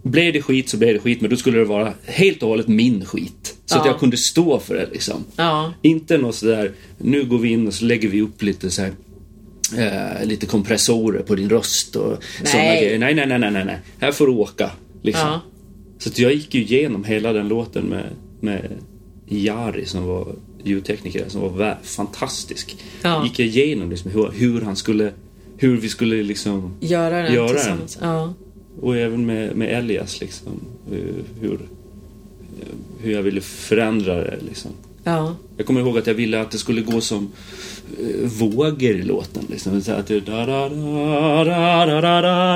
Blev 0.03 0.33
det 0.33 0.43
skit 0.43 0.69
så 0.69 0.77
blev 0.77 0.95
det 0.95 1.01
skit, 1.01 1.21
men 1.21 1.31
då 1.31 1.37
skulle 1.37 1.59
det 1.59 1.65
vara 1.65 1.93
helt 2.05 2.43
och 2.43 2.49
hållet 2.49 2.69
min 2.69 3.05
skit. 3.05 3.57
Så 3.67 3.79
att 3.79 3.85
Ja. 3.85 3.91
jag 3.91 4.01
kunde 4.01 4.17
stå 4.17 4.61
för 4.61 4.75
det 4.75 4.89
liksom. 4.93 5.25
Ja. 5.37 5.73
Inte 5.83 6.19
något 6.19 6.35
sådär, 6.35 6.73
nu 6.99 7.25
går 7.25 7.39
vi 7.39 7.49
in 7.49 7.67
och 7.67 7.75
så 7.75 7.85
lägger 7.85 8.09
vi 8.09 8.21
upp 8.23 8.43
lite 8.43 8.71
så 8.71 8.83
här, 8.83 8.93
eh, 9.79 10.27
lite 10.27 10.47
kompressorer 10.47 11.23
på 11.23 11.35
din 11.35 11.51
röst 11.51 11.97
och 11.97 12.17
sådana 12.45 12.69
grejer. 12.69 12.99
Nej, 12.99 13.15
nej, 13.15 13.27
nej, 13.27 13.39
nej, 13.39 13.51
nej, 13.51 13.65
nej. 13.65 13.79
Här 13.99 14.13
får 14.13 14.27
du 14.27 14.33
åka. 14.33 14.71
Liksom. 15.03 15.29
Ja. 15.29 15.41
Så 15.99 16.09
att 16.09 16.19
jag 16.19 16.35
gick 16.35 16.55
ju 16.55 16.61
igenom 16.61 17.05
hela 17.05 17.33
den 17.33 17.49
låten 17.49 17.85
med, 17.85 18.05
med 18.41 18.71
Jari 19.27 19.87
som 19.87 20.05
var 20.05 20.35
ljudtekniker 20.65 21.29
som 21.29 21.41
var 21.41 21.79
fantastisk. 21.83 22.77
Ja. 23.03 23.25
Gick 23.25 23.39
jag 23.39 23.49
igenom 23.49 23.91
liksom 23.91 24.11
hur, 24.11 24.31
hur 24.31 24.61
han 24.61 24.77
skulle, 24.77 25.13
hur 25.57 25.77
vi 25.77 25.89
skulle 25.89 26.23
liksom 26.23 26.75
Göra 26.81 27.23
den 27.23 27.35
Göra 27.35 27.65
den. 27.65 27.79
Ja. 28.01 28.35
och 28.81 28.97
även 28.97 29.27
med, 29.27 29.57
med 29.57 29.79
Elias 29.79 30.21
liksom 30.21 30.53
hur, 30.91 31.25
hur, 31.41 31.59
hur 33.01 33.13
jag 33.13 33.23
ville 33.23 33.41
förändra 33.41 34.15
det 34.15 34.39
liksom. 34.49 34.71
Ja. 35.07 35.37
Jag 35.57 35.67
kommer 35.67 35.81
ihåg 35.81 35.99
att 35.99 36.07
jag 36.07 36.15
ville 36.15 36.41
att 36.41 36.51
det 36.51 36.59
skulle 36.59 36.81
gå 36.81 37.01
som 37.01 37.33
eh, 38.01 38.07
vågor 38.23 38.97
i 38.97 39.03
låten. 39.03 39.47
Liksom. 39.51 39.83
Att, 39.89 40.07
det, 40.07 40.21
da, 40.21 40.47
da, 40.47 40.69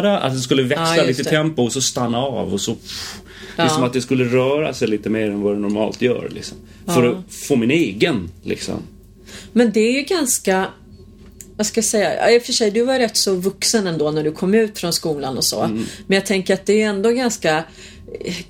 da, 0.02 0.18
att 0.18 0.32
det 0.32 0.38
skulle 0.38 0.62
växa 0.62 0.96
ja, 0.96 1.04
lite 1.04 1.22
det. 1.22 1.30
tempo 1.30 1.62
och 1.62 1.72
så 1.72 1.80
stanna 1.80 2.18
av 2.18 2.52
och 2.52 2.60
så... 2.60 2.74
Pff, 2.74 3.20
ja. 3.56 3.64
Liksom 3.64 3.82
att 3.82 3.92
det 3.92 4.00
skulle 4.00 4.24
röra 4.24 4.74
sig 4.74 4.88
lite 4.88 5.10
mer 5.10 5.30
än 5.30 5.42
vad 5.42 5.54
det 5.54 5.60
normalt 5.60 6.02
gör. 6.02 6.28
Liksom. 6.34 6.58
För 6.86 7.06
att 7.06 7.34
få 7.34 7.56
min 7.56 7.70
egen 7.70 8.30
liksom. 8.42 8.82
Men 9.52 9.72
det 9.72 9.80
är 9.80 9.92
ju 9.92 10.02
ganska 10.02 10.68
vad 11.56 11.66
ska 11.66 11.78
jag 11.78 11.84
säga, 11.84 12.30
i 12.30 12.38
och 12.38 12.42
för 12.42 12.52
sig 12.52 12.70
du 12.70 12.84
var 12.84 12.98
rätt 12.98 13.16
så 13.16 13.34
vuxen 13.34 13.86
ändå 13.86 14.10
när 14.10 14.24
du 14.24 14.32
kom 14.32 14.54
ut 14.54 14.78
från 14.78 14.92
skolan 14.92 15.36
och 15.36 15.44
så. 15.44 15.62
Mm. 15.62 15.84
Men 16.06 16.14
jag 16.14 16.26
tänker 16.26 16.54
att 16.54 16.66
det 16.66 16.82
är 16.82 16.88
ändå 16.88 17.10
ganska 17.10 17.64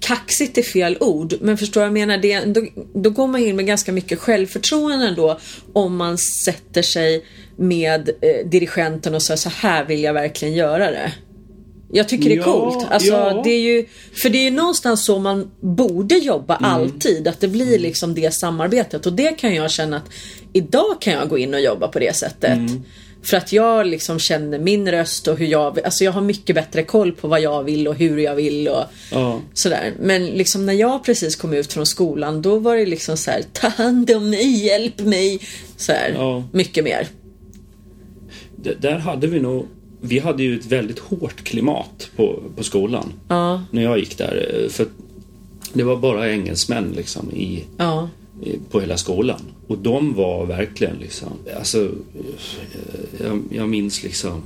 kaxigt 0.01 0.59
är 0.59 0.63
fel 0.63 0.97
ord. 1.01 1.35
Men 1.41 1.59
förstår 1.59 1.81
vad 1.81 1.87
jag 1.87 1.93
menar? 1.95 2.19
Det 2.19 2.33
ändå, 2.33 2.61
då 2.95 3.11
går 3.11 3.27
man 3.27 3.41
in 3.41 3.57
med 3.57 3.67
ganska 3.67 3.93
mycket 3.93 4.19
självförtroende 4.19 5.07
ändå. 5.07 5.39
Om 5.73 5.97
man 5.97 6.19
sätter 6.19 6.83
sig 6.83 7.25
med 7.57 8.09
eh, 8.09 8.47
dirigenten 8.49 9.15
och 9.15 9.23
säger 9.23 9.39
så 9.39 9.49
här 9.49 9.85
vill 9.85 10.03
jag 10.03 10.13
verkligen 10.13 10.55
göra 10.55 10.91
det. 10.91 11.13
Jag 11.93 12.09
tycker 12.09 12.29
det 12.29 12.35
är 12.35 12.37
Ja, 12.37 12.43
coolt. 12.45 12.87
Alltså, 12.91 13.13
ja. 13.13 13.41
det 13.45 13.51
är 13.51 13.61
ju, 13.61 13.87
för 14.23 14.29
det 14.31 14.39
är 14.39 14.45
ju 14.45 14.51
någonstans 14.51 15.05
så 15.05 15.19
man 15.19 15.51
borde 15.61 16.15
jobba 16.15 16.57
Mm. 16.57 16.71
alltid. 16.71 17.29
Att 17.29 17.41
det 17.41 17.49
blir 17.49 17.79
liksom 17.79 18.15
det 18.15 18.35
samarbetet. 18.35 19.07
Och 19.07 19.13
det 19.13 19.39
kan 19.39 19.55
jag 19.55 19.71
känna 19.71 19.97
att 19.97 20.09
idag 20.53 21.01
kan 21.01 21.13
jag 21.13 21.29
gå 21.29 21.39
in 21.39 21.55
och 21.55 21.61
jobba 21.61 21.89
på 21.89 21.99
det 21.99 22.17
sättet. 22.17 22.53
Mm. 22.59 22.83
För 23.23 23.37
att 23.37 23.53
jag 23.53 23.87
liksom 23.87 24.19
känner 24.19 24.59
min 24.59 24.91
röst 24.91 25.29
och 25.29 25.39
hur 25.39 25.47
jag. 25.47 25.81
Alltså 25.81 26.05
jag 26.05 26.13
har 26.13 26.21
mycket 26.21 26.55
bättre 26.57 26.83
koll 26.83 27.13
på 27.13 27.29
vad 27.29 27.41
jag 27.41 27.63
vill 27.63 27.89
och 27.89 27.95
hur 27.95 28.19
jag 28.19 28.35
vill 28.35 28.69
och 28.69 28.85
Ja. 29.13 29.41
sådär. 29.55 29.93
Men 30.01 30.27
liksom 30.27 30.67
när 30.67 30.73
jag 30.73 31.05
precis 31.05 31.37
kom 31.37 31.53
ut 31.55 31.73
från 31.73 31.87
skolan 31.87 32.43
då 32.43 32.59
var 32.59 32.77
det 32.77 32.87
liksom 32.87 33.17
så 33.17 33.31
här, 33.31 33.43
ta 33.53 33.69
hand 33.69 34.11
om 34.11 34.31
mig, 34.31 34.65
hjälp 34.67 35.01
mig. 35.01 35.41
Så 35.77 35.93
här, 35.93 36.13
Ja. 36.17 36.45
mycket 36.53 36.85
mer. 36.85 37.07
D- 38.57 38.75
där 38.81 38.99
hade 38.99 39.27
vi 39.27 39.41
nog... 39.41 39.67
Vi 40.03 40.19
hade 40.19 40.43
ju 40.43 40.59
ett 40.59 40.67
väldigt 40.67 40.99
hårt 40.99 41.45
klimat 41.45 42.11
på, 42.17 42.43
på 42.57 42.63
skolan. 42.63 43.13
Ja, 43.29 43.63
När 43.71 43.83
jag 43.83 43.99
gick 43.99 44.19
där. 44.19 44.67
För 44.71 44.87
det 45.73 45.83
var 45.83 45.97
bara 45.97 46.31
engelsmän 46.31 46.93
liksom 46.97 47.31
i, 47.31 47.65
ja, 47.77 48.09
i- 48.19 48.20
Eh, 48.43 48.59
på 48.71 48.81
hela 48.81 48.97
skolan. 48.97 49.41
Och 49.67 49.79
de 49.79 50.15
var 50.15 50.47
verkligen 50.47 50.97
liksom, 50.97 51.33
alltså, 51.59 51.85
eh, 51.85 53.25
jag, 53.25 53.43
jag 53.51 53.69
minns 53.69 54.03
liksom 54.03 54.43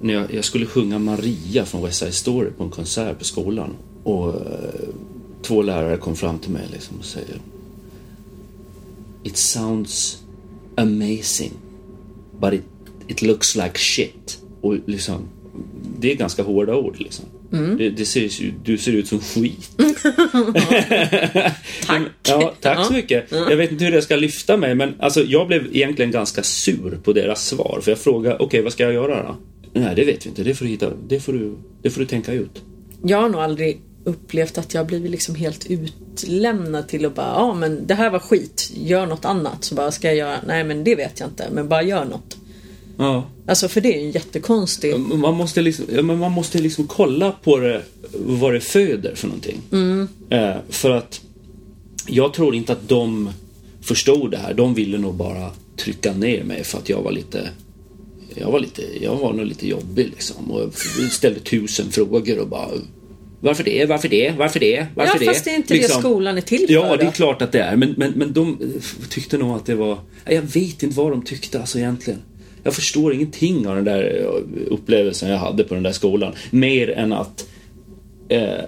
när 0.00 0.14
jag, 0.14 0.34
jag 0.34 0.44
skulle 0.44 0.66
sjunga 0.66 0.98
Maria 0.98 1.64
från 1.64 1.82
West 1.82 1.98
Side 1.98 2.14
Story 2.14 2.50
på 2.50 2.64
en 2.64 2.70
konsert 2.70 3.18
på 3.18 3.24
skolan. 3.24 3.76
Och 4.04 4.28
eh, 4.28 4.88
två 5.42 5.62
lärare 5.62 5.96
kom 5.96 6.16
fram 6.16 6.38
till 6.38 6.50
mig 6.50 6.68
liksom 6.72 6.98
och 6.98 7.04
säger 7.04 7.36
It 9.22 9.36
sounds 9.36 10.22
amazing 10.74 11.52
but 12.40 12.52
it, 12.52 12.64
it 13.06 13.22
looks 13.22 13.56
like 13.56 13.78
shit. 13.78 14.42
Och 14.60 14.76
liksom, 14.86 15.28
det 15.98 16.12
är 16.12 16.16
ganska 16.16 16.42
hårda 16.42 16.76
ord 16.76 16.96
liksom. 16.98 17.24
Mm. 17.52 17.76
Det, 17.76 17.90
det 17.90 18.04
ser, 18.04 18.54
du 18.64 18.78
ser 18.78 18.92
ut 18.92 19.08
som 19.08 19.20
skit. 19.20 19.70
Tack! 21.86 22.02
Ja, 22.22 22.54
tack 22.60 22.86
så 22.86 22.92
mycket. 22.92 23.30
Jag 23.30 23.56
vet 23.56 23.72
inte 23.72 23.84
hur 23.84 23.92
jag 23.92 24.02
ska 24.02 24.16
lyfta 24.16 24.56
mig, 24.56 24.74
men 24.74 24.94
alltså, 24.98 25.22
jag 25.22 25.46
blev 25.46 25.76
egentligen 25.76 26.10
ganska 26.10 26.42
sur 26.42 26.98
på 27.04 27.12
deras 27.12 27.46
svar. 27.46 27.80
För 27.82 27.90
jag 27.90 27.98
frågade, 27.98 28.36
okej, 28.38 28.62
vad 28.62 28.72
ska 28.72 28.82
jag 28.82 28.92
göra 28.92 29.22
då? 29.22 29.36
Nej, 29.72 29.94
det 29.96 30.04
vet 30.04 30.26
vi 30.26 30.28
inte. 30.28 30.42
Det 30.42 30.54
får 30.54 30.64
du, 30.64 30.70
hitta, 30.70 30.90
det 31.08 31.20
får 31.20 31.32
du, 31.32 31.54
det 31.82 31.90
får 31.90 32.00
du 32.00 32.06
tänka 32.06 32.32
ut. 32.32 32.62
Jag 33.02 33.20
har 33.20 33.28
nog 33.28 33.40
aldrig 33.40 33.80
upplevt 34.04 34.58
att 34.58 34.74
jag 34.74 34.86
blivit 34.86 35.10
liksom 35.10 35.34
helt 35.34 35.66
utlämnad 35.70 36.88
till 36.88 37.06
att 37.06 37.14
bara, 37.14 37.26
ja 37.26 37.54
men 37.54 37.86
det 37.86 37.94
här 37.94 38.10
var 38.10 38.18
skit, 38.18 38.72
gör 38.74 39.06
något 39.06 39.24
annat. 39.24 39.64
Så 39.64 39.74
bara, 39.74 39.90
ska 39.90 40.08
jag 40.08 40.16
göra, 40.16 40.36
nej 40.46 40.64
men 40.64 40.84
det 40.84 40.94
vet 40.94 41.20
jag 41.20 41.28
inte, 41.28 41.48
men 41.52 41.68
bara 41.68 41.82
gör 41.82 42.04
något. 42.04 42.36
Ja. 43.00 43.24
Alltså 43.46 43.68
för 43.68 43.80
det 43.80 43.94
är 43.94 44.00
ju 44.00 44.06
en 44.06 44.10
jättekonstig... 44.10 44.98
Man 44.98 45.34
måste 45.34 45.62
liksom, 45.62 45.84
ja, 45.92 46.02
man 46.02 46.32
måste 46.32 46.58
liksom 46.58 46.86
kolla 46.86 47.32
på 47.32 47.58
det, 47.58 47.82
vad 48.12 48.52
det 48.52 48.60
föder 48.60 49.14
för 49.14 49.28
någonting. 49.28 49.60
Eh, 50.30 50.56
för 50.68 50.90
att 50.90 51.20
jag 52.06 52.34
tror 52.34 52.54
inte 52.54 52.72
att 52.72 52.88
de 52.88 53.30
förstod 53.82 54.30
det 54.30 54.36
här. 54.36 54.54
De 54.54 54.74
ville 54.74 54.98
nog 54.98 55.14
bara 55.14 55.50
trycka 55.76 56.12
ner 56.12 56.44
mig 56.44 56.64
för 56.64 56.78
att 56.78 56.88
jag 56.88 57.02
var 57.02 57.12
lite 57.12 57.50
jag 58.34 58.50
var, 58.50 58.60
lite, 58.60 58.82
jag 59.04 59.16
var 59.16 59.32
nog 59.32 59.46
lite 59.46 59.68
jobbig 59.68 60.06
liksom 60.06 60.50
och 60.50 60.74
ställde 61.10 61.40
tusen 61.40 61.90
frågor 61.90 62.38
och 62.38 62.48
bara 62.48 62.68
Varför 63.40 63.64
det? 63.64 63.86
Varför 63.86 64.08
det? 64.08 64.34
Varför 64.38 64.60
det? 64.60 64.86
Varför 64.94 65.14
Ja, 65.14 65.18
det? 65.18 65.26
fast 65.26 65.44
det 65.44 65.50
är 65.50 65.56
inte 65.56 65.74
det 65.74 65.90
skolan 65.90 66.36
är 66.36 66.40
till 66.40 66.66
Ja, 66.68 66.88
för 66.88 66.96
det 66.96 67.04
är 67.04 67.10
klart 67.10 67.42
att 67.42 67.52
det 67.52 67.60
är. 67.60 67.76
Men, 67.76 67.94
men, 67.96 68.12
men 68.12 68.32
de 68.32 68.58
tyckte 69.08 69.38
nog 69.38 69.56
att 69.56 69.66
det 69.66 69.74
var... 69.74 69.98
Jag 70.24 70.42
vet 70.42 70.82
inte 70.82 70.96
vad 70.96 71.10
de 71.10 71.22
tyckte 71.22 71.60
alltså 71.60 71.78
egentligen. 71.78 72.20
Jag 72.62 72.74
förstår 72.74 73.14
ingenting 73.14 73.66
av 73.66 73.74
den 73.74 73.84
där 73.84 74.20
eh, 74.20 74.72
upplevelsen 74.72 75.30
jag 75.30 75.38
hade 75.38 75.64
på 75.64 75.74
den 75.74 75.82
där 75.82 75.92
skolan. 75.92 76.34
Mer 76.50 76.90
än 76.90 77.12
att 77.12 77.48
eh, 78.28 78.64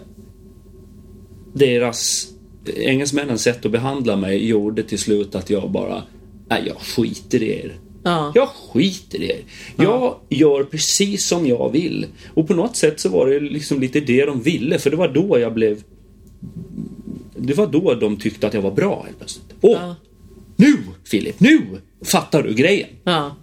deras 1.52 2.28
engelsmännens 2.76 3.42
sätt 3.42 3.66
att 3.66 3.72
behandla 3.72 4.16
mig 4.16 4.46
gjorde 4.48 4.82
till 4.82 4.98
slut 4.98 5.34
att 5.34 5.50
jag 5.50 5.70
bara, 5.70 6.02
nej 6.48 6.62
jag 6.66 6.76
skiter 6.76 7.42
i 7.42 7.50
er. 7.50 7.78
Ja. 8.02 8.32
Jag 8.34 8.48
skiter 8.48 9.22
i 9.22 9.30
er. 9.30 9.40
Jag 9.76 10.16
gör 10.28 10.64
precis 10.64 11.26
som 11.26 11.46
jag 11.46 11.72
vill. 11.72 12.06
Och 12.34 12.48
på 12.48 12.54
något 12.54 12.76
sätt 12.76 13.00
så 13.00 13.08
var 13.08 13.26
det 13.26 13.40
liksom 13.40 13.80
lite 13.80 14.00
det 14.00 14.24
de 14.24 14.42
ville, 14.42 14.78
för 14.78 14.90
det 14.90 14.96
var 14.96 15.08
då 15.08 15.38
jag 15.38 15.54
blev... 15.54 15.82
Det 17.36 17.54
var 17.54 17.66
då 17.66 17.94
de 17.94 18.16
tyckte 18.16 18.46
att 18.46 18.54
jag 18.54 18.62
var 18.62 18.70
bra 18.70 19.02
helt 19.06 19.18
plötsligt. 19.18 19.54
Åh! 19.60 19.78
Ja. 19.80 19.96
Nu, 20.56 20.76
Filip, 21.04 21.40
nu 21.40 21.60
fattar 22.04 22.42
du 22.42 22.54
grejen. 22.54 22.88
Ja. 23.04 23.36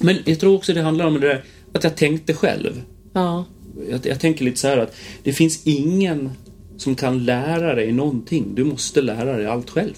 Men 0.00 0.16
jag 0.24 0.40
tror 0.40 0.54
också 0.54 0.72
det 0.72 0.80
handlar 0.80 1.06
om 1.06 1.14
det 1.14 1.28
där 1.28 1.44
att 1.72 1.84
jag 1.84 1.96
tänkte 1.96 2.34
själv. 2.34 2.82
Ja. 3.12 3.44
Jag, 3.90 4.06
jag 4.06 4.20
tänker 4.20 4.44
lite 4.44 4.58
så 4.58 4.68
här 4.68 4.78
att 4.78 4.96
det 5.22 5.32
finns 5.32 5.66
ingen 5.66 6.30
som 6.76 6.94
kan 6.94 7.24
lära 7.24 7.74
dig 7.74 7.92
någonting. 7.92 8.54
Du 8.54 8.64
måste 8.64 9.00
lära 9.00 9.36
dig 9.36 9.46
allt 9.46 9.70
själv. 9.70 9.94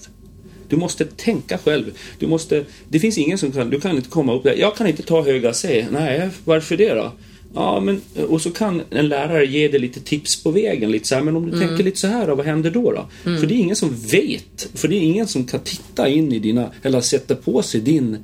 Du 0.67 0.75
måste 0.75 1.05
tänka 1.05 1.57
själv. 1.57 1.91
Du 2.19 2.27
måste, 2.27 2.65
det 2.89 2.99
finns 2.99 3.17
ingen 3.17 3.37
som 3.37 3.51
kan, 3.51 3.69
du 3.69 3.79
kan 3.79 3.95
inte 3.95 4.09
komma 4.09 4.33
upp 4.33 4.43
där. 4.43 4.55
Jag 4.55 4.75
kan 4.75 4.87
inte 4.87 5.03
ta 5.03 5.23
höga 5.23 5.53
C. 5.53 5.85
Nej, 5.91 6.29
varför 6.45 6.77
det 6.77 6.93
då? 6.93 7.11
Ja, 7.55 7.79
men, 7.79 8.01
och 8.29 8.41
så 8.41 8.51
kan 8.51 8.81
en 8.89 9.09
lärare 9.09 9.45
ge 9.45 9.67
dig 9.67 9.79
lite 9.79 9.99
tips 9.99 10.43
på 10.43 10.51
vägen. 10.51 10.91
Lite 10.91 11.07
så 11.07 11.15
här, 11.15 11.21
men 11.21 11.35
om 11.35 11.51
du 11.51 11.59
tänker 11.59 11.83
lite 11.83 11.99
så 11.99 12.07
här 12.07 12.27
då, 12.27 12.35
vad 12.35 12.45
händer 12.45 12.71
då? 12.71 12.91
då? 12.91 13.07
För 13.23 13.47
det 13.47 13.53
är 13.53 13.57
ingen 13.57 13.75
som 13.75 13.95
vet. 14.11 14.69
För 14.73 14.87
det 14.87 14.95
är 14.95 15.01
ingen 15.01 15.27
som 15.27 15.45
kan 15.45 15.59
titta 15.59 16.07
in 16.09 16.33
i 16.33 16.39
dina, 16.39 16.71
eller 16.83 17.01
sätta 17.01 17.35
på 17.35 17.61
sig 17.61 17.81
din, 17.81 18.17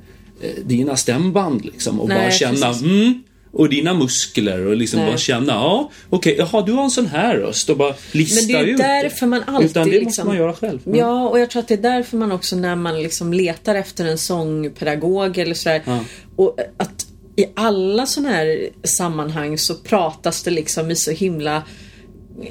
dina 0.64 0.96
stämband 0.96 1.64
liksom 1.64 2.00
och 2.00 2.08
Nej, 2.08 2.18
bara 2.18 2.30
känna, 2.30 2.66
mm, 2.66 3.22
och 3.52 3.68
dina 3.68 3.94
muskler 3.94 4.66
och 4.66 4.76
liksom 4.76 5.00
Nej. 5.00 5.08
bara 5.08 5.18
känna, 5.18 5.52
ja, 5.52 5.90
okej, 6.10 6.36
jaha, 6.38 6.62
du 6.62 6.72
har 6.72 6.84
en 6.84 6.90
sån 6.90 7.06
här 7.06 7.36
röst 7.36 7.70
och 7.70 7.76
bara 7.76 7.94
lista 8.12 8.40
Men 8.40 8.48
det 8.48 8.70
är 8.70 8.72
ut 8.72 8.78
därför 8.78 9.26
man 9.26 9.42
alltid 9.46 9.70
Utan 9.70 9.90
det 9.90 9.90
liksom, 9.90 10.06
måste 10.06 10.24
man 10.24 10.36
göra 10.36 10.52
själv. 10.52 10.80
Mm. 10.86 10.98
Ja, 10.98 11.28
och 11.28 11.40
jag 11.40 11.50
tror 11.50 11.60
att 11.60 11.68
det 11.68 11.74
är 11.74 11.78
därför 11.78 12.16
man 12.16 12.32
också 12.32 12.56
när 12.56 12.76
man 12.76 13.02
liksom 13.02 13.32
letar 13.32 13.74
efter 13.74 14.04
en 14.04 14.18
sångpedagog 14.18 15.38
eller 15.38 15.54
sådär. 15.54 15.82
Ja. 15.86 16.04
Och 16.36 16.58
att 16.76 17.06
i 17.36 17.46
alla 17.54 18.06
sådana 18.06 18.34
här 18.34 18.68
sammanhang 18.82 19.58
så 19.58 19.74
pratas 19.74 20.42
det 20.42 20.50
liksom 20.50 20.90
i 20.90 20.96
så 20.96 21.10
himla 21.10 21.62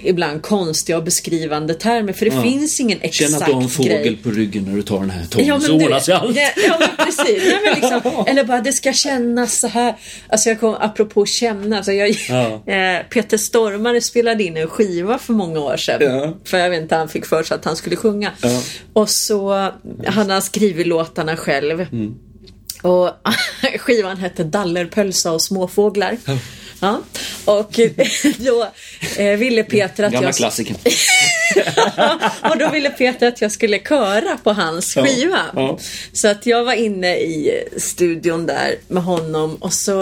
ibland 0.03 0.41
konstiga 0.41 0.97
och 0.97 1.03
beskrivande 1.03 1.73
termer. 1.73 2.13
För 2.13 2.25
det 2.25 2.35
Ja. 2.35 2.41
finns 2.43 2.79
ingen 2.79 2.97
exakt 3.01 3.31
Känn 3.31 3.41
att 3.41 3.45
du 3.47 3.53
har 3.53 3.61
en 3.61 3.69
fågel 3.69 3.91
grej. 4.03 4.17
på 4.23 4.29
ryggen 4.31 4.63
när 4.63 4.75
du 4.75 4.81
tar 4.81 4.99
den 4.99 5.09
här 5.09 5.25
tonen, 5.25 5.47
Ja, 5.47 5.59
så 5.59 5.73
ordnar 5.75 5.99
sig 5.99 6.13
allt. 6.13 6.35
ja, 6.35 6.49
ja 6.67 6.75
men 6.79 7.05
precis. 7.05 7.43
Nej, 7.45 7.59
men 7.63 7.73
liksom, 7.81 8.23
eller 8.27 8.43
bara 8.43 8.61
det 8.61 8.73
ska 8.73 8.93
kännas 8.93 9.59
så 9.59 9.67
här. 9.67 9.95
Alltså 10.29 10.49
jag 10.49 10.59
kom, 10.59 10.75
apropå 10.79 11.25
känna. 11.25 11.77
Alltså 11.77 11.91
jag, 11.91 12.09
Ja. 12.29 12.63
eh, 12.73 13.03
Peter 13.09 13.37
Stormare 13.37 14.01
spelade 14.01 14.43
in 14.43 14.57
en 14.57 14.67
skiva 14.67 15.17
för 15.17 15.33
många 15.33 15.59
år 15.59 15.77
sedan. 15.77 15.97
Ja. 16.17 16.37
För 16.45 16.57
jag 16.57 16.69
vet 16.69 16.81
inte, 16.81 16.95
han 16.95 17.09
fick 17.09 17.25
för 17.25 17.43
sig 17.43 17.55
att 17.55 17.65
han 17.65 17.75
skulle 17.75 17.95
sjunga. 17.95 18.31
Ja. 18.41 18.61
Och 18.93 19.09
så 19.09 19.71
han 20.07 20.29
har 20.29 20.41
skrivit 20.41 20.87
låtarna 20.87 21.35
själv. 21.37 21.81
Mm. 21.81 22.15
Och 22.81 23.09
skivan 23.79 24.17
hette 24.17 24.43
Dallerpölsa 24.43 25.31
och 25.31 25.41
småfåglar. 25.41 26.17
Ja. 26.79 27.01
Och 27.45 27.79
då 28.37 28.67
eh, 29.17 29.37
ville 29.37 29.63
Peter 29.63 30.03
att 30.03 30.11
Gamla 30.13 30.27
jag... 30.27 30.35
klassiker. 30.35 30.75
och 32.51 32.57
då 32.57 32.69
ville 32.69 32.89
Peter 32.89 33.27
att 33.27 33.41
jag 33.41 33.51
skulle 33.51 33.79
köra 33.79 34.37
på 34.43 34.53
hans 34.53 34.95
Ja, 34.95 35.05
skiva. 35.05 35.39
ja. 35.55 35.79
Så 36.13 36.27
att 36.27 36.45
jag 36.45 36.63
var 36.63 36.73
inne 36.73 37.15
i 37.17 37.63
studion 37.77 38.45
där 38.45 38.75
med 38.87 39.03
honom 39.03 39.55
och 39.55 39.73
så 39.73 39.95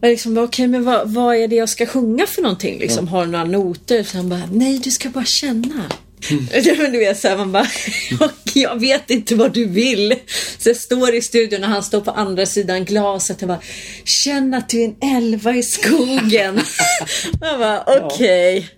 var 0.00 0.08
jag 0.08 0.10
liksom, 0.10 0.38
okej 0.38 0.66
men 0.66 0.84
vad, 0.84 1.10
vad 1.14 1.36
är 1.36 1.48
det 1.48 1.56
jag 1.56 1.68
ska 1.68 1.86
sjunga 1.86 2.26
för 2.26 2.42
någonting? 2.42 2.78
Liksom, 2.78 3.08
Har 3.08 3.24
du 3.24 3.30
några 3.32 3.44
noter? 3.44 4.02
Så 4.02 4.16
han 4.16 4.28
bara, 4.28 4.48
nej 4.52 4.78
du 4.78 4.90
ska 4.90 5.08
bara 5.08 5.24
känna. 5.24 5.84
Men 6.78 6.92
du 6.92 6.98
vet 6.98 7.18
såhär, 7.18 7.36
man 7.36 7.52
bara, 7.52 7.66
jag 8.54 8.80
vet 8.80 9.10
inte 9.10 9.34
vad 9.34 9.52
du 9.52 9.66
vill. 9.66 10.14
Så 10.58 10.68
jag 10.68 10.76
står 10.76 11.14
i 11.14 11.22
studion 11.22 11.64
och 11.64 11.70
han 11.70 11.82
står 11.82 12.00
på 12.00 12.10
andra 12.10 12.46
sidan 12.46 12.84
glaset 12.84 13.42
och 13.42 13.48
bara, 13.48 13.60
känn 14.04 14.54
att 14.54 14.68
du 14.68 14.82
är 14.82 14.84
en 14.84 15.16
elva 15.16 15.54
i 15.54 15.62
skogen. 15.62 16.60
jag 17.40 17.58
bara, 17.58 17.84
okej. 17.86 18.68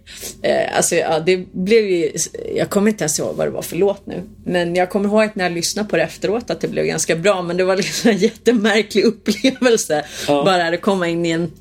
Eh, 0.42 0.76
alltså 0.76 0.94
ja, 0.94 1.20
det 1.20 1.36
blev 1.52 1.84
ju, 1.84 2.12
jag 2.56 2.70
kommer 2.70 2.90
inte 2.90 3.04
ens 3.04 3.18
ihåg 3.18 3.36
vad 3.36 3.46
det 3.46 3.50
var 3.50 3.62
för 3.62 3.76
låt 3.76 4.06
nu. 4.06 4.22
Men 4.44 4.74
jag 4.74 4.90
kommer 4.90 5.08
ihåg 5.08 5.22
att 5.22 5.34
när 5.34 5.44
jag 5.44 5.52
lyssnade 5.52 5.88
på 5.88 5.96
det 5.96 6.02
efteråt 6.02 6.50
att 6.50 6.60
det 6.60 6.68
blev 6.68 6.84
ganska 6.84 7.16
bra. 7.16 7.42
Men 7.42 7.56
det 7.56 7.64
var 7.64 7.76
liksom 7.76 8.10
en 8.10 8.18
jättemärklig 8.18 9.04
upplevelse. 9.04 10.04
Ja. 10.28 10.44
Bara 10.44 10.68
att 10.68 10.80
komma 10.80 11.08
in 11.08 11.26
i 11.26 11.30
en 11.30 11.52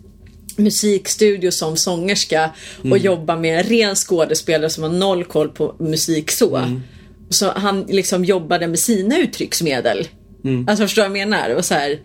musikstudio 0.59 1.51
som 1.51 1.77
sångerska 1.77 2.51
och 2.79 2.85
Mm. 2.85 3.01
jobba 3.01 3.35
med 3.35 3.57
en 3.59 3.63
ren 3.63 3.95
skådespelare 3.95 4.69
som 4.69 4.83
har 4.83 4.89
noll 4.91 5.23
koll 5.23 5.49
på 5.49 5.75
musik 5.79 6.31
så. 6.31 6.55
Mm. 6.55 6.81
Så 7.29 7.51
han 7.51 7.81
liksom 7.89 8.25
jobbade 8.25 8.67
med 8.67 8.79
sina 8.79 9.17
uttrycksmedel. 9.17 10.07
Mm. 10.43 10.67
Alltså 10.69 10.83
förstår 10.83 11.03
du 11.03 11.09
vad 11.09 11.17
jag 11.19 11.29
menar? 11.29 11.49
Och 11.55 11.65
så 11.65 11.73
här, 11.73 11.99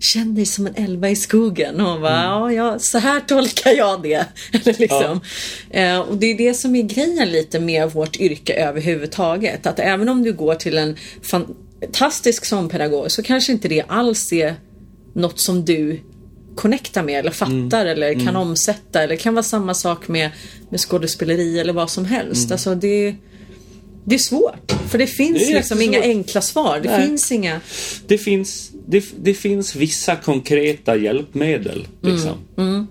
Känn 0.00 0.34
dig 0.34 0.46
som 0.46 0.66
en 0.66 0.74
elva 0.76 1.10
i 1.10 1.16
skogen. 1.16 1.80
Och 1.80 1.90
hon 1.92 2.00
bara, 2.02 2.18
Mm. 2.18 2.30
ja, 2.30 2.52
ja, 2.52 2.78
så 2.78 2.98
här 2.98 3.20
tolkar 3.20 3.70
jag 3.70 4.02
det. 4.02 4.26
Eller 4.52 4.78
liksom. 4.78 5.20
eh, 5.70 5.98
och 5.98 6.16
det 6.16 6.26
är 6.26 6.38
det 6.38 6.54
som 6.54 6.76
är 6.76 6.82
grejen 6.82 7.28
lite 7.32 7.60
med 7.60 7.90
vårt 7.92 8.16
yrke 8.16 8.52
överhuvudtaget. 8.54 9.66
Att 9.66 9.78
även 9.78 10.08
om 10.08 10.22
du 10.22 10.32
går 10.32 10.54
till 10.54 10.78
en 10.78 10.96
fantastisk 11.22 12.44
sångpedagog 12.44 13.10
så 13.10 13.22
kanske 13.22 13.52
inte 13.52 13.68
det 13.68 13.82
alls 13.88 14.32
är 14.32 14.54
något 15.14 15.40
som 15.40 15.64
du 15.64 16.00
connectar 16.54 17.02
med 17.02 17.18
eller 17.18 17.30
fattar 17.30 17.54
Mm. 17.86 17.86
eller 17.92 18.24
kan 18.26 18.36
omsätta. 18.36 19.02
Eller 19.02 19.16
kan 19.16 19.34
vara 19.34 19.42
samma 19.42 19.74
sak 19.74 20.08
med, 20.08 20.30
med 20.70 20.80
skådespeleri 20.80 21.58
eller 21.58 21.72
vad 21.72 21.90
som 21.90 22.04
helst. 22.04 22.44
Mm. 22.44 22.52
Alltså 22.52 22.74
det, 22.74 23.14
det 24.04 24.14
är 24.14 24.18
svårt. 24.18 24.72
För 24.88 24.98
det 24.98 25.06
finns 25.06 25.48
Det 25.48 25.54
liksom 25.54 25.80
inga 25.80 26.00
enkla 26.02 26.40
svar. 26.40 26.80
Det 26.82 26.90
Nej. 26.90 27.06
finns 27.06 27.32
inga... 27.32 27.60
Det 28.06 28.18
finns, 28.18 28.70
det, 28.86 29.04
det 29.22 29.34
finns 29.34 29.76
vissa 29.76 30.16
konkreta 30.16 30.96
hjälpmedel 30.96 31.86
liksom. 32.00 32.32
Mm, 32.56 32.86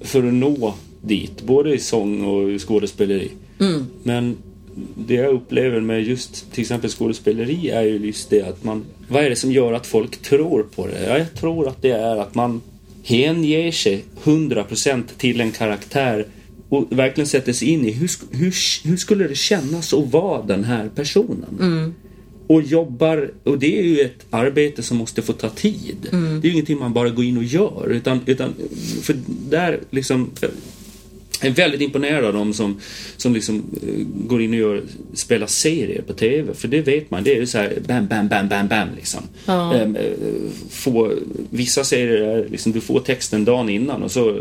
För 0.00 0.28
att 0.28 0.34
nå 0.34 0.74
dit, 1.02 1.42
både 1.42 1.74
i 1.74 1.78
sång 1.78 2.24
och 2.24 2.60
skådespeleri. 2.60 3.30
Mm. 3.60 3.86
Men 4.02 4.36
det 4.94 5.14
jag 5.14 5.34
upplever 5.34 5.80
med 5.80 6.02
just 6.02 6.52
till 6.52 6.60
exempel 6.60 6.90
skådespeleri 6.90 7.70
är 7.70 7.82
ju 7.82 8.06
just 8.06 8.30
det 8.30 8.42
att 8.42 8.64
man... 8.64 8.84
Vad 9.08 9.24
är 9.24 9.30
det 9.30 9.36
som 9.36 9.52
gör 9.52 9.72
att 9.72 9.86
folk 9.86 10.22
tror 10.22 10.62
på 10.62 10.86
det? 10.86 11.06
Ja, 11.08 11.18
jag 11.18 11.34
tror 11.34 11.68
att 11.68 11.82
det 11.82 11.90
är 11.90 12.16
att 12.16 12.34
man 12.34 12.60
hänger 13.04 13.72
sig 13.72 14.04
100% 14.24 15.02
till 15.16 15.40
en 15.40 15.52
karaktär 15.52 16.26
och 16.68 16.86
verkligen 16.90 17.28
sätter 17.28 17.52
sig 17.52 17.68
in 17.68 17.86
i 17.86 17.90
hur, 17.90 18.10
hur, 18.30 18.54
hur 18.88 18.96
skulle 18.96 19.28
det 19.28 19.34
kännas 19.34 19.94
att 19.94 20.12
vara 20.12 20.42
den 20.42 20.64
här 20.64 20.90
personen? 20.94 21.94
och 22.50 22.62
jobbar, 22.62 23.30
och 23.44 23.58
det 23.58 23.78
är 23.78 23.82
ju 23.82 24.00
ett 24.00 24.26
arbete 24.30 24.82
som 24.82 24.96
måste 24.96 25.22
få 25.22 25.32
ta 25.32 25.48
tid. 25.48 25.96
Det 26.10 26.16
är 26.16 26.42
ju 26.46 26.52
ingenting 26.52 26.78
man 26.78 26.92
bara 26.92 27.08
går 27.08 27.24
in 27.24 27.36
och 27.36 27.44
gör. 27.44 27.88
Utan, 27.90 28.20
utan 28.26 28.54
för 29.02 29.16
där 29.50 29.80
liksom, 29.90 30.30
är 31.48 31.50
väldigt 31.50 31.80
imponerad 31.80 32.24
av 32.24 32.32
dem 32.32 32.52
som, 32.54 32.80
som 33.16 33.34
liksom 33.34 33.56
eh, 33.82 34.06
går 34.26 34.42
in 34.42 34.50
och 34.52 34.58
gör, 34.58 34.82
spelar 35.14 35.46
serier 35.46 36.02
på 36.02 36.12
TV. 36.12 36.54
För 36.54 36.68
det 36.68 36.80
vet 36.80 37.10
man, 37.10 37.24
det 37.24 37.32
är 37.36 37.36
ju 37.40 37.46
så 37.46 37.58
här 37.58 37.78
bam, 37.88 38.06
bam, 38.06 38.28
bam, 38.28 38.48
bam, 38.48 38.68
bam 38.68 38.88
liksom. 38.96 39.20
Ja. 39.46 39.74
Ehm, 39.74 39.96
eh, 39.96 40.02
få, 40.70 41.12
vissa 41.50 41.84
serier 41.84 42.20
är 42.22 42.48
liksom, 42.48 42.72
du 42.72 42.80
får 42.80 43.00
texten 43.00 43.44
dagen 43.44 43.68
innan 43.68 44.02
och 44.02 44.10
så 44.12 44.40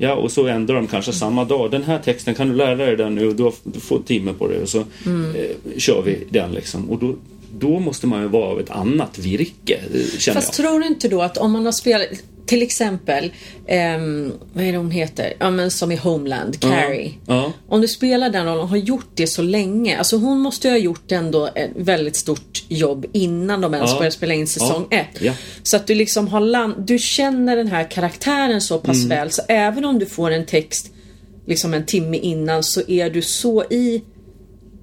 Ja, 0.00 0.14
och 0.14 0.32
så 0.32 0.46
ändrar 0.46 0.74
de 0.76 0.86
kanske 0.86 1.12
samma 1.12 1.44
dag. 1.44 1.70
Den 1.70 1.82
här 1.82 1.98
texten, 1.98 2.34
kan 2.34 2.48
du 2.48 2.54
lära 2.54 2.74
dig 2.76 2.96
den 2.96 3.14
nu? 3.14 3.32
Du, 3.32 3.42
har, 3.42 3.54
du 3.62 3.80
får 3.80 3.96
en 3.96 4.02
timme 4.02 4.32
på 4.38 4.48
det 4.48 4.58
och 4.62 4.68
så 4.68 4.84
Mm. 5.06 5.34
eh, 5.36 5.78
kör 5.78 6.02
vi 6.02 6.18
den 6.30 6.52
liksom. 6.52 6.90
Och 6.90 6.98
då, 6.98 7.16
då 7.58 7.78
måste 7.78 8.06
man 8.06 8.22
ju 8.22 8.28
vara 8.28 8.44
av 8.44 8.60
ett 8.60 8.70
annat 8.70 9.18
virke, 9.18 9.74
eh, 9.94 10.18
känner 10.18 10.40
Fast 10.40 10.58
jag. 10.58 10.66
tror 10.68 10.80
du 10.80 10.86
inte 10.86 11.08
då 11.08 11.22
att 11.22 11.38
om 11.38 11.52
man 11.52 11.64
har 11.64 11.72
spelat 11.72 12.06
till 12.48 12.62
exempel, 12.62 13.32
ehm, 13.66 14.32
vad 14.52 14.64
är 14.64 14.72
det 14.72 14.78
hon 14.78 14.90
heter? 14.90 15.32
Ja 15.38 15.50
men 15.50 15.70
som 15.70 15.92
i 15.92 15.96
Homeland, 15.96 16.60
Carrie. 16.60 17.12
Ja. 17.26 17.52
Om 17.68 17.80
du 17.80 17.88
spelar 17.88 18.30
den 18.30 18.44
rollen 18.46 18.60
och 18.60 18.68
har 18.68 18.76
gjort 18.76 19.08
det 19.14 19.26
så 19.26 19.42
länge. 19.42 19.98
Alltså 19.98 20.16
hon 20.16 20.38
måste 20.40 20.68
ju 20.68 20.72
ha 20.74 20.78
gjort 20.78 21.12
ändå 21.12 21.46
ett 21.54 21.70
väldigt 21.76 22.16
stort 22.16 22.64
jobb 22.68 23.06
innan 23.12 23.60
de 23.60 23.74
ens 23.74 23.90
Ja. 23.90 23.96
började 23.96 24.14
spela 24.16 24.34
in 24.34 24.46
säsong 24.46 24.86
Ja. 24.90 24.96
ett. 24.98 25.20
Ja. 25.22 25.32
Så 25.62 25.76
att 25.76 25.86
du 25.86 25.94
liksom 25.94 26.28
har 26.28 26.40
land, 26.40 26.74
du 26.86 26.98
känner 26.98 27.56
den 27.56 27.68
här 27.68 27.90
karaktären 27.90 28.60
så 28.60 28.78
pass 28.78 28.96
Mm. 28.96 29.08
väl 29.08 29.30
så 29.30 29.42
även 29.48 29.84
om 29.84 29.98
du 29.98 30.06
får 30.06 30.30
en 30.30 30.46
text 30.46 30.90
liksom 31.46 31.74
en 31.74 31.86
timme 31.86 32.16
innan 32.16 32.62
så 32.62 32.82
är 32.88 33.10
du 33.10 33.22
så 33.22 33.64
i 33.64 34.02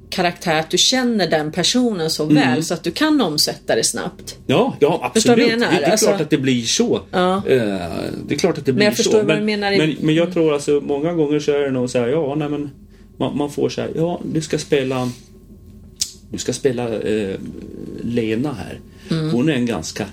karaktär 0.10 0.60
att 0.60 0.70
du 0.70 0.78
känner 0.78 1.28
den 1.30 1.52
personen 1.52 2.10
så 2.10 2.24
Mm. 2.24 2.36
väl 2.36 2.64
så 2.64 2.74
att 2.74 2.84
du 2.84 2.92
kan 2.92 3.22
omsätta 3.22 3.76
det 3.76 3.84
snabbt. 3.84 4.38
Ja, 4.48 4.76
ja 4.80 5.00
absolut. 5.04 5.38
Jag 5.50 5.60
det, 5.60 5.66
det 5.66 5.86
är 5.86 5.92
Alltså- 5.92 6.06
klart 6.08 6.22
att 6.22 6.30
det 6.30 6.38
blir 6.38 6.64
så. 6.64 7.02
Ja. 7.12 7.36
Eh, 7.36 7.66
det 8.28 8.36
är 8.36 8.38
klart 8.38 8.58
att 8.58 8.66
det 8.66 8.74
blir 8.74 8.86
jag 8.86 8.98
så. 8.98 9.04
förstår 9.04 9.24
vad 9.24 9.38
du 9.38 9.44
menar 9.44 9.72
i- 9.72 9.78
men, 9.78 9.96
men 10.00 10.16
jag 10.16 10.34
tror 10.34 10.54
alltså 10.54 10.82
många 10.86 11.14
gånger 11.14 11.40
så 11.40 11.52
är 11.52 11.60
det 11.60 11.72
nog 11.72 11.90
så 11.90 12.00
här, 12.00 12.08
ja, 12.08 12.36
nej 12.36 12.50
men 12.50 12.70
man, 13.18 13.38
man 13.38 13.52
får 13.52 13.70
så 13.70 13.82
här, 13.82 13.92
ja, 13.96 14.22
du 14.34 14.42
ska 14.42 14.58
spela 14.58 15.10
du 16.32 16.38
ska 16.38 16.54
spela 16.54 16.94
eh, 17.00 17.36
Lena 18.04 18.54
här. 18.54 18.80
Mm. 19.12 19.32
Hon 19.32 19.50
är 19.50 19.54
en 19.54 19.66
ganska 19.66 20.06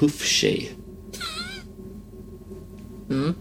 tuff 0.00 0.24
tjej. 0.24 0.70
Mm. 3.10 3.34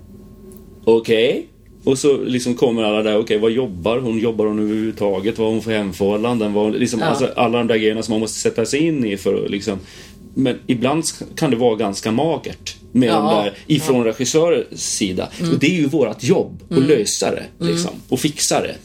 Okej. 0.86 1.48
Och 1.84 1.98
så 1.98 2.18
liksom 2.24 2.56
kommer 2.56 2.84
alla 2.84 3.04
där, 3.04 3.18
okej 3.18 3.38
vad 3.40 3.52
jobbar 3.52 3.98
hon? 3.98 4.20
Jobbar 4.20 4.46
hon 4.46 4.60
överhuvudtaget? 4.60 5.38
Vad 5.38 5.48
har 5.48 5.54
hon 5.54 5.62
för 5.62 5.72
hemförhållanden? 5.72 6.54
Vad, 6.54 6.76
liksom, 6.76 7.00
Ja. 7.00 7.06
alltså, 7.06 7.30
alla 7.36 7.58
de 7.58 7.68
där 7.68 7.78
grejerna 7.78 8.04
som 8.04 8.12
man 8.14 8.20
måste 8.20 8.40
sätta 8.40 8.66
sig 8.66 8.80
in 8.80 9.06
i 9.06 9.18
för 9.18 9.46
att 9.46 9.52
liksom 9.52 9.80
Men 10.36 10.56
ibland 10.68 11.04
kan 11.36 11.52
det 11.52 11.58
vara 11.58 11.76
ganska 11.76 12.12
magert 12.12 12.76
med 12.92 13.10
Ja. 13.10 13.14
de 13.16 13.44
där 13.46 13.54
ifrån 13.68 14.04
regissörens 14.04 14.96
sida. 14.98 15.30
Och 15.54 15.60
det 15.60 15.68
är 15.68 15.76
ju 15.82 15.88
vårt 15.88 16.24
jobb 16.24 16.64
att 16.70 16.84
lösa 16.88 17.32
det 17.32 17.44
liksom, 17.68 17.92
och 18.10 18.20
fixa 18.20 18.62
det. 18.62 18.76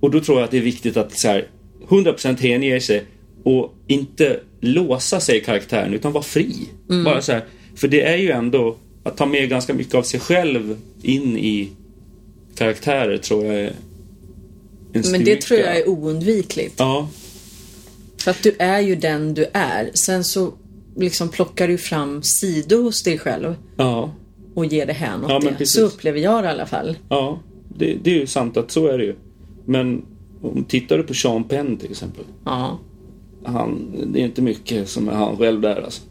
Och 0.00 0.10
då 0.10 0.20
tror 0.20 0.38
jag 0.38 0.44
att 0.44 0.50
det 0.50 0.56
är 0.56 0.62
viktigt 0.62 0.96
att 0.96 1.18
så 1.18 1.28
här, 1.28 1.46
100% 1.88 2.40
hänge 2.40 2.80
sig 2.80 3.04
och 3.44 3.74
inte 3.86 4.40
låsa 4.60 5.20
sig 5.20 5.36
i 5.36 5.40
karaktären 5.40 5.94
utan 5.94 6.12
vara 6.12 6.24
fri. 6.24 6.54
Bara 7.04 7.22
så 7.22 7.32
här, 7.32 7.44
för 7.76 7.88
det 7.88 8.02
är 8.02 8.16
ju 8.16 8.30
ändå 8.30 8.76
att 9.04 9.16
ta 9.16 9.26
med 9.26 9.48
ganska 9.48 9.74
mycket 9.74 9.94
av 9.94 10.02
sig 10.02 10.20
själv 10.20 10.76
in 11.02 11.36
i 11.38 11.68
karaktärer 12.58 13.18
tror 13.18 13.44
jag 13.44 13.54
är 13.54 13.66
en 13.66 13.72
Men 14.92 15.02
det 15.02 15.08
styrka. 15.10 15.40
tror 15.40 15.60
jag 15.60 15.76
är 15.76 15.88
oundvikligt. 15.88 16.74
Ja, 16.78 17.08
För 18.18 18.30
att 18.30 18.42
du 18.42 18.54
är 18.58 18.80
ju 18.80 18.94
den 18.96 19.34
du 19.34 19.46
är. 19.52 19.90
Sen 19.94 20.24
så 20.24 20.52
liksom 20.96 21.28
plockar 21.28 21.68
du 21.68 21.78
fram 21.78 22.22
sidor 22.22 22.82
hos 22.82 23.02
dig 23.02 23.18
själv 23.18 23.54
ja, 23.76 24.12
och 24.54 24.66
ger 24.66 24.86
det 24.86 24.92
här 24.92 25.18
något 25.18 25.30
Ja, 25.30 25.38
det. 25.38 25.50
precis. 25.56 25.74
Så 25.74 25.80
upplever 25.82 26.20
jag 26.20 26.42
det 26.44 26.48
i 26.48 26.50
alla 26.50 26.66
fall. 26.66 26.96
ja. 27.08 27.38
Det, 27.78 27.96
det 28.02 28.10
är 28.10 28.14
ju 28.14 28.26
sant 28.26 28.56
att 28.56 28.70
så 28.70 28.86
är 28.86 28.98
det 28.98 29.04
ju. 29.04 29.14
Men 29.64 30.04
om 30.42 30.64
tittar 30.68 30.96
du 30.98 31.02
på 31.02 31.14
Sean 31.14 31.44
Penn 31.44 31.76
till 31.76 31.90
exempel. 31.90 32.24
Ja. 32.44 32.78
Han, 33.44 33.94
det 34.12 34.20
är 34.20 34.24
inte 34.24 34.42
mycket 34.42 34.88
som 34.88 35.08
är 35.08 35.12
han 35.12 35.36
själv 35.36 35.60
där 35.60 35.82
alltså. 35.82 36.02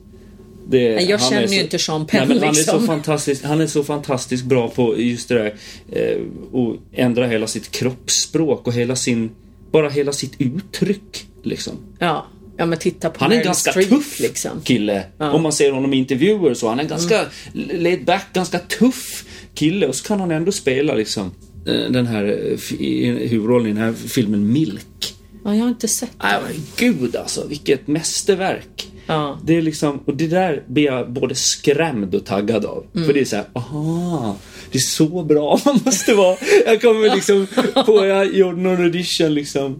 Det, 0.69 0.79
jag 0.79 1.21
känner 1.21 1.37
är 1.37 1.41
ju 1.41 1.47
så- 1.47 1.53
inte 1.53 1.79
Sean 1.79 2.05
Penn, 2.05 2.19
Nej, 2.19 2.27
men 2.27 2.37
han, 2.39 2.47
är 2.49 2.53
liksom. 2.53 2.79
så 2.79 2.85
fantastisk, 2.87 3.43
han 3.43 3.61
är 3.61 3.67
så 3.67 3.83
fantastiskt 3.83 4.45
bra 4.45 4.69
på 4.69 4.99
just 5.01 5.29
det 5.29 5.35
där 5.35 5.53
eh, 5.91 6.17
och 6.51 6.75
ändra 6.93 7.27
hela 7.27 7.47
sitt 7.47 7.71
kroppsspråk 7.71 8.67
och 8.67 8.73
hela 8.73 8.95
sin, 8.95 9.29
bara 9.71 9.89
hela 9.89 10.11
sitt 10.11 10.33
uttryck 10.39 11.27
liksom. 11.43 11.73
Ja. 11.99 12.27
Ja 12.57 12.65
men 12.65 12.79
titta 12.79 13.09
på 13.09 13.23
Han 13.23 13.31
är 13.31 13.37
en 13.37 13.43
ganska 13.43 13.71
Streep, 13.71 13.89
tuff 13.89 14.19
liksom. 14.19 14.61
kille. 14.63 15.03
Om 15.17 15.43
man 15.43 15.51
ser 15.53 15.71
honom 15.71 15.93
i 15.93 15.97
intervjuer 15.97 16.53
så. 16.53 16.69
Han 16.69 16.79
är 16.79 16.83
en 16.83 16.89
ganska 16.89 17.25
laid 17.53 18.05
back, 18.05 18.25
ganska 18.33 18.59
tuff 18.59 19.25
kille. 19.53 19.87
Och 19.87 19.95
så 19.95 20.07
kan 20.07 20.19
han 20.19 20.31
ändå 20.31 20.51
spela 20.51 20.93
liksom 20.93 21.31
eh, 21.67 21.91
den 21.91 22.07
här 22.07 22.23
eh, 22.51 22.97
huvudrollen 23.27 23.67
i 23.67 23.73
den 23.73 23.83
här 23.83 23.93
filmen 23.93 24.53
Milk. 24.53 25.13
Ja, 25.47 25.55
jag 25.55 25.61
har 25.61 25.69
inte 25.69 25.87
sett 25.87 26.09
det. 26.21 26.27
Nej 26.27 26.37
men 26.47 26.53
gud 26.77 27.15
alltså, 27.15 27.47
vilket 27.47 27.87
mästerverk. 27.87 28.91
Ja. 29.05 29.39
Det 29.45 29.55
är 29.57 29.61
liksom, 29.61 29.99
och 30.05 30.15
det 30.15 30.27
där 30.27 30.63
blir 30.67 30.83
jag 30.85 31.11
både 31.11 31.35
skrämd 31.35 32.15
och 32.15 32.25
taggad 32.25 32.65
av. 32.65 32.83
För 32.93 33.13
det 33.13 33.19
är 33.19 33.25
så 33.25 33.35
här, 33.35 33.45
aha, 33.53 34.35
det 34.71 34.77
är 34.77 34.81
så 34.81 35.23
bra 35.23 35.59
man 35.65 35.79
måste 35.85 36.13
vara. 36.13 36.37
Jag 36.65 36.81
kommer 36.81 37.15
liksom 37.15 37.47
på, 37.85 38.05
jag 38.05 38.35
gjorde 38.35 38.57
någon 38.61 38.83
audition 38.83 39.33
liksom 39.33 39.79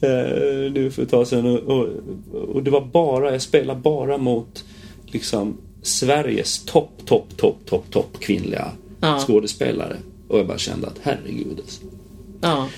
eh, 0.00 0.72
nu 0.72 0.90
för 0.94 1.02
ett 1.02 1.10
tag 1.10 1.26
sedan 1.26 1.46
och, 1.46 1.58
och, 1.58 1.88
och 2.54 2.62
det 2.62 2.70
var 2.70 2.80
bara, 2.80 3.32
jag 3.32 3.42
spelade 3.42 3.80
bara 3.80 4.18
mot 4.18 4.64
liksom 5.06 5.56
Sveriges 5.82 6.64
topp, 6.64 6.92
topp, 7.06 7.36
topp, 7.36 7.56
topp, 7.66 7.84
topp 7.90 8.16
kvinnliga 8.20 8.70
Ja. 9.00 9.18
skådespelare. 9.26 9.96
Och 10.28 10.38
jag 10.38 10.46
bara 10.46 10.58
kände 10.58 10.86
att 10.86 10.96
herregud 11.02 11.58
alltså 11.60 11.80
Ja. 12.40 12.68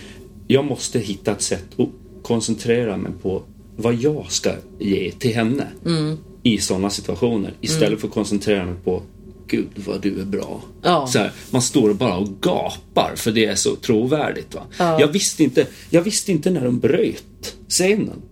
jag 0.46 0.64
måste 0.64 0.98
hitta 0.98 1.32
ett 1.32 1.42
sätt 1.42 1.64
att 1.76 1.88
koncentrera 2.22 2.96
mig 2.96 3.12
på 3.22 3.42
vad 3.76 3.94
jag 3.94 4.26
ska 4.28 4.52
ge 4.78 5.12
till 5.12 5.34
henne 5.34 5.66
Mm. 5.86 6.16
i 6.42 6.58
sådana 6.58 6.90
situationer. 6.90 7.52
Istället 7.60 8.00
för 8.00 8.08
att 8.08 8.14
koncentrera 8.14 8.64
mig 8.64 8.74
på 8.84 9.02
Gud 9.46 9.68
vad 9.86 10.00
du 10.00 10.20
är 10.20 10.24
bra. 10.24 10.62
Ja. 10.82 11.06
Så 11.06 11.18
här, 11.18 11.32
man 11.50 11.62
står 11.62 11.92
bara 11.94 12.16
och 12.16 12.28
gapar 12.40 13.12
för 13.16 13.30
det 13.30 13.44
är 13.44 13.54
så 13.54 13.76
trovärdigt. 13.76 14.54
Va? 14.54 14.62
Ja. 14.78 15.00
Jag, 15.00 15.08
visste 15.08 15.44
inte, 15.44 15.66
jag 15.90 16.02
visste 16.02 16.32
inte 16.32 16.50
när 16.50 16.64
de 16.64 16.78
bröt 16.78 17.56
scenen. 17.68 18.22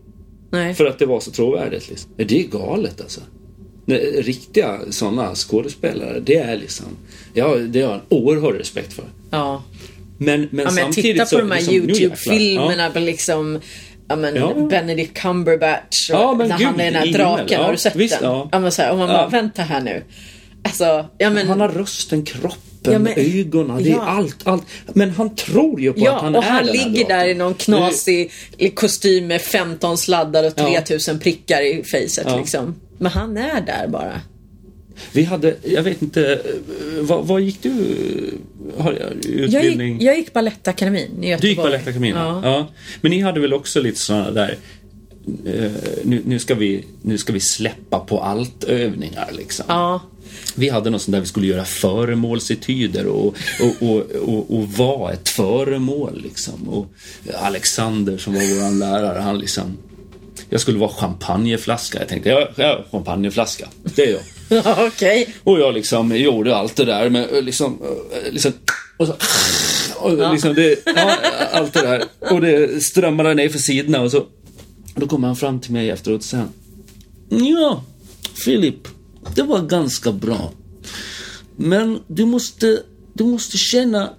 Nej. 0.51 0.75
För 0.75 0.87
att 0.87 0.99
det 0.99 1.07
var 1.07 1.21
så 1.21 1.31
trovärdigt. 1.31 1.89
Liksom. 1.89 2.11
Det 2.17 2.41
är 2.45 2.49
galet 2.49 3.01
alltså. 3.01 3.21
Riktiga 4.15 4.81
sådana 4.91 5.35
skådespelare, 5.35 6.21
det 6.21 6.37
är 6.37 6.57
liksom... 6.59 6.87
Ja, 7.35 7.57
det 7.57 7.81
har 7.83 7.91
jag 7.93 7.95
en 7.95 8.19
oerhörd 8.19 8.55
respekt 8.55 8.93
för. 8.93 9.05
Ja. 9.31 9.63
Men, 10.19 10.49
men 10.51 10.65
Ja 10.65 10.71
men 10.73 10.93
titta 10.93 11.25
på 11.27 11.39
de 11.39 11.51
här 11.51 11.59
liksom, 11.61 11.75
nu. 11.75 11.93
YouTube-filmerna 11.93 12.91
på 12.91 12.99
liksom 12.99 13.61
Ja 14.09 14.17
men 14.17 14.37
Ja. 14.37 14.55
Benedict 14.71 15.15
Cumberbatch 15.19 16.11
och 16.11 16.17
Ja, 16.17 16.35
men 16.35 16.49
när 16.49 16.59
gud, 16.59 16.67
han 16.67 16.81
är 16.81 16.85
den 16.91 16.95
här 16.95 17.07
draken. 17.13 17.47
Ja, 17.61 17.65
har 17.65 17.73
du 17.73 17.79
sett 17.79 17.97
visst, 17.97 18.21
den? 18.21 18.31
ja. 18.53 18.59
men 18.59 18.73
så 18.73 18.83
här, 18.83 18.91
och 18.93 18.99
man 18.99 19.09
Ja. 19.09 19.15
bara, 19.15 19.29
vänta 19.29 19.63
här 19.63 19.81
nu. 19.81 20.03
Alltså, 20.63 21.07
ja 21.19 21.31
men... 21.31 21.49
Han 21.49 21.61
har 21.61 21.69
rösten, 21.69 22.25
kroppen, 22.25 22.93
Ja, 22.93 22.99
men- 22.99 23.13
ögonen, 23.17 23.83
det 23.83 23.91
är 23.91 23.95
ja. 23.95 24.01
allt, 24.03 24.47
allt. 24.47 24.63
Men 24.95 25.11
han 25.11 25.37
tror 25.37 25.81
ju 25.81 25.93
på 25.93 26.01
Ja, 26.01 26.17
att 26.17 26.23
han 26.23 26.37
och 26.37 26.45
är 26.45 26.49
han 26.49 26.67
den 26.67 26.77
här 26.77 26.85
ligger 26.85 27.09
där 27.09 27.29
i 27.29 27.35
någon 27.35 27.55
knasig 27.55 28.31
kostym 28.75 29.27
med 29.27 29.41
15 29.41 29.99
sladdar 29.99 30.45
och 30.47 30.53
Ja. 30.57 30.65
3000 30.69 31.19
prickar 31.19 31.63
i 31.63 31.83
facet 31.85 32.27
Ja. 32.27 32.37
liksom. 32.37 32.75
Men 32.99 33.13
han 33.13 33.37
är 33.37 33.61
där 33.61 33.87
bara. 33.89 34.21
Vi 35.13 35.25
hade, 35.25 35.57
jag 35.63 35.83
vet 35.83 36.03
inte, 36.03 36.33
eh, 36.33 36.41
vad, 37.01 37.27
vad 37.27 37.41
gick 37.41 37.63
du, 37.63 37.73
har 38.79 38.93
jag 38.93 39.01
Jag 39.01 39.55
utbildning? 39.55 39.93
gick, 39.93 40.03
jag 40.03 40.17
gick 40.17 40.33
Balettakademin 40.33 41.25
i 41.25 41.29
Göteborg. 41.29 41.41
Du 41.41 41.49
gick 41.49 41.59
Balettakademin? 41.59 42.15
Ja. 42.15 42.41
ja. 42.45 42.69
Men 43.01 43.11
ni 43.11 43.21
hade 43.21 43.41
väl 43.41 43.55
också 43.55 43.81
lite 43.81 43.99
sådana 43.99 44.31
där, 44.31 44.57
eh, 45.47 45.71
nu, 46.05 46.23
nu, 46.25 46.39
ska 46.39 46.55
vi, 46.55 46.85
nu 47.03 47.19
ska 47.19 47.33
vi 47.33 47.41
släppa 47.41 47.99
på 47.99 48.21
allt 48.21 48.65
övningar 48.65 49.31
liksom. 49.33 49.65
ja. 49.69 50.01
Vi 50.55 50.69
hade 50.69 50.91
något 50.91 51.03
sånt 51.03 51.13
där 51.13 51.21
vi 51.21 51.27
skulle 51.27 51.47
göra 51.47 51.65
föremålsetyder 51.65 53.07
och, 53.07 53.27
och, 53.61 53.89
och, 53.89 54.03
och, 54.29 54.59
och 54.59 54.69
vara 54.69 55.13
ett 55.13 55.29
föremål 55.29 56.21
liksom. 56.23 56.69
Och 56.69 56.87
Alexander 57.35 58.19
som 58.19 58.35
var 58.35 58.41
vår 58.41 58.79
lärare, 58.79 59.19
han 59.19 59.39
liksom 59.39 59.79
jag 60.51 60.61
skulle 60.61 60.79
vara 60.79 60.91
champagneflaska. 60.91 61.99
Jag 61.99 62.09
tänkte, 62.09 62.29
ja, 62.29 62.49
ja 62.57 62.85
champagneflaska. 62.91 63.69
Det 63.83 64.03
är 64.03 64.13
jag. 64.13 64.21
Ja, 64.49 64.87
Okej. 64.87 65.35
Och 65.45 65.61
jag 65.61 65.75
liksom 65.75 66.17
gjorde 66.17 66.57
allt 66.57 66.77
det 66.77 66.85
där 66.85 67.11
med 67.11 67.37
eh, 67.37 67.43
liksom, 67.43 67.79
eh, 67.83 68.33
liksom 68.33 68.53
och 68.97 69.07
så, 69.07 69.15
och 70.01 70.33
liksom 70.33 70.55
det, 70.55 70.83
ja, 70.87 71.17
allt 71.53 71.73
det 71.73 71.81
där. 71.81 72.05
Och 72.31 72.41
det 72.41 72.85
strömmade 72.85 73.35
ner 73.35 73.49
för 73.49 73.59
sidorna 73.59 74.01
och 74.01 74.11
så. 74.11 74.27
Då 74.95 75.07
kommer 75.07 75.27
han 75.27 75.37
fram 75.37 75.61
till 75.61 75.73
mig 75.73 75.91
efteråt 75.91 76.19
och 76.19 76.25
säger 76.25 76.47
Ja, 77.29 77.85
Filip, 78.45 78.89
det 79.35 79.43
var 79.43 79.61
ganska 79.61 80.13
bra. 80.13 80.53
Men 81.57 81.99
du 82.07 82.25
måste, 82.25 82.83
du 83.13 83.25
måste 83.25 83.59
känna 83.59 84.11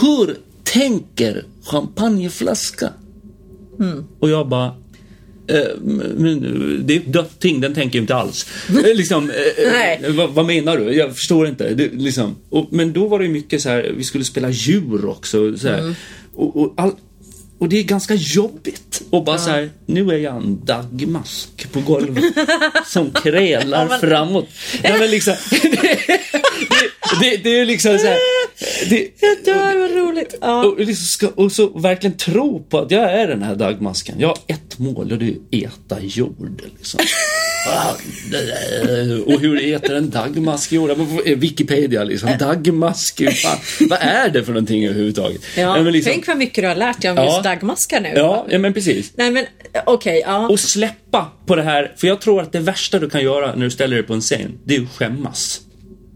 hur 0.00 0.38
tänker 0.64 1.46
champagneflaska? 1.64 2.92
Och 4.20 4.30
jag 4.30 4.48
bara 4.48 4.74
det 5.46 6.94
är 6.94 6.96
ett 6.96 7.12
dött 7.12 7.40
ting, 7.40 7.60
den 7.60 7.74
tänker 7.74 7.98
jag 7.98 8.02
inte 8.02 8.14
alls. 8.14 8.46
Eh, 8.68 8.96
liksom, 8.96 9.30
eh, 9.30 9.92
eh, 9.92 10.14
vad, 10.14 10.30
vad 10.30 10.46
menar 10.46 10.76
du? 10.76 10.92
Jag 10.92 11.16
förstår 11.16 11.48
inte. 11.48 11.74
Det, 11.74 11.92
liksom. 11.92 12.36
och, 12.50 12.68
men 12.70 12.92
då 12.92 13.06
var 13.08 13.18
det 13.18 13.24
ju 13.24 13.30
mycket 13.30 13.62
så 13.62 13.68
här, 13.68 13.92
vi 13.96 14.04
skulle 14.04 14.24
spela 14.24 14.50
djur 14.50 15.04
också. 15.04 15.56
Så 15.58 15.68
här. 15.68 15.94
Och, 16.34 16.56
och, 16.56 16.74
all, 16.76 16.92
och 17.62 17.68
det 17.68 17.78
är 17.78 17.82
ganska 17.82 18.14
jobbigt. 18.14 19.02
Och 19.10 19.24
bara 19.24 19.38
så 19.38 19.50
här, 19.50 19.70
nu 19.86 20.10
är 20.10 20.16
jag 20.16 20.36
en 20.36 20.64
daggmask 20.64 21.72
på 21.72 21.80
golvet 21.80 22.24
som 22.86 23.10
krälar 23.10 23.98
framåt. 23.98 24.48
Ja, 24.82 24.98
men 24.98 25.10
liksom, 25.10 25.34
det, 25.50 26.08
det, 27.20 27.36
det 27.36 27.58
är 27.58 27.64
liksom 27.64 27.98
så 27.98 28.06
här, 28.06 28.18
Det, 28.88 29.08
Jag 29.20 29.44
dör, 29.44 29.80
vad 29.80 29.90
roligt. 29.90 30.34
Ja. 30.40 30.64
och, 30.64 30.78
liksom 30.78 31.06
ska, 31.06 31.28
och 31.28 31.52
så 31.52 31.78
verkligen 31.78 32.16
tro 32.16 32.62
på 32.62 32.78
att 32.78 32.90
jag 32.90 33.12
är 33.12 33.28
den 33.28 33.42
här 33.42 33.54
dagmasken. 33.54 34.20
Jag 34.20 34.28
har 34.28 34.38
ett 34.46 34.78
mål 34.78 35.12
och 35.12 35.18
det 35.18 35.34
är 35.50 35.66
att 35.66 35.92
äta 35.92 36.00
jord. 36.00 36.62
Liksom. 36.78 37.00
Och 39.26 39.40
hur 39.40 39.74
äter 39.74 39.94
en 39.96 40.10
dagmask 40.10 40.72
jord? 40.72 40.90
Wikipedia 41.26 42.04
liksom. 42.04 42.30
Dagmask, 42.38 43.22
fan, 43.42 43.58
vad 43.90 43.98
är 44.02 44.28
det 44.28 44.44
för 44.44 44.52
någonting 44.52 44.84
överhuvudtaget? 44.86 45.40
Ja, 45.56 45.82
men 45.82 45.92
liksom, 45.92 46.12
Tänk 46.12 46.26
vad 46.26 46.36
mycket 46.36 46.64
du 46.64 46.68
har 46.68 46.74
lärt 46.74 47.02
dig 47.02 47.10
om 47.10 47.16
Ja. 47.16 47.24
just 47.24 47.42
dagmaskar 47.42 48.00
nu. 48.00 48.08
ja, 48.16 48.46
ja, 48.50 48.58
men 48.58 48.74
precis. 48.74 49.12
Nej 49.16 49.30
men 49.30 49.44
okej, 49.86 50.22
ja. 50.26 50.48
Och 50.48 50.60
släppa 50.60 51.32
på 51.46 51.56
det 51.56 51.62
här, 51.62 51.92
för 51.96 52.06
jag 52.06 52.20
tror 52.20 52.42
att 52.42 52.52
det 52.52 52.60
värsta 52.60 52.98
du 52.98 53.10
kan 53.10 53.22
göra 53.22 53.54
när 53.54 53.64
du 53.64 53.70
ställer 53.70 53.96
dig 53.96 54.02
på 54.06 54.14
en 54.14 54.20
scen, 54.20 54.58
det 54.64 54.76
är 54.76 54.82
att 54.82 54.88
skämmas. 54.96 55.60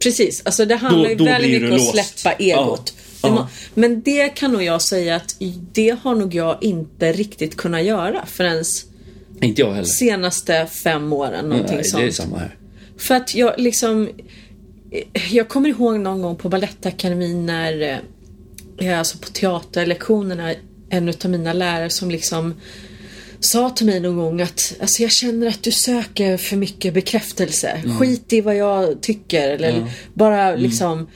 Precis, 0.02 0.42
alltså 0.44 0.64
det 0.64 0.76
handlar 0.76 1.04
Då- 1.04 1.10
ju 1.10 1.16
då 1.16 1.24
väldigt 1.24 1.62
mycket 1.62 1.80
om 1.80 1.88
att 1.88 2.06
släppa 2.14 2.32
egot. 2.38 2.94
Ja. 3.22 3.48
Men 3.74 4.02
det 4.02 4.28
kan 4.28 4.52
nog 4.52 4.62
jag 4.62 4.82
säga 4.82 5.16
att 5.16 5.36
det 5.72 5.96
har 6.02 6.14
nog 6.14 6.34
jag 6.34 6.58
inte 6.60 7.12
riktigt 7.12 7.56
kunnat 7.56 7.84
göra 7.84 8.24
förrän 8.26 8.64
Inte 9.42 9.60
jag 9.60 9.70
heller. 9.70 9.84
senaste 9.84 10.66
fem 10.66 11.12
åren. 11.12 11.48
Någonting 11.48 11.76
Nej, 11.76 11.84
sånt. 11.84 12.02
det 12.02 12.08
är 12.08 12.12
samma 12.12 12.38
här. 12.38 12.56
För 12.98 13.14
att 13.14 13.34
jag 13.34 13.54
liksom 13.58 14.08
Jag 15.30 15.48
kommer 15.48 15.68
ihåg 15.68 16.00
någon 16.00 16.22
gång 16.22 16.36
på 16.36 16.48
Balettakademin 16.48 17.46
när 17.46 17.82
eh, 17.82 17.96
jag 18.78 18.98
alltså 18.98 19.18
på 19.18 19.28
teaterlektionerna 19.28 20.54
en 20.90 21.08
av 21.08 21.30
mina 21.30 21.52
lärare 21.52 21.90
som 21.90 22.10
liksom 22.10 22.54
sa 23.40 23.70
till 23.70 23.86
mig 23.86 24.00
någon 24.00 24.16
gång 24.16 24.40
att 24.40 24.76
alltså 24.80 25.02
jag 25.02 25.12
känner 25.12 25.46
att 25.46 25.62
du 25.62 25.70
söker 25.70 26.36
för 26.36 26.56
mycket 26.56 26.94
bekräftelse. 26.94 27.68
Mm. 27.68 27.98
Skit 27.98 28.32
i 28.32 28.40
vad 28.40 28.56
jag 28.56 29.00
tycker 29.00 29.50
eller 29.50 29.90
bara 30.14 30.56
liksom 30.56 31.08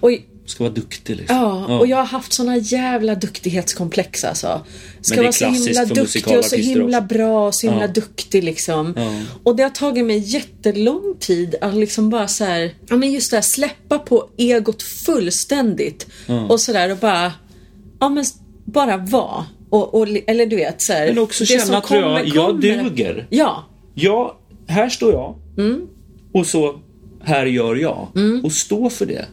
och, 0.00 0.10
Ska 0.50 0.64
vara 0.64 0.74
duktig 0.74 1.16
liksom. 1.16 1.36
Ja, 1.36 1.78
och 1.78 1.86
jag 1.86 1.96
har 1.96 2.04
haft 2.04 2.32
såna 2.32 2.56
jävla 2.56 3.14
duktighetskomplex 3.14 4.24
alltså. 4.24 4.64
Ska 5.00 5.22
vara 5.22 5.32
så 5.32 5.46
himla 5.46 5.84
duktig 5.84 6.38
och 6.38 6.44
så 6.44 6.56
himla 6.56 6.98
också. 6.98 7.06
bra 7.14 7.46
och 7.46 7.54
så 7.54 7.66
himla 7.66 7.82
Ja. 7.82 7.88
duktig 7.88 8.44
liksom. 8.44 8.94
Ja. 8.96 9.20
Och 9.44 9.56
det 9.56 9.62
har 9.62 9.70
tagit 9.70 10.04
mig 10.04 10.18
jättelång 10.18 11.16
tid 11.20 11.54
att 11.60 11.74
liksom 11.74 12.10
bara 12.10 12.28
så 12.28 12.44
här, 12.44 12.74
ja 12.88 12.96
men 12.96 13.12
just 13.12 13.30
det 13.30 13.36
här, 13.36 13.42
släppa 13.42 13.98
på 13.98 14.28
egot 14.36 14.82
fullständigt. 14.82 16.06
Och 16.48 16.60
sådär 16.60 16.90
och 16.92 16.98
bara, 16.98 17.32
ja 18.00 18.08
men 18.08 18.24
bara 18.64 18.96
vara. 18.96 19.44
Och, 19.70 19.94
och, 19.94 20.06
eller 20.26 20.46
du 20.46 20.56
vet 20.56 20.82
så 20.82 20.92
här, 20.92 21.06
Men 21.06 21.18
också 21.18 21.44
det 21.44 21.60
känna, 21.60 21.72
jag, 21.74 21.82
kommer, 21.84 22.22
jag 22.34 22.46
kommer. 22.46 22.82
duger. 22.84 23.26
Ja, 23.30 23.66
Ja, 23.94 24.38
här 24.68 24.88
står 24.88 25.12
jag. 25.12 25.34
Mm. 25.58 25.86
Och 26.34 26.46
så, 26.46 26.80
här 27.24 27.46
gör 27.46 27.76
jag. 27.76 28.08
Och 28.44 28.52
stå 28.52 28.90
för 28.90 29.06
det. 29.06 29.26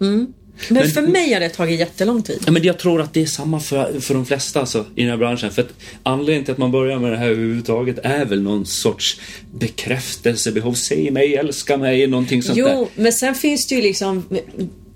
Men, 0.70 0.84
Men- 0.84 0.92
för 0.92 1.02
mig 1.02 1.34
har 1.34 1.40
det 1.40 1.50
tagit 1.50 1.80
jättelång 1.80 2.22
tid. 2.24 2.44
Ja, 2.46 2.52
men 2.52 2.64
jag 2.64 2.80
tror 2.80 3.02
att 3.02 3.14
det 3.14 3.22
är 3.22 3.26
samma 3.26 3.60
för, 3.60 4.00
för 4.00 4.14
de 4.14 4.26
flesta 4.26 4.60
alltså, 4.60 4.86
i 4.96 5.02
den 5.02 5.10
här 5.10 5.18
branschen. 5.18 5.52
För 5.52 5.62
att 5.62 5.74
anledningen 6.04 6.44
till 6.46 6.52
att 6.52 6.58
man 6.58 6.72
börjar 6.72 7.00
med 7.00 7.12
det 7.12 7.18
här 7.18 7.28
överhuvudtaget 7.28 8.00
är 8.04 8.26
väl 8.26 8.42
någon 8.42 8.66
sorts 8.66 9.20
bekräftelsebehov. 9.54 10.74
Säg 10.74 11.12
mig, 11.12 11.36
älska 11.36 11.78
mig, 11.78 12.08
någonting 12.08 12.44
sånt 12.44 12.58
där. 12.58 12.74
Jo, 12.76 12.90
men 12.96 13.14
sen 13.14 13.36
finns 13.36 13.68
det 13.68 13.76
ju 13.76 13.82
liksom 13.82 14.24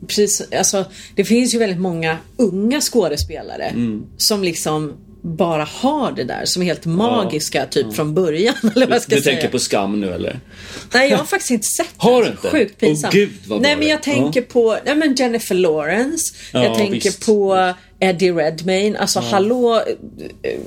Precis, 0.07 0.41
alltså 0.57 0.85
det 1.15 1.25
finns 1.25 1.53
ju 1.53 1.59
väldigt 1.59 1.79
många 1.79 2.17
unga 2.37 2.81
skådespelare 2.81 3.63
Mm. 3.63 4.03
som 4.17 4.43
liksom 4.43 4.93
bara 5.23 5.63
har 5.63 6.11
det 6.11 6.23
där 6.23 6.45
som 6.45 6.61
är 6.61 6.65
helt 6.65 6.85
magiska 6.85 7.65
typ 7.65 7.93
från 7.93 8.13
början 8.13 8.55
eller 8.75 8.85
vad 8.87 8.95
jag 8.95 9.01
ska 9.01 9.15
Du 9.15 9.21
säga. 9.21 9.35
tänker 9.35 9.51
på 9.51 9.59
skam 9.59 9.99
nu 10.01 10.13
eller? 10.13 10.39
Nej, 10.93 11.09
jag 11.09 11.17
har 11.17 11.25
faktiskt 11.25 11.51
inte 11.51 11.67
sett 11.67 11.87
Har 11.97 12.21
det. 12.21 12.27
du 12.27 12.31
inte? 12.31 12.49
Sjukt 12.49 12.77
pinsamt. 12.79 13.13
Åh, 13.13 13.19
gud, 13.19 13.29
vad 13.47 13.61
Nej, 13.61 13.75
men 13.75 13.87
jag 13.87 14.03
tänker 14.03 14.41
på 14.41 14.77
nej, 14.85 14.95
men 14.95 15.15
Jennifer 15.15 15.55
Lawrence. 15.55 16.33
Ja, 16.53 16.63
jag 16.63 16.75
tänker 16.75 16.93
visst. 16.93 17.25
på 17.25 17.73
Eddie 17.99 18.31
Redmayne. 18.31 18.99
Alltså 18.99 19.19
hallå 19.19 19.75
eh, 20.43 20.59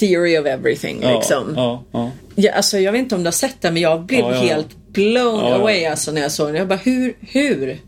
Theory 0.00 0.38
of 0.38 0.46
everything 0.46 1.00
liksom. 1.00 1.52
Ja, 1.56 1.84
ja. 1.92 2.10
Ja, 2.34 2.52
alltså, 2.52 2.78
jag 2.78 2.92
vet 2.92 2.98
inte 2.98 3.14
om 3.14 3.22
du 3.22 3.26
har 3.26 3.32
sett 3.32 3.60
det 3.60 3.70
men 3.70 3.82
jag 3.82 4.02
blev 4.06 4.20
Ja, 4.20 4.34
ja. 4.34 4.40
helt 4.40 4.68
blown 4.92 5.38
Ja, 5.40 5.48
ja. 5.50 5.54
away 5.56 5.84
alltså, 5.84 6.12
när 6.12 6.20
jag 6.20 6.32
såg 6.32 6.46
den. 6.48 6.56
Jag 6.56 6.68
bara, 6.68 6.78
hur, 6.84 7.14
hur 7.20 7.80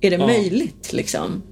är 0.00 0.10
det 0.10 0.18
möjligt 0.18 0.92
liksom? 0.92 1.42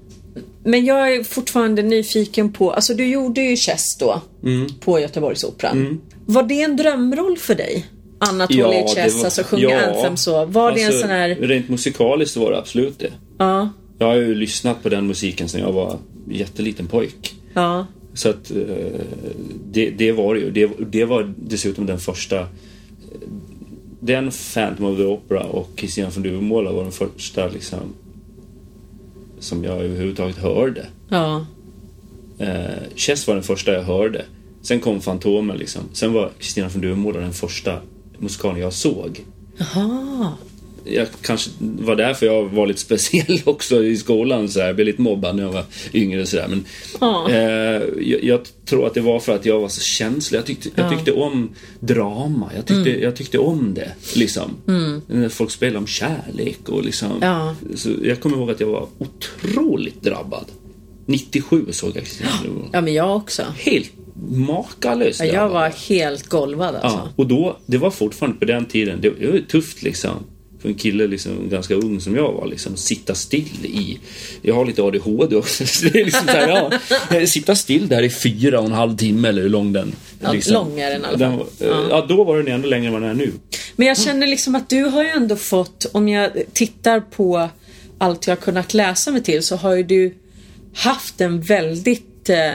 Men 0.64 0.84
jag 0.84 1.12
är 1.14 1.24
fortfarande 1.24 1.82
nyfiken 1.82 2.52
på, 2.52 2.72
alltså 2.72 2.94
du 2.94 3.06
gjorde 3.06 3.40
ju 3.40 3.56
Chess 3.56 3.96
då 3.96 4.20
Mm. 4.44 4.66
på 4.80 5.00
Göteborgsoperan. 5.00 6.00
Var 6.26 6.42
det 6.42 6.62
en 6.62 6.76
drömroll 6.76 7.36
för 7.38 7.54
dig? 7.54 7.86
Anatoly 8.18 8.58
Ja, 8.58 8.86
Chess, 8.94 9.14
var- 9.16 9.24
alltså 9.24 9.42
sjunga 9.42 9.62
ja. 9.70 9.80
Anthem 9.86 10.16
så. 10.16 10.44
Var 10.44 10.72
det 10.72 10.80
en 10.80 10.86
Alltså, 10.86 11.00
sån 11.00 11.10
här, 11.10 11.28
Rent 11.28 11.68
musikaliskt 11.68 12.36
var 12.36 12.50
det 12.50 12.58
absolut 12.58 12.98
det. 12.98 13.12
ja, 13.38 13.68
Jag 13.98 14.06
har 14.06 14.14
ju 14.14 14.34
lyssnat 14.34 14.82
på 14.82 14.88
den 14.88 15.06
musiken 15.06 15.48
sedan 15.48 15.60
jag 15.60 15.72
var 15.72 15.98
jätteliten 16.30 16.86
pojk. 16.86 17.34
ja, 17.54 17.86
Så 18.14 18.28
att 18.28 18.50
eh, 18.50 18.56
det, 19.72 19.90
det 19.90 20.12
var 20.12 20.34
det 20.34 20.40
ju. 20.40 20.50
Det, 20.50 20.70
det 20.90 21.04
var 21.04 21.34
dessutom 21.36 21.86
den 21.86 21.98
första 21.98 22.46
den 24.00 24.30
Phantom 24.54 24.86
of 24.86 24.96
the 24.98 25.04
Opera 25.04 25.42
och 25.44 25.70
Kristina 25.76 26.10
från 26.10 26.22
Duvemåla 26.22 26.72
var 26.72 26.82
den 26.82 26.92
första 26.92 27.48
liksom 27.48 27.78
som 29.42 29.64
jag 29.64 29.78
överhuvudtaget 29.80 30.36
hörde. 30.38 30.86
ja. 31.08 31.46
Eh, 32.38 32.82
Chess 32.96 33.26
var 33.26 33.34
den 33.34 33.44
första 33.44 33.72
jag 33.72 33.82
hörde. 33.82 34.24
Sen 34.62 34.80
kom 34.80 35.00
Fantomen 35.00 35.56
liksom. 35.56 35.82
Sen 35.92 36.12
var 36.12 36.30
Kristina 36.38 36.70
från 36.70 36.82
Duvemåla 36.82 37.20
den 37.20 37.32
första 37.32 37.80
musikalen 38.18 38.60
jag 38.60 38.72
såg. 38.72 39.24
Jaha. 39.56 40.32
Jag 40.84 41.06
kanske 41.22 41.50
var 41.60 41.96
därför 41.96 42.26
jag 42.26 42.44
var 42.44 42.66
lite 42.66 42.80
speciell 42.80 43.40
också 43.44 43.84
i 43.84 43.96
skolan. 43.96 44.48
Så 44.48 44.60
här. 44.60 44.66
Jag 44.66 44.74
blev 44.74 44.86
lite 44.86 45.02
mobbad 45.02 45.36
när 45.36 45.42
jag 45.42 45.52
var 45.52 45.64
yngre. 45.94 46.26
Så 46.26 46.36
där. 46.36 46.48
Men, 46.48 46.64
Ja. 47.00 47.30
eh, 47.30 47.82
jag, 48.00 48.24
jag 48.24 48.40
tror 48.66 48.86
att 48.86 48.94
det 48.94 49.00
var 49.00 49.20
för 49.20 49.34
att 49.34 49.46
jag 49.46 49.60
var 49.60 49.68
så 49.68 49.80
känslig. 49.80 50.38
Jag 50.38 50.46
tyckte, 50.46 50.68
jag 50.74 50.86
Ja. 50.86 50.90
tyckte 50.96 51.12
om 51.12 51.50
drama. 51.80 52.50
Jag 52.56 52.66
tyckte, 52.66 52.90
Mm. 52.90 53.02
jag 53.02 53.16
tyckte 53.16 53.38
om 53.38 53.74
det. 53.74 53.92
Liksom. 54.16 54.50
När 55.06 55.28
folk 55.28 55.50
spelade 55.50 55.78
om 55.78 55.86
kärlek. 55.86 56.68
Och 56.68 56.84
liksom, 56.84 57.10
Ja. 57.20 57.54
så 57.74 57.90
jag 58.02 58.20
kommer 58.20 58.36
ihåg 58.36 58.50
att 58.50 58.60
jag 58.60 58.68
var 58.68 58.86
otroligt 58.98 60.02
drabbad. 60.02 60.44
97 61.06 61.66
såg 61.72 61.96
jag. 61.96 62.04
Ja, 62.72 62.80
men 62.80 62.94
jag 62.94 63.16
också. 63.16 63.42
Helt 63.58 63.90
makalöst 64.30 65.20
Ja, 65.20 65.26
jag 65.26 65.48
var 65.48 65.68
helt 65.88 66.26
golvad 66.28 66.74
alltså. 66.74 66.98
Ja, 66.98 67.08
och 67.16 67.26
då, 67.26 67.56
det 67.66 67.78
var 67.78 67.90
fortfarande 67.90 68.38
på 68.38 68.44
den 68.44 68.64
tiden, 68.64 69.00
det, 69.00 69.10
det 69.20 69.26
var 69.30 69.38
tufft 69.38 69.82
liksom. 69.82 70.10
För 70.62 70.68
en 70.68 70.74
kille 70.74 71.06
liksom, 71.06 71.48
ganska 71.48 71.74
ung 71.74 72.00
som 72.00 72.16
jag 72.16 72.32
var, 72.32 72.46
liksom, 72.46 72.76
sitta 72.76 73.14
still 73.14 73.66
i... 73.66 73.98
Jag 74.42 74.54
har 74.54 74.64
lite 74.64 74.82
ADHD 74.82 75.36
också. 75.36 75.66
Så 75.66 75.84
det 75.84 76.00
är 76.00 76.04
liksom 76.04 76.26
så 76.26 76.32
här, 76.32 76.70
ja, 77.10 77.26
sitta 77.26 77.54
still 77.54 77.88
där 77.88 78.02
i 78.02 78.10
fyra 78.10 78.60
och 78.60 78.66
en 78.66 78.72
halv 78.72 78.96
timme 78.96 79.28
eller 79.28 79.42
hur 79.42 79.48
lång 79.48 79.72
den... 79.72 79.94
Ja, 80.20 80.34
lång 80.46 80.80
är 80.80 80.90
den 80.90 81.02
i 81.02 81.04
alla 81.04 81.18
fall. 81.18 81.46
eh, 81.60 81.86
ja. 81.90 82.06
då 82.08 82.24
var 82.24 82.38
den 82.38 82.48
ändå 82.48 82.68
längre 82.68 82.86
än 82.86 82.92
vad 82.92 83.02
den 83.02 83.10
är 83.10 83.14
nu. 83.14 83.32
Men 83.76 83.86
jag 83.86 83.98
känner 83.98 84.26
liksom 84.26 84.54
att 84.54 84.68
du 84.68 84.82
har 84.82 85.02
ju 85.02 85.08
ändå 85.08 85.36
fått, 85.36 85.86
om 85.92 86.08
jag 86.08 86.30
tittar 86.52 87.00
på 87.00 87.48
allt 87.98 88.26
jag 88.26 88.36
har 88.36 88.42
kunnat 88.42 88.74
läsa 88.74 89.10
mig 89.10 89.22
till 89.22 89.42
så 89.42 89.56
har 89.56 89.74
ju 89.74 89.82
du 89.82 90.14
haft 90.74 91.20
en 91.20 91.40
väldigt 91.40 92.28
eh, 92.28 92.52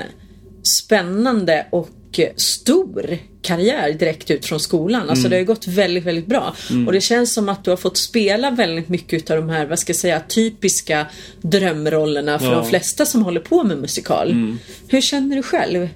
spännande 0.83 1.65
och 1.69 1.89
stor 2.35 3.17
karriär 3.41 3.93
direkt 3.93 4.31
ut 4.31 4.45
från 4.45 4.59
skolan. 4.59 5.09
Alltså 5.09 5.29
det 5.29 5.35
har 5.35 5.39
ju 5.39 5.45
gått 5.45 5.67
väldigt, 5.67 6.03
väldigt 6.03 6.27
bra. 6.27 6.55
Och 6.87 6.93
det 6.93 7.01
känns 7.01 7.33
som 7.33 7.49
att 7.49 7.63
du 7.63 7.69
har 7.69 7.77
fått 7.77 7.97
spela 7.97 8.51
väldigt 8.51 8.89
mycket 8.89 9.31
av 9.31 9.37
de 9.37 9.49
här, 9.49 9.65
vad 9.65 9.79
ska 9.79 9.89
jag 9.89 9.97
säga, 9.97 10.21
typiska 10.27 11.05
drömrollerna 11.41 12.39
för 12.39 12.45
Ja. 12.45 12.51
de 12.55 12.69
flesta 12.69 13.05
som 13.05 13.23
håller 13.23 13.39
på 13.39 13.63
med 13.63 13.77
musikal. 13.77 14.57
Hur 14.87 15.01
känner 15.01 15.35
du 15.35 15.43
själv? 15.43 15.89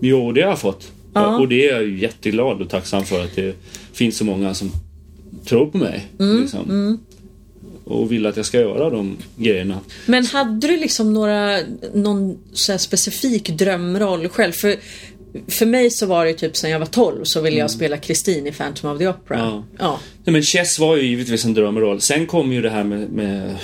Jo, 0.00 0.32
det 0.32 0.42
har 0.42 0.48
jag 0.48 0.58
fått. 0.58 0.88
Ja. 1.14 1.38
Och 1.38 1.48
det 1.48 1.68
är 1.68 1.72
jag 1.80 1.88
jätteglad 1.98 2.60
och 2.62 2.68
tacksam 2.70 3.04
för 3.04 3.24
att 3.24 3.36
det 3.36 3.54
finns 3.92 4.16
så 4.16 4.24
många 4.24 4.54
som 4.54 4.72
tror 5.44 5.66
på 5.66 5.78
mig. 5.78 6.06
Mm, 6.18 6.40
Liksom. 6.40 6.98
Och 7.90 8.12
vill 8.12 8.26
att 8.26 8.36
jag 8.36 8.46
ska 8.46 8.60
göra 8.60 8.90
de 8.90 9.16
grejerna. 9.36 9.80
Men 10.06 10.26
hade 10.26 10.66
du 10.66 10.76
liksom 10.76 11.12
några, 11.12 11.58
någon 11.94 12.38
så 12.52 12.78
specifik 12.78 13.48
drömroll 13.48 14.28
själv? 14.28 14.52
För, 14.52 14.76
för 15.48 15.66
mig 15.66 15.90
så 15.90 16.06
var 16.06 16.26
det 16.26 16.32
typ 16.32 16.56
sen 16.56 16.70
jag 16.70 16.78
var 16.78 16.86
12 16.86 17.24
så 17.24 17.40
ville 17.40 17.56
jag 17.56 17.70
spela 17.70 17.96
Kristin 17.96 18.46
i 18.46 18.52
Phantom 18.52 18.90
of 18.90 18.98
the 18.98 19.08
Opera. 19.08 19.38
Mm. 19.38 19.50
Ja. 19.50 19.64
Ja. 19.78 20.00
Nej, 20.24 20.32
men 20.32 20.42
Chess 20.42 20.78
var 20.78 20.96
ju 20.96 21.02
givetvis 21.02 21.44
en 21.44 21.54
drömroll. 21.54 22.00
Sen 22.00 22.26
kom 22.26 22.52
ju 22.52 22.62
det 22.62 22.70
här 22.70 22.84
med, 22.84 23.10
med 23.10 23.56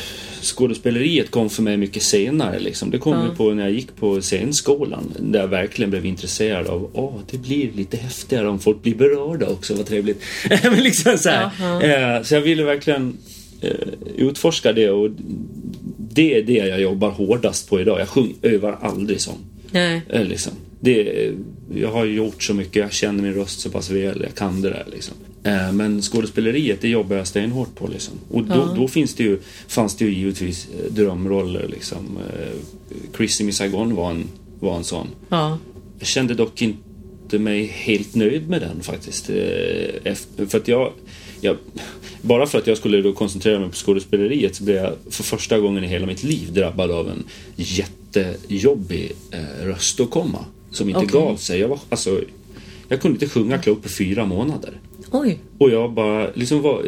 skådespeleriet 0.46 1.30
kom 1.30 1.50
för 1.50 1.62
mig 1.62 1.76
mycket 1.76 2.02
senare. 2.02 2.58
Liksom. 2.58 2.90
Det 2.90 2.98
kom 2.98 3.24
ju 3.30 3.36
på 3.36 3.50
när 3.50 3.62
jag 3.62 3.72
gick 3.72 3.96
på 3.96 4.20
scenskolan. 4.20 5.14
Där 5.18 5.40
jag 5.40 5.48
verkligen 5.48 5.90
blev 5.90 6.06
intresserad 6.06 6.66
av 6.66 6.90
åh, 6.94 7.14
det 7.30 7.38
blir 7.38 7.72
lite 7.72 7.96
häftigare 7.96 8.48
om 8.48 8.58
folk 8.58 8.82
blir 8.82 8.94
berörda 8.94 9.48
också. 9.48 9.74
Vad 9.74 9.86
trevligt. 9.86 10.22
men 10.62 10.82
liksom 10.82 11.18
så, 11.18 11.28
här. 11.28 12.16
Eh, 12.16 12.22
så 12.22 12.34
jag 12.34 12.40
ville 12.40 12.62
verkligen 12.62 13.18
utforska 14.16 14.72
det 14.72 14.90
och 14.90 15.10
det 15.98 16.38
är 16.38 16.42
det 16.42 16.52
jag 16.52 16.80
jobbar 16.80 17.10
hårdast 17.10 17.68
på 17.68 17.80
idag. 17.80 18.00
Jag 18.00 18.08
sjung, 18.08 18.34
övar 18.42 18.78
aldrig 18.82 19.20
sång. 19.20 19.38
Nej. 19.70 20.00
Eh, 20.08 20.24
liksom. 20.24 20.52
Det, 20.80 21.30
jag 21.74 21.88
har 21.92 22.04
gjort 22.04 22.42
så 22.42 22.54
mycket, 22.54 22.76
jag 22.76 22.92
känner 22.92 23.22
min 23.22 23.34
röst 23.34 23.60
så 23.60 23.70
pass 23.70 23.90
väl, 23.90 24.20
jag 24.22 24.34
kan 24.34 24.62
det 24.62 24.68
där 24.70 24.84
liksom. 24.92 25.14
Eh, 25.44 25.72
Men 25.72 26.02
skådespeleriet, 26.02 26.80
det 26.80 26.88
jobbar 26.88 27.16
jag 27.16 27.26
stenhårt 27.26 27.74
på 27.74 27.86
liksom. 27.88 28.14
Och 28.30 28.44
då, 28.44 28.54
Ja. 28.54 28.74
då 28.76 28.88
finns 28.88 29.14
det 29.14 29.22
ju, 29.24 29.38
fanns 29.68 29.96
det 29.96 30.04
ju 30.04 30.14
givetvis 30.14 30.68
eh, 30.68 30.92
drömroller 30.92 31.68
liksom. 31.68 32.18
Eh, 32.32 32.56
Chrissy 33.16 33.44
Miss 33.44 33.56
Saigon 33.56 33.94
var 33.94 34.10
en, 34.10 34.24
var 34.60 34.76
en 34.76 34.84
sån. 34.84 35.06
Ja. 35.28 35.58
Jag 35.98 36.08
kände 36.08 36.34
dock 36.34 36.62
inte 36.62 37.38
mig 37.38 37.64
helt 37.66 38.14
nöjd 38.14 38.48
med 38.48 38.60
den 38.60 38.80
faktiskt. 38.82 39.30
Eh, 39.30 40.14
För 40.48 40.56
att 40.58 40.68
jag, 40.68 40.92
jag, 41.40 41.56
bara 42.22 42.46
för 42.46 42.58
att 42.58 42.66
jag 42.66 42.78
skulle 42.78 43.02
då 43.02 43.12
koncentrera 43.12 43.58
mig 43.60 43.68
på 43.68 43.74
skådespeleriet 43.76 44.56
så 44.56 44.64
blev 44.64 44.76
jag 44.76 44.92
för 45.10 45.22
första 45.22 45.58
gången 45.58 45.84
i 45.84 45.86
hela 45.86 46.06
mitt 46.06 46.22
liv 46.24 46.52
drabbad 46.52 46.90
av 46.90 47.08
en 47.10 47.24
jättejobbig 47.56 49.12
eh, 49.30 49.64
röståkomma 49.66 50.44
som 50.70 50.88
inte 50.88 50.98
Okej. 50.98 51.10
gav 51.12 51.36
sig. 51.36 51.60
Jag, 51.60 51.68
var, 51.68 51.78
alltså, 51.88 52.20
jag 52.88 53.00
kunde 53.00 53.14
inte 53.14 53.28
sjunga 53.28 53.58
klart 53.58 53.82
på 53.82 53.88
fyra 53.88 54.26
månader. 54.26 54.80
Oj. 55.10 55.38
Och 55.58 55.70
jag 55.70 55.92
bara 55.92 56.30
liksom 56.34 56.62
var, 56.62 56.82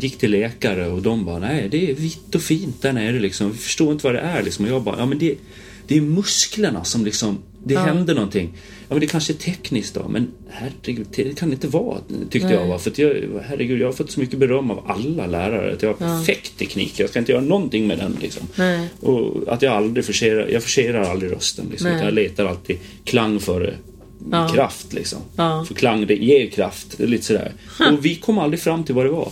gick 0.00 0.18
till 0.18 0.30
läkare 0.30 0.88
och 0.88 1.02
de 1.02 1.24
bara 1.24 1.38
nej 1.38 1.68
det 1.70 1.90
är 1.90 1.94
vitt 1.94 2.34
och 2.34 2.42
fint 2.42 2.82
där 2.82 2.92
nere 2.92 3.20
liksom. 3.20 3.52
Vi 3.52 3.58
förstår 3.58 3.92
inte 3.92 4.06
vad 4.06 4.14
det 4.14 4.20
är 4.20 4.42
liksom. 4.42 4.64
Och 4.64 4.70
jag 4.70 4.82
bara 4.82 4.98
ja 4.98 5.06
men 5.06 5.18
det, 5.18 5.34
det 5.86 5.96
är 5.96 6.00
musklerna 6.00 6.84
som 6.84 7.04
liksom 7.04 7.38
det 7.64 7.74
Ja. 7.74 7.80
händer 7.80 8.14
någonting. 8.14 8.52
Ja 8.92 8.94
men 8.94 9.00
det 9.00 9.06
kanske 9.06 9.32
är 9.32 9.36
tekniskt 9.36 9.94
då 9.94 10.08
men 10.08 10.28
herregud 10.50 11.06
det 11.16 11.38
kan 11.38 11.48
det 11.48 11.54
inte 11.54 11.68
vara 11.68 11.98
tyckte 12.30 12.48
Nej. 12.48 12.56
jag 12.56 12.66
va. 12.66 12.78
För 12.78 12.90
att 12.90 12.98
jag, 12.98 13.16
herregud 13.44 13.80
jag 13.80 13.86
har 13.86 13.92
fått 13.92 14.10
så 14.10 14.20
mycket 14.20 14.38
beröm 14.38 14.70
av 14.70 14.84
alla 14.90 15.26
lärare 15.26 15.72
att 15.72 15.82
jag 15.82 15.88
har 15.88 15.96
Ja. 16.08 16.18
perfekt 16.18 16.58
teknik. 16.58 17.00
Jag 17.00 17.08
ska 17.10 17.18
inte 17.18 17.32
göra 17.32 17.42
någonting 17.42 17.86
med 17.86 17.98
den 17.98 18.16
liksom. 18.22 18.42
Nej. 18.56 18.88
Och 19.00 19.52
att 19.52 19.62
jag 19.62 19.72
aldrig 19.72 20.04
forcerar, 20.06 20.48
jag 20.48 20.62
forcerar 20.62 21.02
aldrig 21.02 21.32
rösten 21.32 21.66
liksom. 21.70 21.88
Jag 21.90 22.14
letar 22.14 22.44
alltid 22.46 22.78
klang 23.04 23.40
före 23.40 23.74
Ja. 24.30 24.48
kraft 24.54 24.92
liksom. 24.92 25.18
Ja. 25.36 25.64
För 25.68 25.74
klang 25.74 26.06
det 26.06 26.14
ger 26.16 26.50
kraft, 26.50 26.98
lite 26.98 27.24
sådär. 27.24 27.52
Och 27.92 28.04
vi 28.04 28.14
kom 28.14 28.38
aldrig 28.38 28.60
fram 28.60 28.84
till 28.84 28.94
vad 28.94 29.04
det 29.04 29.10
var. 29.10 29.28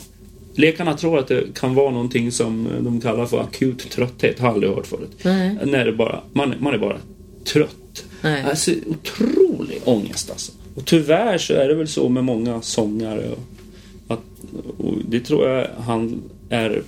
Läkarna 0.55 0.97
tror 0.97 1.19
att 1.19 1.29
det 1.29 1.45
kan 1.55 1.75
vara 1.75 1.91
någonting 1.91 2.33
som 2.33 2.69
de 2.81 3.01
kallar 3.01 3.27
för 3.27 3.41
akut 3.41 3.91
trötthet. 3.91 4.39
Har 4.39 4.49
aldrig 4.49 4.73
hört 4.73 4.87
förut. 4.87 5.11
Nej. 5.23 5.57
När 5.65 5.85
det 5.85 5.93
bara, 5.93 6.21
man, 6.33 6.55
man 6.59 6.75
är 6.75 6.79
bara 6.79 6.97
trött. 7.45 7.77
Nej. 8.21 8.43
Alltså 8.43 8.73
otrolig 8.87 9.81
ångest 9.85 10.31
alltså. 10.31 10.53
Och 10.75 10.85
tyvärr 10.85 11.39
så 11.39 11.55
är 11.55 11.69
det 11.69 11.75
väl 11.75 11.89
så 11.89 12.09
med 12.09 12.25
många 12.25 12.63
sångare. 12.63 13.31
Och, 13.31 14.15
att, 14.15 14.21
och 14.79 14.95
det 15.09 15.21
tror 15.21 15.49
jag 15.49 15.69
han 15.79 16.23
är... 16.49 16.83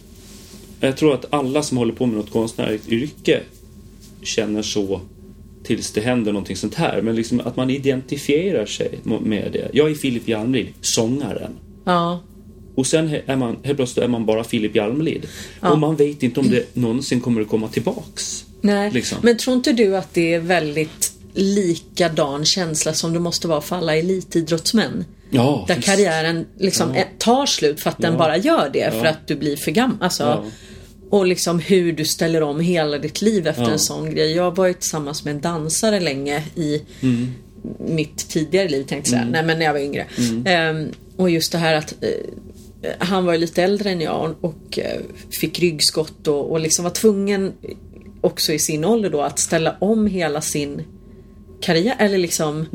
Jag 0.81 0.97
tror 0.97 1.15
att 1.15 1.27
alla 1.31 1.63
som 1.63 1.77
håller 1.77 1.93
på 1.93 2.07
med 2.07 2.17
något 2.17 2.31
konstnärligt 2.31 2.89
yrke 2.89 3.41
känner 4.23 4.63
så 4.63 5.01
tills 5.65 5.93
det 5.93 6.01
händer 6.01 6.33
någonting 6.33 6.57
sånt 6.57 6.75
här. 6.75 7.03
Men 7.03 7.17
liksom 7.17 7.41
att 7.41 7.57
man 7.57 7.71
identifierar 7.71 8.67
sig 8.67 8.99
med 9.05 9.53
det. 9.53 9.71
Jag 9.73 9.91
är 9.91 9.95
Filip 9.95 10.29
Hjalmlid, 10.29 10.69
sångaren. 10.81 11.53
Ja. 11.85 12.21
Och 12.75 12.87
sen 12.87 13.17
är 13.27 13.37
man, 13.37 13.57
helt 13.63 13.77
plötsligt 13.77 14.05
är 14.05 14.09
man 14.09 14.27
bara 14.27 14.45
Filip 14.45 14.77
Hjalmlid. 14.77 15.27
Ja. 15.61 15.71
Och 15.71 15.79
man 15.79 15.97
vet 15.97 16.23
inte 16.23 16.41
om 16.41 16.51
det 16.51 16.77
någonsin 16.77 17.21
kommer 17.21 17.41
att 17.41 17.49
komma 17.49 17.69
tillbaks. 17.69 18.45
Nej. 18.61 18.91
Liksom. 18.91 19.19
Men 19.23 19.37
tror 19.37 19.57
inte 19.57 19.73
du 19.73 19.97
att 19.97 20.15
det 20.15 20.35
är 20.35 20.41
väldigt 20.41 21.12
likadan 21.35 22.45
känsla 22.45 22.93
som 22.95 23.13
det 23.13 23.21
måste 23.21 23.49
vara 23.49 23.61
för 23.61 23.77
alla 23.77 23.97
elitidrottsmän? 23.97 25.05
Ja, 25.31 25.65
Där 25.69 25.75
visst. 25.77 25.87
karriären 25.89 26.47
liksom 26.59 26.95
Ja. 26.95 27.05
tar 27.19 27.47
slut 27.47 27.81
för 27.81 27.91
att 27.91 27.99
den 27.99 28.13
Ja. 28.13 28.19
bara 28.19 28.37
gör 28.37 28.71
det 28.73 28.91
för 28.93 29.05
att 29.05 29.27
du 29.29 29.37
blir 29.37 29.57
för 29.57 29.71
gammal. 29.71 29.97
Alltså. 30.01 30.45
Och 31.11 31.27
liksom 31.27 31.59
hur 31.59 31.93
du 31.93 32.05
ställer 32.05 32.43
om 32.43 32.61
hela 32.61 32.99
ditt 32.99 33.23
liv 33.23 33.47
efter 33.47 33.71
en 33.71 33.79
sån 33.79 34.11
grej. 34.15 34.33
Jag 34.33 34.43
har 34.43 34.51
varit 34.51 34.81
tillsammans 34.81 35.25
med 35.25 35.35
en 35.35 35.41
dansare 35.41 36.01
länge 36.01 36.45
i 36.55 36.83
Mm. 37.01 37.29
mitt 37.79 38.29
tidigare 38.29 38.69
liv 38.69 38.85
tänkte 38.85 39.11
jag 39.11 39.21
säga. 39.21 39.31
Nej 39.33 39.43
men 39.45 39.59
när 39.59 39.65
jag 39.67 39.73
var 39.73 39.81
yngre. 39.81 40.07
Ehm, 40.45 40.89
och 41.17 41.31
just 41.31 41.53
det 41.53 41.59
här 41.59 41.75
att 41.75 41.95
eh, 42.01 42.91
han 42.99 43.25
var 43.27 43.33
ju 43.33 43.39
lite 43.39 43.63
äldre 43.63 43.91
än 43.91 44.01
jag 44.01 44.35
och 44.41 44.79
eh, 44.79 45.01
fick 45.31 45.59
ryggskott 45.61 46.29
och, 46.29 46.51
och 46.51 46.61
liksom 46.61 46.83
var 46.85 46.91
tvungen 46.93 47.53
också 48.21 48.53
i 48.53 48.59
sin 48.59 48.85
ålder 48.85 49.11
då 49.11 49.23
att 49.23 49.39
ställa 49.39 49.77
om 49.81 50.07
hela 50.07 50.41
sin 50.41 50.83
karriär. 51.63 51.97
Eller 51.99 52.19
liksom 52.19 52.67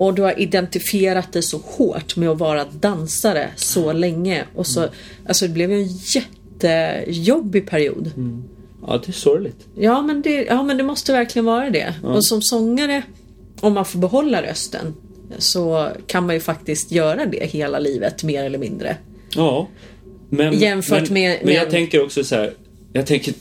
och 0.00 0.14
du 0.14 0.22
har 0.22 0.40
identifierat 0.40 1.32
dig 1.32 1.42
så 1.42 1.58
hårt 1.64 2.16
med 2.16 2.28
att 2.28 2.38
vara 2.38 2.64
dansare 2.64 3.50
så 3.56 3.92
länge. 3.92 4.44
Och 4.54 4.66
så, 4.66 4.88
Alltså 5.28 5.46
det 5.46 5.52
blev 5.52 5.72
ju 5.72 5.82
en 5.82 5.88
jättejobbig 6.14 7.68
period. 7.70 8.10
Ja, 8.86 9.00
det 9.06 9.10
är 9.10 9.12
sorgligt. 9.12 9.66
Ja 9.78 10.02
men, 10.02 10.22
det, 10.22 10.44
ja 10.44 10.62
men 10.62 10.76
det 10.76 10.82
måste 10.82 11.12
verkligen 11.12 11.44
vara 11.46 11.70
det. 11.70 11.94
Och 12.04 12.24
som 12.24 12.42
sångare, 12.42 13.02
om 13.60 13.72
man 13.74 13.84
får 13.84 13.98
behålla 13.98 14.42
rösten, 14.42 14.94
så 15.38 15.88
kan 16.06 16.26
man 16.26 16.34
ju 16.34 16.40
faktiskt 16.40 16.92
göra 16.92 17.26
det 17.26 17.44
hela 17.46 17.78
livet 17.78 18.22
mer 18.22 18.44
eller 18.44 18.58
mindre. 18.58 18.96
Ja. 19.34 19.68
Men, 20.30 20.58
Jämfört 20.58 21.02
men, 21.10 21.12
med- 21.12 21.36
Men 21.38 21.46
med- 21.46 21.54
jag 21.54 21.70
tänker 21.70 22.04
också 22.04 22.24
så 22.24 22.34
här. 22.34 22.52
Jag 22.92 23.06
tänker, 23.06 23.34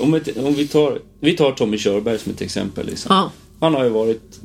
om, 0.00 0.20
om 0.36 0.54
vi 0.54 0.66
tar, 0.68 0.98
vi 1.20 1.36
tar 1.36 1.52
Tommy 1.52 1.78
Körberg 1.78 2.18
som 2.18 2.32
ett 2.32 2.40
exempel. 2.40 2.86
Liksom. 2.86 3.08
Ja. 3.14 3.32
Han 3.60 3.74
har 3.74 3.84
ju 3.84 3.90
varit 3.90 4.40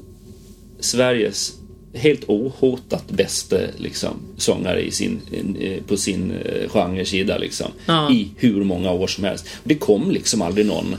Sveriges 0.80 1.53
helt 1.93 2.24
ohotat 2.28 3.11
bästa 3.11 3.55
liksom, 3.78 4.14
sångare 4.38 4.82
i 4.82 4.91
sin, 4.91 5.20
eh, 5.59 5.84
på 5.88 5.97
sin 5.97 6.32
eh, 6.32 6.70
genresida 6.70 7.38
liksom, 7.38 7.68
Ja. 7.86 8.11
i 8.11 8.28
hur 8.38 8.64
många 8.64 8.91
år 8.91 9.07
som 9.07 9.24
helst. 9.24 9.47
Det 9.64 9.76
kom 9.76 10.11
liksom 10.11 10.41
aldrig 10.41 10.66
någon 10.66 10.95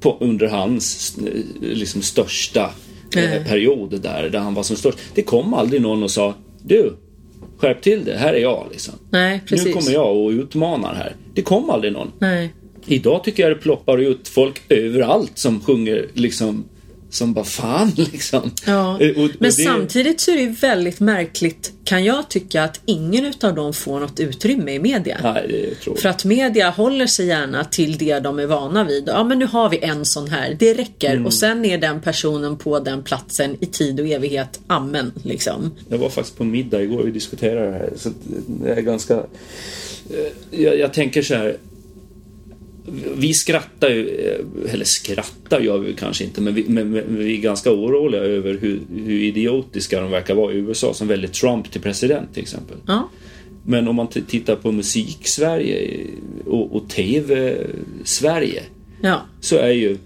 på, 0.00 0.16
under 0.20 0.46
hans 0.46 1.16
eh, 1.18 1.42
liksom, 1.60 2.02
största 2.02 2.70
eh, 3.16 3.44
period 3.46 4.00
där, 4.02 4.30
där 4.30 4.38
han 4.38 4.54
var 4.54 4.62
som 4.62 4.76
störst. 4.76 4.98
Det 5.14 5.22
kom 5.22 5.54
aldrig 5.54 5.82
någon 5.82 6.02
och 6.02 6.10
sa 6.10 6.34
Du, 6.62 6.96
skärp 7.58 7.82
till 7.82 8.04
det, 8.04 8.16
här 8.16 8.34
är 8.34 8.40
jag 8.40 8.66
liksom. 8.70 8.94
Nej, 9.10 9.40
precis. 9.46 9.66
Nu 9.66 9.72
kommer 9.72 9.90
jag 9.92 10.16
och 10.16 10.30
utmanar 10.30 10.94
här. 10.94 11.16
Det 11.34 11.42
kom 11.42 11.70
aldrig 11.70 11.92
någon. 11.92 12.12
Nej. 12.18 12.54
Idag 12.86 13.24
tycker 13.24 13.42
jag 13.42 13.52
det 13.52 13.62
ploppar 13.62 13.98
ut 13.98 14.28
folk 14.28 14.60
överallt 14.68 15.32
som 15.34 15.60
sjunger 15.60 16.06
liksom 16.14 16.64
som 17.10 17.32
bara 17.34 17.44
fan 17.44 17.92
liksom. 17.96 18.50
Ja. 18.66 19.00
Eh, 19.00 19.08
och- 19.10 19.24
och 19.24 19.30
Men 19.38 19.50
det- 19.50 19.52
samtidigt 19.52 20.20
så 20.20 20.30
är 20.30 20.34
det 20.36 20.42
ju 20.42 20.50
väldigt 20.50 21.00
märkligt 21.00 21.72
kan 21.84 22.04
jag 22.04 22.28
tycka 22.30 22.62
att 22.64 22.80
ingen 22.86 23.24
utav 23.24 23.54
dem 23.54 23.72
får 23.72 24.00
något 24.00 24.20
utrymme 24.20 24.72
i 24.74 24.78
media. 24.78 25.18
Nej, 25.22 25.74
För 26.02 26.08
att 26.08 26.24
media 26.24 26.70
håller 26.70 27.06
sig 27.06 27.26
gärna 27.26 27.64
till 27.64 27.98
det 27.98 28.20
de 28.20 28.38
är 28.38 28.46
vana 28.46 28.84
vid. 28.84 29.04
Ja 29.06 29.24
men 29.24 29.38
nu 29.38 29.46
har 29.46 29.68
vi 29.70 29.78
en 29.78 30.04
sån 30.04 30.28
här, 30.28 30.56
det 30.58 30.74
räcker. 30.74 31.12
Mm. 31.12 31.26
Och 31.26 31.34
sen 31.34 31.64
är 31.64 31.78
den 31.78 32.00
personen 32.00 32.56
på 32.56 32.78
den 32.80 33.02
platsen 33.02 33.56
i 33.60 33.66
tid 33.66 34.00
och 34.00 34.06
evighet. 34.06 34.60
Amen 34.66 35.12
liksom. 35.22 35.70
Jag 35.88 35.98
var 35.98 36.08
faktiskt 36.10 36.38
på 36.38 36.44
middag 36.44 36.82
igår 36.82 36.98
och 37.00 37.06
vi 37.06 37.10
diskuterade 37.10 37.66
det 37.66 37.72
här. 37.72 37.90
Så 37.96 38.10
det 38.46 38.70
är 38.70 38.80
ganska... 38.80 39.14
eh, 39.14 39.20
Jag, 40.62 40.78
jag 40.78 40.92
tänker 40.92 41.22
så 41.22 41.34
här. 41.34 41.56
Vi 43.16 43.34
skrattar 43.34 43.88
ju, 43.88 44.08
eh, 44.08 44.74
eller 44.74 44.84
skrattar 44.84 45.60
gör 45.60 45.78
vi 45.78 45.94
kanske 45.94 46.24
inte, 46.24 46.40
men 46.40 46.54
vi, 46.54 46.64
men, 46.68 46.90
men 46.90 47.18
vi 47.18 47.38
är 47.38 47.40
ganska 47.40 47.72
oroliga 47.72 48.20
över 48.20 48.58
hur, 48.60 48.80
hur 49.04 49.20
idiotiska 49.20 50.00
de 50.00 50.10
verkar 50.10 50.34
vara 50.34 50.52
i 50.52 50.56
USA 50.56 50.94
som 50.94 51.08
väljer 51.08 51.28
Trump 51.28 51.70
till 51.70 51.80
president 51.80 52.34
till 52.34 52.42
exempel. 52.42 52.76
Ja. 52.86 53.08
Men 53.64 53.88
om 53.88 53.96
man 53.96 54.06
tittar 54.06 54.56
på 54.56 54.72
musik-Sverige 54.72 56.06
och, 56.46 56.76
och 56.76 56.88
TV-Sverige 56.88 58.62
Ja. 59.02 59.20
så 59.40 59.56
är 59.56 59.70
ju 59.70 59.98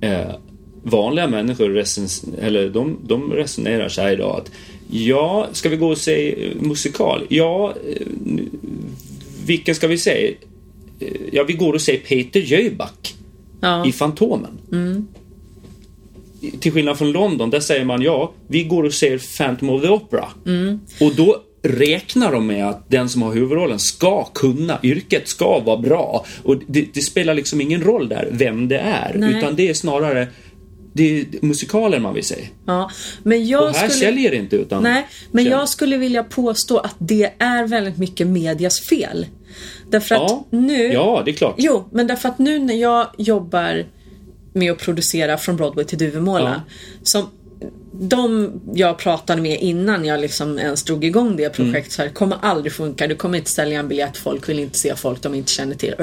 eh, 0.00 0.34
vanliga 0.82 1.28
människor 1.28 1.70
recens, 1.70 2.24
eller 2.40 2.68
de, 2.68 2.98
de 3.06 3.32
resonerar 3.32 3.88
så 3.88 4.02
här 4.02 4.12
idag 4.12 4.40
att 4.40 4.50
ja, 4.90 5.48
ska 5.52 5.68
vi 5.68 5.76
gå 5.76 5.88
och 5.88 5.98
se 5.98 6.36
musikal? 6.60 7.26
Ja, 7.28 7.74
eh, 7.88 8.06
vilken 9.46 9.74
ska 9.74 9.86
vi 9.86 9.98
se? 9.98 10.34
Ja, 11.32 11.44
vi 11.44 11.52
går 11.52 11.72
och 11.72 11.80
ser 11.80 11.96
Peter 11.96 12.40
Jöback 12.40 13.14
Ja. 13.60 13.86
i 13.86 13.92
Fantomen. 13.92 14.58
Till 16.60 16.72
skillnad 16.72 16.98
från 16.98 17.12
London, 17.12 17.50
där 17.50 17.60
säger 17.60 17.84
man 17.84 18.02
ja, 18.02 18.32
vi 18.48 18.64
går 18.64 18.82
och 18.82 18.92
ser 18.92 19.36
Phantom 19.38 19.70
of 19.70 19.82
the 19.82 19.88
Opera. 19.88 20.28
Och 21.00 21.14
då 21.16 21.42
räknar 21.62 22.32
de 22.32 22.46
med 22.46 22.68
att 22.68 22.90
den 22.90 23.08
som 23.08 23.22
har 23.22 23.34
huvudrollen 23.34 23.78
ska 23.78 24.24
kunna 24.24 24.78
yrket, 24.82 25.28
ska 25.28 25.60
vara 25.60 25.76
bra. 25.76 26.24
Och 26.42 26.56
det, 26.66 26.86
det 26.94 27.00
spelar 27.00 27.34
liksom 27.34 27.60
ingen 27.60 27.82
roll 27.82 28.08
där 28.08 28.28
vem 28.32 28.68
det 28.68 28.78
är, 28.78 29.14
Nej. 29.18 29.38
utan 29.38 29.56
det 29.56 29.68
är 29.68 29.74
snarare 29.74 30.28
det 30.96 31.20
är 31.20 31.26
musikalen 31.42 32.02
man 32.02 32.14
vill 32.14 32.24
se. 32.24 32.48
ja. 32.66 32.90
Men 33.22 33.46
jag 33.46 33.62
Och 33.62 33.68
här 33.76 33.88
skulle... 33.88 34.04
säljer 34.06 34.30
det 34.30 34.36
inte 34.36 34.56
utan... 34.56 34.82
Nej, 34.82 35.06
men 35.30 35.44
Känn- 35.44 35.52
jag 35.52 35.68
skulle 35.68 35.96
vilja 35.96 36.24
påstå 36.24 36.78
att 36.78 36.94
det 36.98 37.32
är 37.38 37.66
väldigt 37.66 37.98
mycket 37.98 38.26
medias 38.26 38.80
fel. 38.80 39.26
Därför 39.90 40.14
att 40.14 40.20
Ja, 40.30 40.44
nu... 40.50 40.92
ja, 40.92 41.22
det 41.24 41.30
är 41.30 41.34
klart. 41.34 41.54
Jo, 41.58 41.88
men 41.92 42.06
därför 42.06 42.28
att 42.28 42.38
nu 42.38 42.58
när 42.58 42.74
jag 42.74 43.06
jobbar 43.18 43.86
med 44.52 44.72
att 44.72 44.78
producera 44.78 45.38
från 45.38 45.56
Broadway 45.56 45.84
till 45.84 45.98
Duvemåla. 45.98 46.62
Ja. 46.66 46.74
Som 47.02 47.26
de 48.00 48.52
jag 48.74 48.98
pratade 48.98 49.42
med 49.42 49.60
innan 49.60 50.04
jag 50.04 50.20
liksom 50.20 50.58
ens 50.58 50.82
drog 50.82 51.04
igång 51.04 51.36
det 51.36 51.50
projektet 51.50 51.92
så 51.92 52.02
här, 52.02 52.08
kommer 52.08 52.36
aldrig 52.42 52.72
funka. 52.72 53.06
Du 53.06 53.14
kommer 53.14 53.38
inte 53.38 53.50
sälja 53.50 53.80
en 53.80 53.88
biljett. 53.88 54.16
Folk 54.16 54.48
vill 54.48 54.58
inte 54.58 54.78
se 54.78 54.96
folk 54.96 55.22
de 55.22 55.34
inte 55.34 55.52
känner 55.52 55.74
till. 55.74 55.94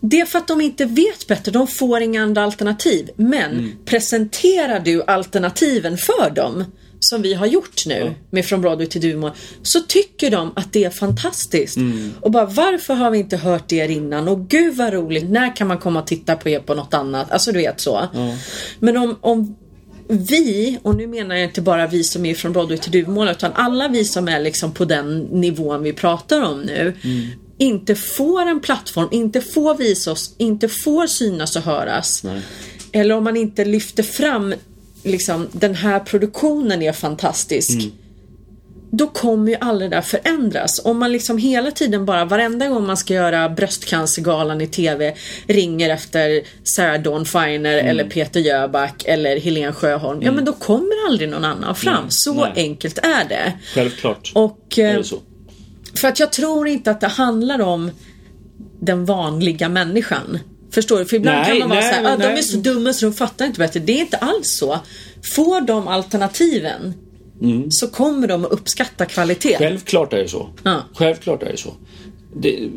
Det 0.00 0.20
är 0.20 0.26
för 0.26 0.38
att 0.38 0.48
de 0.48 0.60
inte 0.60 0.84
vet 0.84 1.26
bättre. 1.26 1.52
De 1.52 1.66
får 1.66 2.00
inga 2.00 2.22
andra 2.22 2.44
alternativ. 2.44 3.10
Men 3.16 3.72
presenterar 3.84 4.80
du 4.80 5.02
alternativen 5.02 5.98
för 5.98 6.30
dem 6.30 6.64
som 7.00 7.22
vi 7.22 7.34
har 7.34 7.46
gjort 7.46 7.86
nu 7.86 8.14
med 8.30 8.44
Från 8.44 8.60
Broadway 8.60 8.86
till 8.86 9.00
Duvemåla 9.00 9.34
så 9.62 9.80
tycker 9.80 10.30
de 10.30 10.52
att 10.56 10.72
det 10.72 10.84
är 10.84 10.90
fantastiskt. 10.90 11.76
Och 12.20 12.30
bara 12.30 12.44
varför 12.44 12.94
har 12.94 13.10
vi 13.10 13.18
inte 13.18 13.36
hört 13.36 13.68
det 13.68 13.92
innan? 13.92 14.28
Och 14.28 14.48
gud 14.48 14.76
vad 14.76 14.92
roligt. 14.92 15.30
När 15.30 15.56
kan 15.56 15.68
man 15.68 15.78
komma 15.78 16.00
och 16.00 16.06
titta 16.06 16.36
på 16.36 16.48
er 16.48 16.60
på 16.60 16.74
något 16.74 16.94
annat? 16.94 17.30
Alltså 17.30 17.52
du 17.52 17.58
vet 17.58 17.80
så. 17.80 18.02
Men 18.78 18.96
om, 18.96 19.16
om 19.20 19.56
vi, 20.08 20.78
och 20.82 20.96
nu 20.96 21.06
menar 21.06 21.34
jag 21.34 21.44
inte 21.44 21.62
bara 21.62 21.86
vi 21.86 22.04
som 22.04 22.26
är 22.26 22.34
från 22.34 22.52
Broadway 22.52 22.78
till 22.78 22.92
Duvemåla 22.92 23.30
utan 23.30 23.52
alla 23.54 23.88
vi 23.88 24.04
som 24.04 24.28
är 24.28 24.40
liksom 24.40 24.72
på 24.72 24.84
den 24.84 25.18
nivån 25.20 25.82
vi 25.82 25.92
pratar 25.92 26.42
om 26.42 26.62
nu 26.62 26.94
inte 27.58 27.94
får 27.94 28.40
en 28.40 28.60
plattform, 28.60 29.08
inte 29.10 29.40
får 29.40 29.74
visa 29.74 30.12
oss, 30.12 30.34
inte 30.38 30.68
får 30.68 31.06
synas 31.06 31.56
och 31.56 31.62
höras. 31.62 32.22
Eller 32.92 33.14
om 33.14 33.24
man 33.24 33.36
inte 33.36 33.64
lyfter 33.64 34.02
fram 34.02 34.54
liksom 35.02 35.48
den 35.52 35.74
här 35.74 36.00
produktionen 36.00 36.82
är 36.82 36.92
fantastisk. 36.92 37.78
Då 38.90 39.06
kommer 39.06 39.50
ju 39.50 39.56
aldrig 39.60 39.90
det 39.90 39.96
där 39.96 40.02
förändras. 40.02 40.80
Om 40.84 40.98
man 40.98 41.12
liksom 41.12 41.38
hela 41.38 41.70
tiden 41.70 42.04
bara 42.04 42.24
varenda 42.24 42.68
gång 42.68 42.86
man 42.86 42.96
ska 42.96 43.14
göra 43.14 43.48
bröstcancergalan 43.48 44.60
i 44.60 44.66
TV 44.66 45.14
ringer 45.46 45.90
efter 45.90 46.42
Sarah 46.64 47.02
Dawn 47.02 47.24
Finer 47.24 47.74
eller 47.78 48.04
Peter 48.04 48.40
Jöback 48.40 49.04
eller 49.04 49.40
Helen 49.40 49.72
Sjöholm. 49.72 50.22
Ja 50.22 50.32
men 50.32 50.44
då 50.44 50.52
kommer 50.52 51.08
aldrig 51.08 51.28
någon 51.28 51.44
annan 51.44 51.74
fram. 51.74 52.02
Nej, 52.02 52.12
Så 52.12 52.34
nej. 52.34 52.52
enkelt 52.56 52.98
är 52.98 53.28
det. 53.28 53.52
Självklart. 53.74 54.32
Och 54.34 54.78
är 54.78 54.90
eh, 54.90 54.96
det 54.96 55.04
så. 55.04 55.18
för 56.00 56.08
att 56.08 56.20
jag 56.20 56.32
tror 56.32 56.68
inte 56.68 56.90
att 56.90 57.00
det 57.00 57.08
handlar 57.08 57.60
om 57.60 57.90
den 58.80 59.04
vanliga 59.04 59.68
människan. 59.68 60.38
Förstår 60.70 60.98
du? 60.98 61.04
För 61.04 61.16
ibland 61.16 61.38
Nej, 61.38 61.46
kan 61.46 61.58
man 61.58 61.68
vara 61.68 61.80
nej, 61.80 61.94
såhär, 61.94 62.14
ah, 62.14 62.16
de 62.16 62.24
är 62.26 62.42
så 62.42 62.56
dumma 62.56 62.92
så 62.92 63.06
de 63.06 63.12
fattar 63.12 63.46
inte 63.46 63.58
bättre. 63.58 63.80
Det 63.80 63.92
är 63.92 64.00
inte 64.00 64.16
alls 64.16 64.56
så. 64.58 64.80
Får 65.34 65.60
de 65.60 65.88
alternativen 65.88 66.94
så 67.70 67.86
kommer 67.88 68.28
de 68.28 68.44
att 68.44 68.50
uppskatta 68.52 69.04
kvalitet. 69.04 69.56
Självklart 69.58 70.12
är 70.12 70.18
det 70.18 70.28
så. 70.28 70.48
Ja. 70.64 70.82
Självklart 70.94 71.42
är 71.42 71.50
det 71.52 71.56
så. 71.56 71.72
Det, 72.38 72.68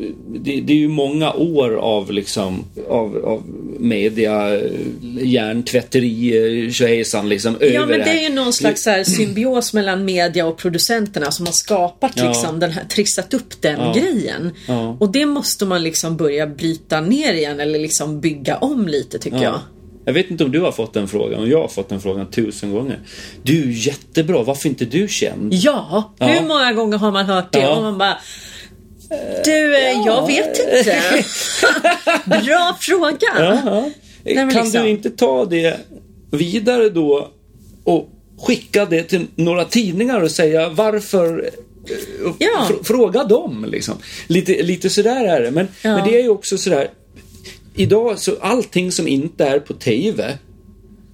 det, 0.43 0.61
det 0.61 0.73
är 0.73 0.77
ju 0.77 0.87
många 0.87 1.33
år 1.33 1.75
av 1.75 2.11
liksom 2.11 2.63
av, 2.89 3.17
av 3.25 3.43
media, 3.79 4.59
hjärntvätteri, 5.19 6.71
tjohejsan 6.71 7.29
liksom 7.29 7.57
Ja 7.59 7.67
över 7.67 7.87
men 7.87 7.99
det 7.99 8.19
är 8.19 8.29
ju 8.29 8.35
någon 8.35 8.53
slags 8.53 8.85
här 8.85 9.03
symbios 9.03 9.73
mellan 9.73 10.05
media 10.05 10.45
och 10.47 10.57
producenterna 10.57 11.31
som 11.31 11.45
har 11.45 11.53
skapat 11.53 12.11
Ja. 12.15 12.27
liksom 12.27 12.59
den 12.59 12.71
här, 12.71 12.83
trissat 12.83 13.33
upp 13.33 13.61
den 13.61 13.79
Ja. 13.79 13.93
grejen. 13.97 14.51
Ja. 14.67 14.97
Och 14.99 15.11
det 15.11 15.25
måste 15.25 15.65
man 15.65 15.83
liksom 15.83 16.17
börja 16.17 16.47
bryta 16.47 17.01
ner 17.01 17.33
igen 17.33 17.59
eller 17.59 17.79
liksom 17.79 18.19
bygga 18.21 18.57
om 18.57 18.87
lite 18.87 19.19
tycker 19.19 19.43
jag. 19.43 19.59
Jag 20.09 20.13
vet 20.13 20.31
inte 20.31 20.43
om 20.43 20.51
du 20.51 20.59
har 20.61 20.71
fått 20.71 20.93
den 20.93 21.07
frågan 21.07 21.39
och 21.39 21.47
jag 21.47 21.61
har 21.61 21.67
fått 21.67 21.89
den 21.89 22.01
frågan 22.01 22.31
tusen 22.31 22.71
gånger. 22.73 22.99
Du 23.43 23.61
är 23.63 23.87
jättebra, 23.87 24.43
varför 24.43 24.69
inte 24.69 24.85
du 24.85 25.07
känd? 25.07 25.53
Ja, 25.53 26.13
Ja. 26.19 26.25
hur 26.27 26.47
många 26.47 26.73
gånger 26.73 26.97
har 26.97 27.11
man 27.11 27.25
hört 27.25 27.51
det? 27.53 27.59
Ja. 27.59 27.75
Och 27.75 27.81
man 27.83 27.97
bara 27.97 28.17
Du, 29.45 29.75
eh, 29.77 30.05
jag 30.05 30.27
vet 30.27 30.59
inte. 30.59 31.23
Bra 32.25 32.77
fråga. 32.79 33.17
Jaha. 33.39 33.91
Nej, 34.23 34.35
kan 34.35 34.47
liksom. 34.47 34.83
du 34.83 34.89
inte 34.89 35.09
ta 35.09 35.45
det 35.45 35.77
vidare 36.31 36.89
då 36.89 37.29
och 37.83 38.09
skicka 38.41 38.85
det 38.85 39.03
till 39.03 39.27
några 39.35 39.65
tidningar 39.65 40.21
och 40.21 40.31
säga 40.31 40.69
varför 40.69 41.39
eh, 41.87 42.31
Ja. 42.39 42.67
fr- 42.69 42.83
Fråga 42.83 43.23
dem 43.23 43.65
liksom. 43.71 43.95
Lite, 44.27 44.63
lite 44.63 44.89
sådär 44.89 45.25
är 45.25 45.41
det. 45.41 45.51
Men, 45.51 45.67
Ja. 45.81 45.95
men 45.95 46.07
det 46.07 46.17
är 46.19 46.23
ju 46.23 46.29
också 46.29 46.57
sådär. 46.57 46.89
Idag 47.75 48.19
så 48.19 48.37
allting 48.41 48.91
som 48.91 49.07
inte 49.07 49.45
är 49.45 49.59
på 49.59 49.73
TV 49.73 50.37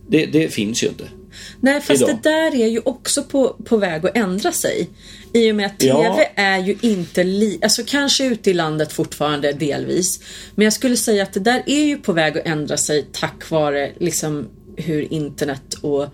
det, 0.08 0.26
det 0.26 0.49
finns 0.49 0.84
ju 0.84 0.88
inte. 0.88 1.03
Nej, 1.60 1.82
fast 1.82 2.01
Idag. 2.01 2.20
det 2.24 2.30
där 2.30 2.56
är 2.56 2.68
ju 2.68 2.82
också 2.86 3.24
på, 3.24 3.56
på 3.66 3.78
väg 3.78 4.06
att 4.06 4.18
ändra 4.18 4.51
sig. 4.51 4.89
I 5.34 5.51
och 5.51 5.56
med 5.56 5.66
att 5.66 5.80
TV 5.80 5.93
Ja. 5.93 6.26
är 6.36 6.60
ju 6.60 6.78
inte 6.82 7.24
li... 7.24 7.60
Alltså 7.62 7.84
kanske 7.86 8.26
ute 8.26 8.51
i 8.51 8.53
landet 8.53 8.93
fortfarande 8.93 9.51
delvis. 9.51 10.20
Men 10.56 10.64
jag 10.64 10.74
skulle 10.74 10.97
säga 10.97 11.24
att 11.24 11.34
det 11.34 11.39
där 11.39 11.64
är 11.66 11.84
ju 11.84 11.97
på 11.97 12.14
väg 12.14 12.38
att 12.38 12.45
ändra 12.45 12.78
sig 12.78 13.06
tack 13.12 13.49
vare 13.49 13.91
liksom 13.99 14.47
hur 14.78 15.14
internet 15.14 15.74
och 15.82 16.08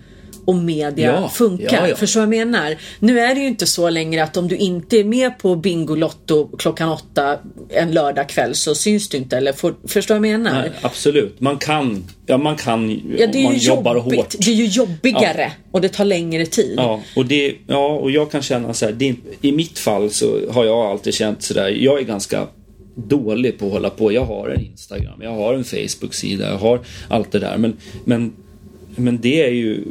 och 0.45 0.55
media 0.55 1.13
Ja, 1.21 1.29
funkar. 1.29 1.77
ja, 1.81 1.87
ja. 1.87 1.95
Förstår 1.95 2.19
vad 2.19 2.35
jag 2.35 2.47
menar? 2.47 2.75
Nu 2.99 3.19
är 3.19 3.35
det 3.35 3.41
ju 3.41 3.47
inte 3.47 3.65
så 3.65 3.89
längre 3.89 4.23
att 4.23 4.37
om 4.37 4.47
du 4.47 4.55
inte 4.57 4.97
är 4.97 5.03
med 5.03 5.39
på 5.39 5.55
Bingolotto 5.55 6.57
klockan 6.57 6.89
åtta 6.89 7.37
en 7.69 7.91
lördagkväll 7.91 8.55
så 8.55 8.75
syns 8.75 9.09
du 9.09 9.17
inte. 9.17 9.37
Eller 9.37 9.53
får, 9.53 9.75
förstår 9.87 10.15
vad 10.19 10.27
jag 10.27 10.39
menar? 10.39 10.61
Nej, 10.61 10.71
absolut. 10.81 11.39
Man 11.41 11.57
kan, 11.57 12.03
ja 12.25 12.37
man 12.37 12.55
kan 12.55 12.89
Ja, 13.17 13.25
är 13.25 13.43
man 13.43 13.57
jobbar 13.57 13.95
jobbigt. 13.95 14.15
hårt. 14.19 14.35
Det 14.39 14.51
är 14.51 14.55
ju 14.55 14.65
jobbigare 14.65 15.51
och 15.71 15.81
det 15.81 15.89
tar 15.89 16.05
längre 16.05 16.45
tid. 16.45 16.73
Ja, 16.77 17.01
och, 17.15 17.25
det, 17.25 17.55
ja, 17.67 17.87
och 17.87 18.11
jag 18.11 18.31
kan 18.31 18.41
känna 18.41 18.73
så 18.73 18.85
här, 18.85 18.91
det, 18.93 19.15
i 19.41 19.51
mitt 19.51 19.79
fall 19.79 20.09
så 20.11 20.39
har 20.51 20.65
jag 20.65 20.77
alltid 20.85 21.13
känt 21.13 21.43
sådär, 21.43 21.69
jag 21.69 21.99
är 21.99 22.03
ganska 22.03 22.47
dålig 22.95 23.59
på 23.59 23.65
att 23.65 23.71
hålla 23.71 23.89
på. 23.89 24.11
Jag 24.11 24.25
har 24.25 24.49
en 24.49 24.65
Instagram, 24.65 25.21
jag 25.21 25.31
har 25.31 25.53
en 25.53 25.63
Facebook-sida, 25.63 26.49
jag 26.51 26.57
har 26.57 26.79
allt 27.07 27.31
det 27.31 27.39
där. 27.39 27.57
Men, 27.57 27.77
men, 28.05 28.33
men 28.95 29.21
det 29.21 29.43
är 29.45 29.51
ju, 29.51 29.83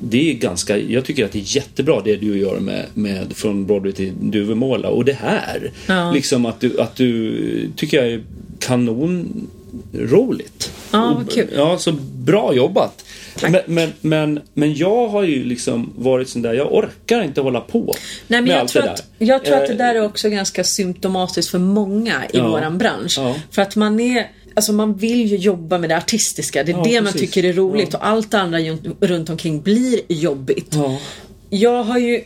det 0.00 0.30
är 0.30 0.34
ganska, 0.34 0.78
jag 0.78 1.04
tycker 1.04 1.24
att 1.24 1.32
det 1.32 1.38
är 1.38 1.56
jättebra 1.56 2.00
det 2.04 2.16
du 2.16 2.38
gör 2.38 2.60
med, 2.60 2.86
med 2.94 3.26
från 3.36 3.66
Broadway 3.66 3.92
till 3.92 4.12
Duvemåla. 4.20 4.88
Och 4.88 5.04
det 5.04 5.12
här, 5.12 5.70
Ja. 5.86 6.12
liksom 6.12 6.46
att 6.46 6.60
du, 6.60 6.80
att 6.80 6.96
du 6.96 7.70
tycker 7.76 7.96
jag 7.96 8.12
är 8.12 8.22
kanonroligt. 9.92 10.72
Ja, 10.92 11.10
Och- 11.10 11.16
vad 11.16 11.30
kul. 11.32 11.48
Ja, 11.56 11.78
så 11.78 11.92
bra 12.14 12.54
jobbat. 12.54 13.04
Tack. 13.38 13.50
Men, 13.50 13.60
men, 13.66 13.92
men, 14.00 14.40
men 14.54 14.74
jag 14.74 15.08
har 15.08 15.22
ju 15.22 15.44
liksom 15.44 15.92
varit 15.98 16.28
sån 16.28 16.42
där, 16.42 16.54
jag 16.54 16.72
orkar 16.74 17.22
inte 17.22 17.40
hålla 17.40 17.60
på 17.60 17.84
Nej, 17.84 17.94
men 18.40 18.44
med 18.44 18.52
jag 18.52 18.60
allt 18.60 18.70
tror, 18.70 18.82
det 18.82 18.90
att, 18.90 19.04
där. 19.18 19.26
jag 19.26 19.44
tror 19.44 19.56
att 19.56 19.66
det 19.66 19.72
Eh, 19.72 19.78
där 19.78 19.94
är 19.94 20.04
också 20.04 20.28
ganska 20.28 20.64
symptomatiskt 20.64 21.50
för 21.50 21.58
många 21.58 22.24
i 22.24 22.36
Ja. 22.38 22.48
våran 22.48 22.78
bransch. 22.78 23.14
Ja. 23.18 23.34
För 23.50 23.62
att 23.62 23.76
man 23.76 24.00
är 24.00 24.26
Alltså 24.58 24.72
man 24.72 24.94
vill 24.94 25.26
ju 25.26 25.36
jobba 25.36 25.78
med 25.78 25.90
det 25.90 25.96
artistiska. 25.96 26.64
Det 26.64 26.72
är 26.72 26.76
Ja, 26.76 26.82
det 26.84 27.00
man 27.00 27.12
precis. 27.12 27.20
tycker 27.30 27.48
är 27.48 27.52
roligt 27.52 27.88
Ja. 27.92 27.98
och 27.98 28.06
allt 28.06 28.34
andra 28.34 28.58
runt 29.00 29.30
omkring 29.30 29.60
blir 29.62 30.00
jobbigt. 30.08 30.68
Ja. 30.74 30.98
Jag 31.50 31.82
har 31.82 31.98
ju 31.98 32.20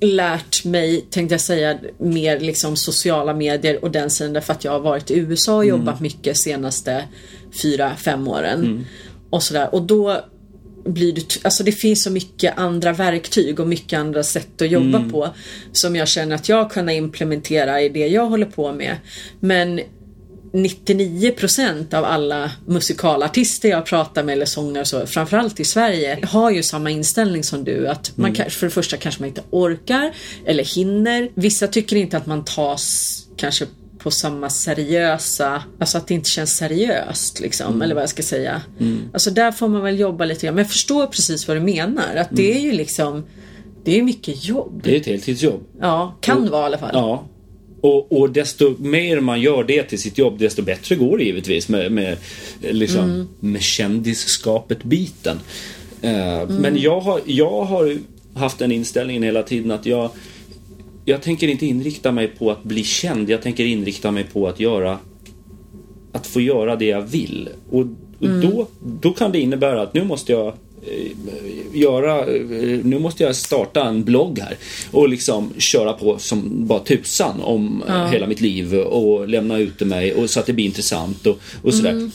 lärt 0.00 0.64
mig, 0.64 1.00
tänkte 1.10 1.34
jag 1.34 1.40
säga, 1.40 1.78
mer 1.98 2.40
liksom 2.40 2.76
sociala 2.76 3.34
medier 3.34 3.84
och 3.84 3.90
den 3.90 4.10
sidan 4.10 4.32
därför 4.32 4.52
att 4.52 4.64
jag 4.64 4.72
har 4.72 4.80
varit 4.80 5.10
i 5.10 5.14
USA 5.18 5.56
och 5.56 5.64
jobbat 5.66 6.00
mycket 6.00 6.36
senaste 6.36 7.04
fyra, 7.62 7.96
fem 7.96 8.28
åren. 8.28 8.86
Och 9.30 9.42
sådär. 9.42 9.74
Och 9.74 9.82
då 9.82 10.20
blir 10.84 11.12
det, 11.12 11.38
alltså 11.42 11.64
det 11.64 11.72
finns 11.72 12.02
så 12.02 12.10
mycket 12.10 12.58
andra 12.58 12.92
verktyg 12.92 13.60
och 13.60 13.68
mycket 13.68 13.98
andra 13.98 14.22
sätt 14.22 14.62
att 14.62 14.70
jobba 14.70 15.08
på. 15.10 15.28
Som 15.72 15.96
jag 15.96 16.08
känner 16.08 16.34
att 16.34 16.48
jag 16.48 16.70
kan 16.70 16.88
implementera 16.88 17.80
i 17.82 17.88
det 17.88 18.06
jag 18.08 18.26
håller 18.26 18.46
på 18.46 18.72
med. 18.72 18.96
Men 19.40 19.80
99% 20.54 21.94
av 21.94 22.04
alla 22.04 22.50
musikalartister 22.66 23.68
jag 23.68 23.86
pratar 23.86 24.22
med 24.22 24.32
eller 24.32 24.46
sångare 24.46 24.80
och 24.80 24.86
så, 24.86 25.06
framförallt 25.06 25.60
i 25.60 25.64
Sverige, 25.64 26.18
har 26.26 26.50
ju 26.50 26.62
samma 26.62 26.90
inställning 26.90 27.44
som 27.44 27.64
du. 27.64 27.88
Att 27.88 28.12
man 28.16 28.34
Mm. 28.34 28.50
för 28.50 28.66
det 28.66 28.70
första 28.70 28.96
kanske 28.96 29.20
man 29.22 29.28
inte 29.28 29.42
orkar 29.50 30.12
eller 30.46 30.64
hinner. 30.64 31.28
Vissa 31.34 31.66
tycker 31.66 31.96
inte 31.96 32.16
att 32.16 32.26
man 32.26 32.44
tas 32.44 33.18
kanske 33.36 33.66
på 33.98 34.10
samma 34.10 34.50
seriösa, 34.50 35.62
alltså 35.78 35.98
att 35.98 36.06
det 36.08 36.14
inte 36.14 36.30
känns 36.30 36.56
seriöst 36.56 37.40
liksom, 37.40 37.66
Mm. 37.66 37.82
eller 37.82 37.94
vad 37.94 38.02
jag 38.02 38.10
ska 38.10 38.22
säga. 38.22 38.62
Alltså 39.12 39.30
där 39.30 39.52
får 39.52 39.68
man 39.68 39.82
väl 39.82 40.00
jobba 40.00 40.24
lite 40.24 40.46
grann. 40.46 40.54
Men 40.54 40.64
jag 40.64 40.70
förstår 40.72 41.06
precis 41.06 41.48
vad 41.48 41.56
du 41.56 41.60
menar. 41.60 42.16
Att 42.16 42.28
det 42.30 42.56
är 42.56 42.60
ju 42.60 42.72
liksom, 42.72 43.24
det 43.84 43.98
är 43.98 44.02
mycket 44.02 44.44
jobb. 44.44 44.70
Mm. 44.72 44.80
Det 44.84 44.96
är 44.96 45.00
ett 45.00 45.06
heltidsjobb. 45.06 45.60
Ja, 45.80 46.16
kan 46.20 46.50
vara 46.50 46.62
i 46.62 46.66
alla 46.66 46.78
fall. 46.78 46.90
Ja. 46.92 47.24
Och, 47.84 48.12
och 48.20 48.30
desto 48.30 48.74
mer 48.78 49.20
man 49.20 49.40
gör 49.40 49.64
det 49.64 49.82
till 49.82 49.98
sitt 49.98 50.18
jobb, 50.18 50.38
desto 50.38 50.62
bättre 50.62 50.94
går 50.96 51.18
det 51.18 51.24
givetvis 51.24 51.68
med, 51.68 51.92
med, 51.92 52.16
liksom, 52.60 53.04
Mm. 53.04 53.28
med 53.40 53.62
kändisskapet-biten. 53.62 55.40
Eh, 56.02 56.40
Mm. 56.40 56.56
Men 56.56 56.78
jag 56.78 57.00
har, 57.00 57.20
jag 57.24 57.64
har 57.64 57.96
haft 58.34 58.58
den 58.58 58.72
inställningen 58.72 59.22
hela 59.22 59.42
tiden 59.42 59.70
att 59.70 59.86
jag, 59.86 60.10
jag 61.04 61.22
tänker 61.22 61.48
inte 61.48 61.66
inrikta 61.66 62.12
mig 62.12 62.28
på 62.28 62.50
att 62.50 62.62
bli 62.62 62.84
känd. 62.84 63.30
Jag 63.30 63.42
tänker 63.42 63.64
inrikta 63.64 64.10
mig 64.10 64.24
på 64.32 64.48
att 64.48 64.60
göra 64.60 64.98
att 66.12 66.26
få 66.26 66.40
göra 66.40 66.76
det 66.76 66.86
jag 66.86 67.02
vill. 67.02 67.48
Och, 67.70 67.80
och 68.18 68.26
Mm. 68.26 68.40
då, 68.50 68.66
då 69.00 69.12
kan 69.12 69.32
det 69.32 69.40
innebära 69.40 69.82
att 69.82 69.94
nu 69.94 70.04
måste 70.04 70.32
jag 70.32 70.52
göra, 71.72 72.18
eh, 72.20 72.78
nu 72.84 72.98
måste 72.98 73.22
jag 73.22 73.36
starta 73.36 73.84
en 73.84 74.04
blogg 74.04 74.38
här 74.38 74.56
och 74.90 75.08
liksom 75.08 75.52
köra 75.58 75.92
på 75.92 76.18
som 76.18 76.66
bara 76.66 76.80
tusan 76.80 77.40
om 77.40 77.82
eh, 77.88 78.06
hela 78.06 78.26
mitt 78.26 78.40
liv 78.40 78.74
och 78.74 79.28
lämna 79.28 79.58
ut 79.58 79.80
mig 79.80 80.14
och 80.14 80.30
så 80.30 80.40
att 80.40 80.46
det 80.46 80.52
blir 80.52 80.64
intressant 80.64 81.26
och, 81.26 81.38
och 81.62 81.74
sådär. 81.74 82.10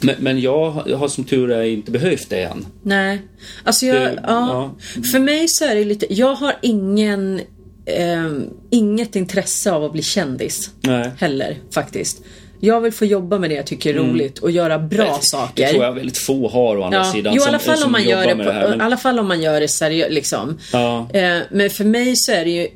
Men, 0.00 0.14
men 0.18 0.40
jag 0.40 0.70
har 0.70 1.08
som 1.08 1.24
tur 1.24 1.50
är 1.50 1.62
inte 1.64 1.90
behövt 1.90 2.30
det 2.30 2.42
än. 2.42 2.66
Nej. 2.82 3.22
Alltså 3.64 3.86
jag, 3.86 3.96
Det- 3.96 4.20
ja. 4.26 4.74
För 5.12 5.18
mig 5.18 5.48
så 5.48 5.64
är 5.64 5.74
det 5.74 5.84
lite, 5.84 6.14
jag 6.14 6.34
har 6.34 6.56
ingen, 6.62 7.40
eh, 7.86 8.32
inget 8.70 9.16
intresse 9.16 9.72
av 9.72 9.84
att 9.84 9.92
bli 9.92 10.02
kändis. 10.02 10.70
Nej. 10.80 11.10
Heller 11.18 11.58
faktiskt. 11.74 12.22
Jag 12.64 12.80
vill 12.80 12.92
få 12.92 13.04
jobba 13.04 13.38
med 13.38 13.50
det 13.50 13.54
jag 13.56 13.66
tycker 13.66 13.94
är 13.94 13.98
roligt 13.98 14.38
och 14.38 14.50
göra 14.50 14.78
bra 14.78 15.18
saker. 15.20 15.62
Mm. 15.62 15.72
Det 15.72 15.72
tror 15.72 15.84
jag 15.84 15.92
väldigt 15.92 16.18
få 16.18 16.48
har 16.48 16.76
å 16.76 16.82
andra 16.82 16.98
Ja, 16.98 17.12
sidan. 17.12 17.34
jo, 17.36 17.42
i 17.42 17.46
alla 17.48 17.58
fall 17.58 17.76
som 17.76 17.86
om 17.86 17.92
man 17.92 18.04
gör 18.04 18.26
det, 18.26 18.36
på, 18.44 18.50
här, 18.50 18.68
men- 18.68 18.80
alla 18.80 18.96
fall 18.96 19.18
om 19.18 19.28
man 19.28 19.42
gör 19.42 19.60
det 19.60 19.68
seriöst 19.68 20.12
liksom. 20.12 20.58
Ja. 20.72 21.08
Eh, 21.12 21.38
men 21.50 21.70
för 21.70 21.84
mig 21.84 22.16
så 22.16 22.32
är 22.32 22.44
det 22.44 22.50
ju 22.50 22.62
eh, 22.62 22.68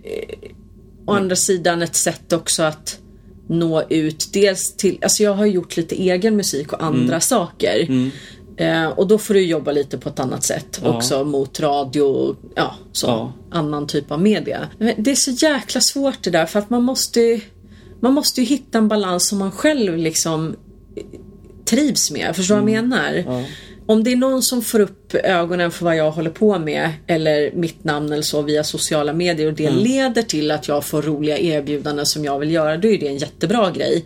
å 1.07 1.13
andra 1.13 1.37
sidan 1.37 1.83
ett 1.83 1.97
sätt 1.97 2.33
också 2.33 2.63
att 2.63 2.99
nå 3.49 3.83
ut. 3.91 4.29
Dels 4.33 4.77
till, 4.77 4.99
alltså 5.03 5.23
jag 5.23 5.35
har 5.35 5.47
gjort 5.47 5.77
lite 5.77 5.95
egen 6.03 6.37
musik 6.37 6.73
och 6.73 6.83
andra 6.83 7.03
Mm. 7.05 7.21
saker. 7.21 7.89
Eh, 8.57 8.87
och 8.89 9.07
då 9.09 9.19
får 9.19 9.35
du 9.35 9.41
jobba 9.47 9.73
lite 9.73 9.99
på 9.99 10.09
ett 10.09 10.21
annat 10.21 10.45
sätt 10.45 10.81
också 10.85 11.25
mot 11.25 11.61
radio 11.61 12.03
och 12.03 12.37
ja, 12.55 12.75
så, 12.93 13.07
Ja. 13.07 13.33
annan 13.51 13.87
typ 13.87 14.11
av 14.11 14.21
media. 14.23 14.69
Men 14.79 14.95
det 14.99 15.11
är 15.11 15.15
så 15.15 15.31
jäkla 15.31 15.81
svårt 15.81 16.23
det 16.23 16.31
där 16.31 16.47
för 16.47 16.59
att 16.59 16.71
man 16.71 16.83
måste 16.83 17.41
man 18.01 18.15
måste 18.15 18.41
ju 18.41 18.47
hitta 18.47 18.79
en 18.79 18.89
balans 18.89 19.29
som 19.29 19.39
man 19.39 19.51
själv 19.51 19.99
liksom 19.99 20.57
trivs 21.65 22.11
med. 22.11 22.37
Förstår 22.37 22.55
du 22.55 22.61
vad 22.61 22.71
jag 22.71 22.85
menar? 22.89 23.25
Om 23.87 24.05
det 24.05 24.13
är 24.13 24.17
någon 24.17 24.43
som 24.43 24.63
får 24.63 24.81
upp 24.81 25.15
ögonen 25.15 25.71
för 25.71 25.85
vad 25.85 25.97
jag 25.97 26.11
håller 26.11 26.31
på 26.31 26.59
med 26.59 26.91
eller 27.07 27.53
mitt 27.53 27.85
namn 27.85 28.13
eller 28.13 28.23
så 28.23 28.43
via 28.43 28.65
sociala 28.65 29.13
medier 29.13 29.47
och 29.47 29.53
det 29.53 29.71
leder 29.71 30.23
till 30.23 30.51
att 30.51 30.69
jag 30.69 30.85
får 30.85 31.03
roliga 31.03 31.39
erbjudanden 31.39 32.07
som 32.07 32.25
jag 32.25 32.39
vill 32.39 32.51
göra, 32.51 32.77
då 32.77 32.89
är 32.89 32.99
det 32.99 33.09
en 33.09 33.17
jättebra 33.17 33.71
grej. 33.71 34.05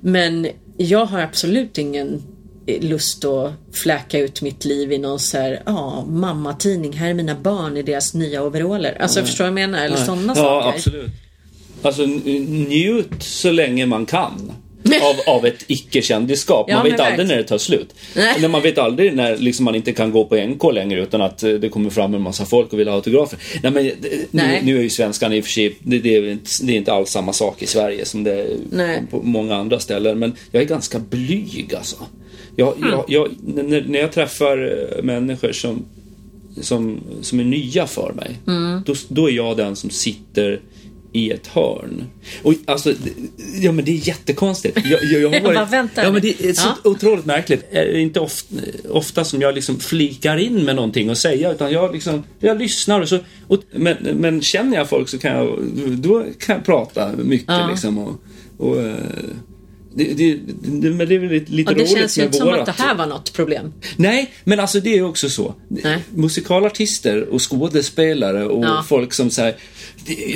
Men 0.00 0.48
jag 0.76 1.06
har 1.06 1.20
absolut 1.20 1.78
ingen 1.78 2.22
eh, 2.66 2.82
lust 2.82 3.24
att 3.24 3.52
fläka 3.72 4.18
ut 4.18 4.42
mitt 4.42 4.64
liv 4.64 4.92
i 4.92 4.98
någon 4.98 5.18
så 5.18 5.38
här, 5.38 5.62
ja, 5.66 6.04
mammatidning, 6.08 6.92
här 6.92 7.10
är 7.10 7.14
mina 7.14 7.34
barn 7.34 7.76
i 7.76 7.82
deras 7.82 8.14
nya 8.14 8.42
overaller. 8.42 8.96
Alltså 9.00 9.20
förstår 9.20 9.44
du 9.44 9.50
vad 9.50 9.60
jag 9.60 9.70
menar? 9.70 9.84
Eller 9.84 9.96
sådana 9.96 10.26
ja, 10.26 10.34
saker. 10.34 10.68
absolut. 10.68 11.10
Alltså 11.82 12.02
njut 12.06 13.22
så 13.22 13.50
länge 13.52 13.86
man 13.86 14.06
kan. 14.06 14.52
Av, 15.02 15.34
av 15.36 15.46
ett 15.46 15.64
icke-kändisskap. 15.66 16.66
Ja, 16.70 16.76
Man 16.76 16.84
vet 16.90 17.00
aldrig 17.00 17.28
när 17.28 17.36
det 17.36 17.42
tar 17.44 17.58
slut. 17.58 17.94
Nej. 18.16 18.48
Man 18.48 18.62
vet 18.62 18.78
aldrig 18.78 19.14
när 19.16 19.36
liksom, 19.36 19.64
man 19.64 19.74
inte 19.74 19.92
kan 19.92 20.10
gå 20.10 20.24
på 20.24 20.36
NK 20.36 20.62
längre 20.72 21.02
utan 21.02 21.20
att 21.22 21.42
eh, 21.42 21.52
det 21.52 21.68
kommer 21.68 21.90
fram 21.90 22.14
en 22.14 22.20
massa 22.22 22.44
folk 22.44 22.72
och 22.72 22.78
vill 22.80 22.88
ha 22.88 22.94
autografer. 22.94 23.38
Nej, 23.62 23.72
men, 23.72 23.86
eh, 23.86 23.92
nu, 24.02 24.26
Nej. 24.30 24.60
nu 24.64 24.78
är 24.78 24.82
ju 24.82 24.90
svenskarna 24.90 25.36
i 25.36 25.40
och 25.40 25.44
för 25.44 25.50
sig, 25.50 25.76
det, 25.82 25.98
det, 25.98 26.16
är, 26.16 26.28
inte- 26.30 26.50
det 26.62 26.72
är 26.72 26.76
inte 26.76 26.92
alls 26.92 27.10
samma 27.10 27.32
sak 27.32 27.62
i 27.62 27.66
Sverige 27.66 28.04
som 28.04 28.24
det 28.24 28.32
är 28.32 28.56
Nej. 28.70 29.02
på 29.10 29.22
många 29.22 29.54
andra 29.56 29.78
ställen. 29.80 30.18
Men 30.18 30.32
jag 30.50 30.62
är 30.62 30.66
ganska 30.66 30.98
blyg 30.98 31.74
alltså. 31.76 31.96
Jag, 32.56 32.76
Mm. 32.76 32.90
jag, 32.90 33.04
jag, 33.08 33.28
när, 33.64 33.84
när 33.88 33.98
jag 34.00 34.12
träffar 34.12 34.88
eh, 34.98 35.02
människor 35.02 35.52
som, 35.52 35.84
som, 36.60 37.00
som 37.22 37.40
är 37.40 37.44
nya 37.44 37.86
för 37.86 38.12
mig, 38.12 38.30
Mm. 38.46 38.82
då, 38.86 38.94
då 39.08 39.28
är 39.30 39.32
jag 39.32 39.56
den 39.56 39.76
som 39.76 39.90
sitter 39.90 40.60
i 41.12 41.30
ett 41.30 41.46
hörn. 41.46 42.04
Och 42.42 42.54
alltså, 42.66 42.94
ja 43.60 43.72
men 43.72 43.84
det 43.84 43.90
är 43.90 44.08
jättekonstigt. 44.08 44.78
Jag, 44.84 45.04
jag, 45.04 45.22
jag 45.22 45.28
har 45.28 45.34
Jag 45.34 45.42
varit, 45.42 45.54
bara 45.54 45.64
väntar 45.64 46.04
ja 46.04 46.12
men 46.12 46.22
det 46.22 46.44
är 46.44 46.52
så 46.52 46.68
Ja. 46.84 46.90
otroligt 46.90 47.24
märkligt. 47.26 47.64
Det 47.72 47.78
är 47.78 47.98
inte 47.98 48.20
ofta, 48.20 48.54
ofta 48.90 49.24
som 49.24 49.40
jag 49.40 49.54
liksom 49.54 49.80
flikar 49.80 50.36
in 50.36 50.64
med 50.64 50.76
någonting 50.76 51.08
att 51.10 51.18
säga 51.18 51.52
utan 51.52 51.72
jag 51.72 51.92
liksom, 51.92 52.22
jag 52.38 52.58
lyssnar 52.58 53.00
och 53.00 53.08
så, 53.08 53.18
och, 53.46 53.58
men, 53.72 53.96
men 53.96 54.42
känner 54.42 54.76
jag 54.76 54.88
folk 54.88 55.08
så 55.08 55.18
kan 55.18 55.36
jag, 55.36 55.58
då 55.98 56.24
kan 56.38 56.56
jag 56.56 56.64
prata 56.64 57.12
mycket 57.16 57.46
Ja. 57.48 57.68
liksom 57.70 57.98
och, 57.98 58.20
och 58.58 58.80
eh, 58.82 58.94
det, 59.94 60.04
det, 60.04 60.38
det, 60.62 60.90
men 60.90 61.08
det 61.08 61.14
är 61.14 61.18
väl 61.18 61.30
lite, 61.30 61.52
Ja, 61.56 61.70
det 61.70 61.74
roligt 61.74 61.90
känns 61.98 62.18
ju 62.18 62.22
inte 62.22 62.38
som 62.38 62.48
att 62.48 62.66
det 62.66 62.72
här 62.78 62.94
var 62.94 63.06
något 63.06 63.32
problem. 63.32 63.72
Nej, 63.96 64.30
men 64.44 64.60
alltså 64.60 64.80
det 64.80 64.98
är 64.98 65.02
också 65.02 65.28
så. 65.30 65.54
Nej. 65.68 65.98
Musikalartister 66.14 67.22
och 67.28 67.50
skådespelare 67.50 68.44
och 68.46 68.64
Ja. 68.64 68.84
folk 68.88 69.12
som 69.12 69.30
säger 69.30 69.56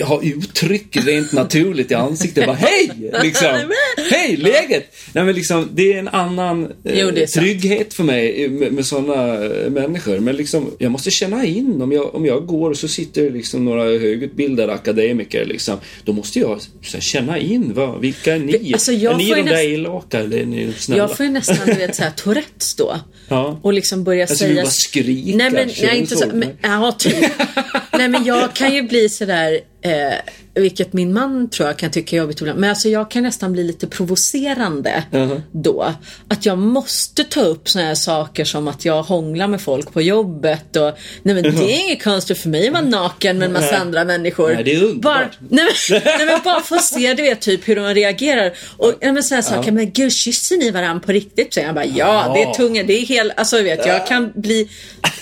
har 0.04 0.24
uttryck 0.24 0.96
rent 0.96 1.32
naturligt 1.32 1.90
i 1.90 1.94
ansiktet. 1.94 2.46
Bara 2.46 2.56
hej! 2.56 2.90
Liksom. 3.22 3.48
Hej, 4.10 4.36
läget! 4.36 4.96
Nej, 5.12 5.24
men 5.24 5.34
liksom, 5.34 5.68
det 5.72 5.92
är 5.92 5.98
en 5.98 6.08
annan 6.08 6.64
eh, 6.64 7.00
Jo, 7.00 7.08
är 7.08 7.26
trygghet 7.26 7.94
för 7.94 8.04
mig 8.04 8.48
med, 8.48 8.72
med 8.72 8.86
sådana 8.86 9.38
människor. 9.70 10.18
Men 10.18 10.36
liksom, 10.36 10.70
jag 10.78 10.92
måste 10.92 11.10
känna 11.10 11.44
in 11.44 11.82
om 11.82 11.92
jag, 11.92 12.14
om 12.14 12.26
jag 12.26 12.46
går 12.46 12.70
och 12.70 12.76
så 12.76 12.88
sitter 12.88 13.30
liksom 13.30 13.64
några 13.64 13.84
högutbildade 13.84 14.72
akademiker. 14.72 15.44
Liksom, 15.44 15.78
då 16.04 16.12
måste 16.12 16.38
jag 16.38 16.60
så 16.60 16.96
här, 16.96 17.00
känna 17.00 17.38
in. 17.38 17.74
Vad, 17.74 18.00
vilka 18.00 18.34
är 18.34 18.38
ni? 18.38 18.72
Alltså, 18.72 18.92
jag 18.92 19.12
är 19.12 19.16
ni 19.16 19.34
de 19.34 19.42
där 19.42 19.68
elaka 19.68 20.18
eller 20.18 20.38
är 20.38 20.46
ni 20.46 20.72
snälla? 20.78 21.02
Jag 21.02 21.16
får 21.16 21.26
ju 21.26 21.32
nästan 21.32 21.66
du 21.66 21.74
vet 21.74 21.96
såhär 21.96 22.10
Tourettes 22.16 22.74
då. 22.74 23.00
Ja. 23.28 23.60
Och 23.62 23.72
liksom 23.72 24.04
börja 24.04 24.22
Alltså, 24.22 24.36
säga... 24.36 24.54
du 24.54 24.62
bara 24.62 24.70
skrika, 24.70 25.36
Nej 25.36 25.50
men, 25.50 25.70
nej, 25.82 25.98
inte 25.98 26.16
så? 26.16 26.30
så. 26.30 26.36
Men, 26.36 26.48
ja, 26.62 26.96
typ. 26.98 27.14
nej 27.98 28.08
men 28.08 28.24
jag 28.24 28.54
kan 28.54 28.74
ju 28.74 28.82
bli 28.82 29.08
sådär, 29.08 29.60
eh, 29.82 30.14
vilket 30.54 30.92
min 30.92 31.12
man 31.12 31.50
tror 31.50 31.68
jag 31.68 31.76
kan 31.78 31.90
tycka 31.90 32.16
är 32.16 32.20
jobbigt 32.20 32.40
ibland. 32.40 32.58
Men 32.60 32.70
alltså 32.70 32.88
jag 32.88 33.10
kan 33.10 33.22
nästan 33.22 33.52
bli 33.52 33.64
lite 33.64 33.86
provocerande 33.86 35.04
Mhm. 35.12 35.42
då. 35.52 35.92
Att 36.28 36.46
jag 36.46 36.58
måste 36.58 37.24
ta 37.24 37.40
upp 37.40 37.68
såna 37.68 37.84
här 37.84 37.94
saker 37.94 38.44
som 38.44 38.68
att 38.68 38.84
jag 38.84 39.02
hånglar 39.02 39.48
med 39.48 39.60
folk 39.60 39.92
på 39.92 40.02
jobbet 40.02 40.76
och 40.76 40.92
nej 41.22 41.34
men 41.34 41.42
det 41.42 41.48
är 41.48 41.84
inget 41.86 42.02
konstigt 42.04 42.38
för 42.38 42.48
mig 42.48 42.66
att 42.66 42.72
vara 42.72 42.84
naken 42.84 43.38
med 43.38 43.46
en 43.46 43.52
massa 43.52 43.70
Nej. 43.70 43.80
andra 43.80 44.04
människor. 44.04 44.54
Nej, 44.54 44.64
det 44.64 44.74
är 44.74 44.82
underbart. 44.84 45.02
Bara, 45.40 45.48
nej, 45.50 45.64
men, 45.90 46.00
nej 46.18 46.26
men 46.26 46.40
bara 46.44 46.60
få 46.60 46.78
se 46.78 47.14
du 47.14 47.22
vet 47.22 47.40
typ 47.40 47.68
hur 47.68 47.76
de 47.76 47.94
reagerar. 47.94 48.52
Och 48.76 48.94
nej, 49.02 49.12
men 49.12 49.22
sådana 49.22 49.42
saker, 49.42 49.72
men 49.72 49.90
gud 49.92 50.12
kysser 50.12 50.56
ni 50.56 50.70
varandra 50.70 51.06
på 51.06 51.12
riktigt? 51.12 51.54
Så 51.54 51.60
jag 51.60 51.74
bara 51.74 51.84
ja, 51.84 52.32
det 52.34 52.42
är 52.42 52.54
tunga, 52.54 52.82
det 52.82 52.92
är 52.92 53.06
hel, 53.06 53.32
alltså 53.36 53.62
vet 53.62 53.86
jag 53.86 54.06
kan 54.06 54.32
bli 54.34 54.68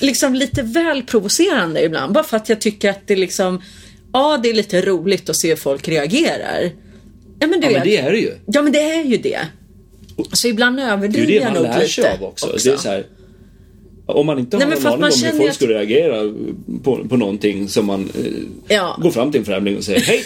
liksom 0.00 0.34
lite 0.34 0.62
väl 0.62 1.02
provocerande 1.02 1.84
ibland. 1.84 2.12
Bara 2.12 2.24
för 2.24 2.36
att 2.36 2.48
jag 2.48 2.60
tycker 2.60 2.90
att 2.90 3.06
det 3.06 3.16
liksom, 3.16 3.62
ja 4.12 4.40
det 4.42 4.50
är 4.50 4.54
lite 4.54 4.80
roligt 4.82 5.30
att 5.30 5.36
se 5.36 5.48
hur 5.48 5.56
folk 5.56 5.88
reagerar. 5.88 6.70
Ja 7.40 7.46
men 7.46 7.60
du 7.60 7.66
Ja, 7.66 7.72
vet. 7.72 7.78
men 7.78 7.88
det 7.88 7.96
är 7.96 8.12
det 8.12 8.18
ju. 8.18 8.32
Ja 8.46 8.62
men 8.62 8.72
det 8.72 8.80
är 8.80 9.04
ju 9.04 9.16
det. 9.16 9.38
Så 10.32 10.48
ibland 10.48 10.76
Det 10.76 10.82
är 10.82 10.86
ju 10.86 10.92
överdriver 10.92 11.26
det 11.26 11.34
jag 11.34 11.44
man 11.44 11.52
nog 11.54 11.62
lär 11.62 11.72
sig 11.86 12.04
lite 12.04 12.12
av 12.18 12.24
också. 12.24 12.46
Det 12.64 12.70
är 12.70 12.76
så 12.76 12.88
här, 12.88 13.06
om 14.06 14.26
man 14.26 14.38
inte 14.38 14.56
Nej, 14.58 14.66
har 14.66 14.74
någon 14.76 14.86
aning 14.86 15.00
man 15.00 15.12
om 15.12 15.22
hur 15.24 15.38
folk 15.38 15.48
att- 15.50 15.54
skulle 15.54 15.74
reagera 15.74 16.32
på, 16.82 17.08
på 17.08 17.16
någonting 17.16 17.68
som 17.68 17.86
man 17.86 18.10
eh, 18.68 18.74
Ja. 18.76 18.98
går 19.02 19.10
fram 19.10 19.30
till 19.32 19.38
en 19.38 19.44
främling 19.44 19.76
och 19.76 19.84
säger 19.84 20.00
Hej! 20.00 20.22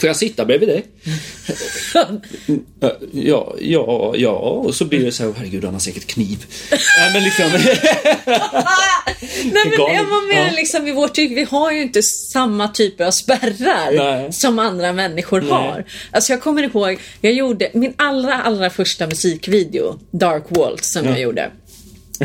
Får 0.00 0.06
jag 0.06 0.16
sitta 0.16 0.44
bredvid 0.44 0.68
dig? 0.68 0.84
Ja, 3.12 3.54
ja, 3.60 4.14
ja. 4.16 4.30
Och 4.38 4.74
så 4.74 4.84
blir 4.84 5.04
det 5.04 5.12
så 5.12 5.22
här, 5.24 5.32
herregud 5.36 5.64
han 5.64 5.72
har 5.72 5.80
säkert 5.80 6.06
kniv. 6.06 6.46
Nej 6.70 7.12
men 7.12 7.22
liksom. 7.22 7.44
Nej 9.44 9.64
men 9.64 9.94
jag 9.94 10.04
var 10.04 10.34
menar 10.34 10.46
Ja. 10.48 10.52
liksom 10.56 10.88
i 10.88 10.92
vårt 10.92 11.18
yrke, 11.18 11.34
vi 11.34 11.44
har 11.44 11.72
ju 11.72 11.82
inte 11.82 12.02
samma 12.32 12.68
typer 12.68 13.04
av 13.04 13.10
spärrar 13.10 13.92
Nej. 13.92 14.32
som 14.32 14.58
andra 14.58 14.92
människor 14.92 15.40
har. 15.40 15.84
Alltså 16.10 16.32
jag 16.32 16.42
kommer 16.42 16.62
ihåg, 16.62 17.00
jag 17.20 17.32
gjorde 17.32 17.70
min 17.74 17.92
allra 17.96 18.34
allra 18.34 18.70
första 18.70 19.06
musikvideo, 19.06 19.98
Dark 20.10 20.44
Waltz 20.48 20.92
som 20.92 21.04
Ja. 21.04 21.10
jag 21.10 21.20
gjorde. 21.20 21.50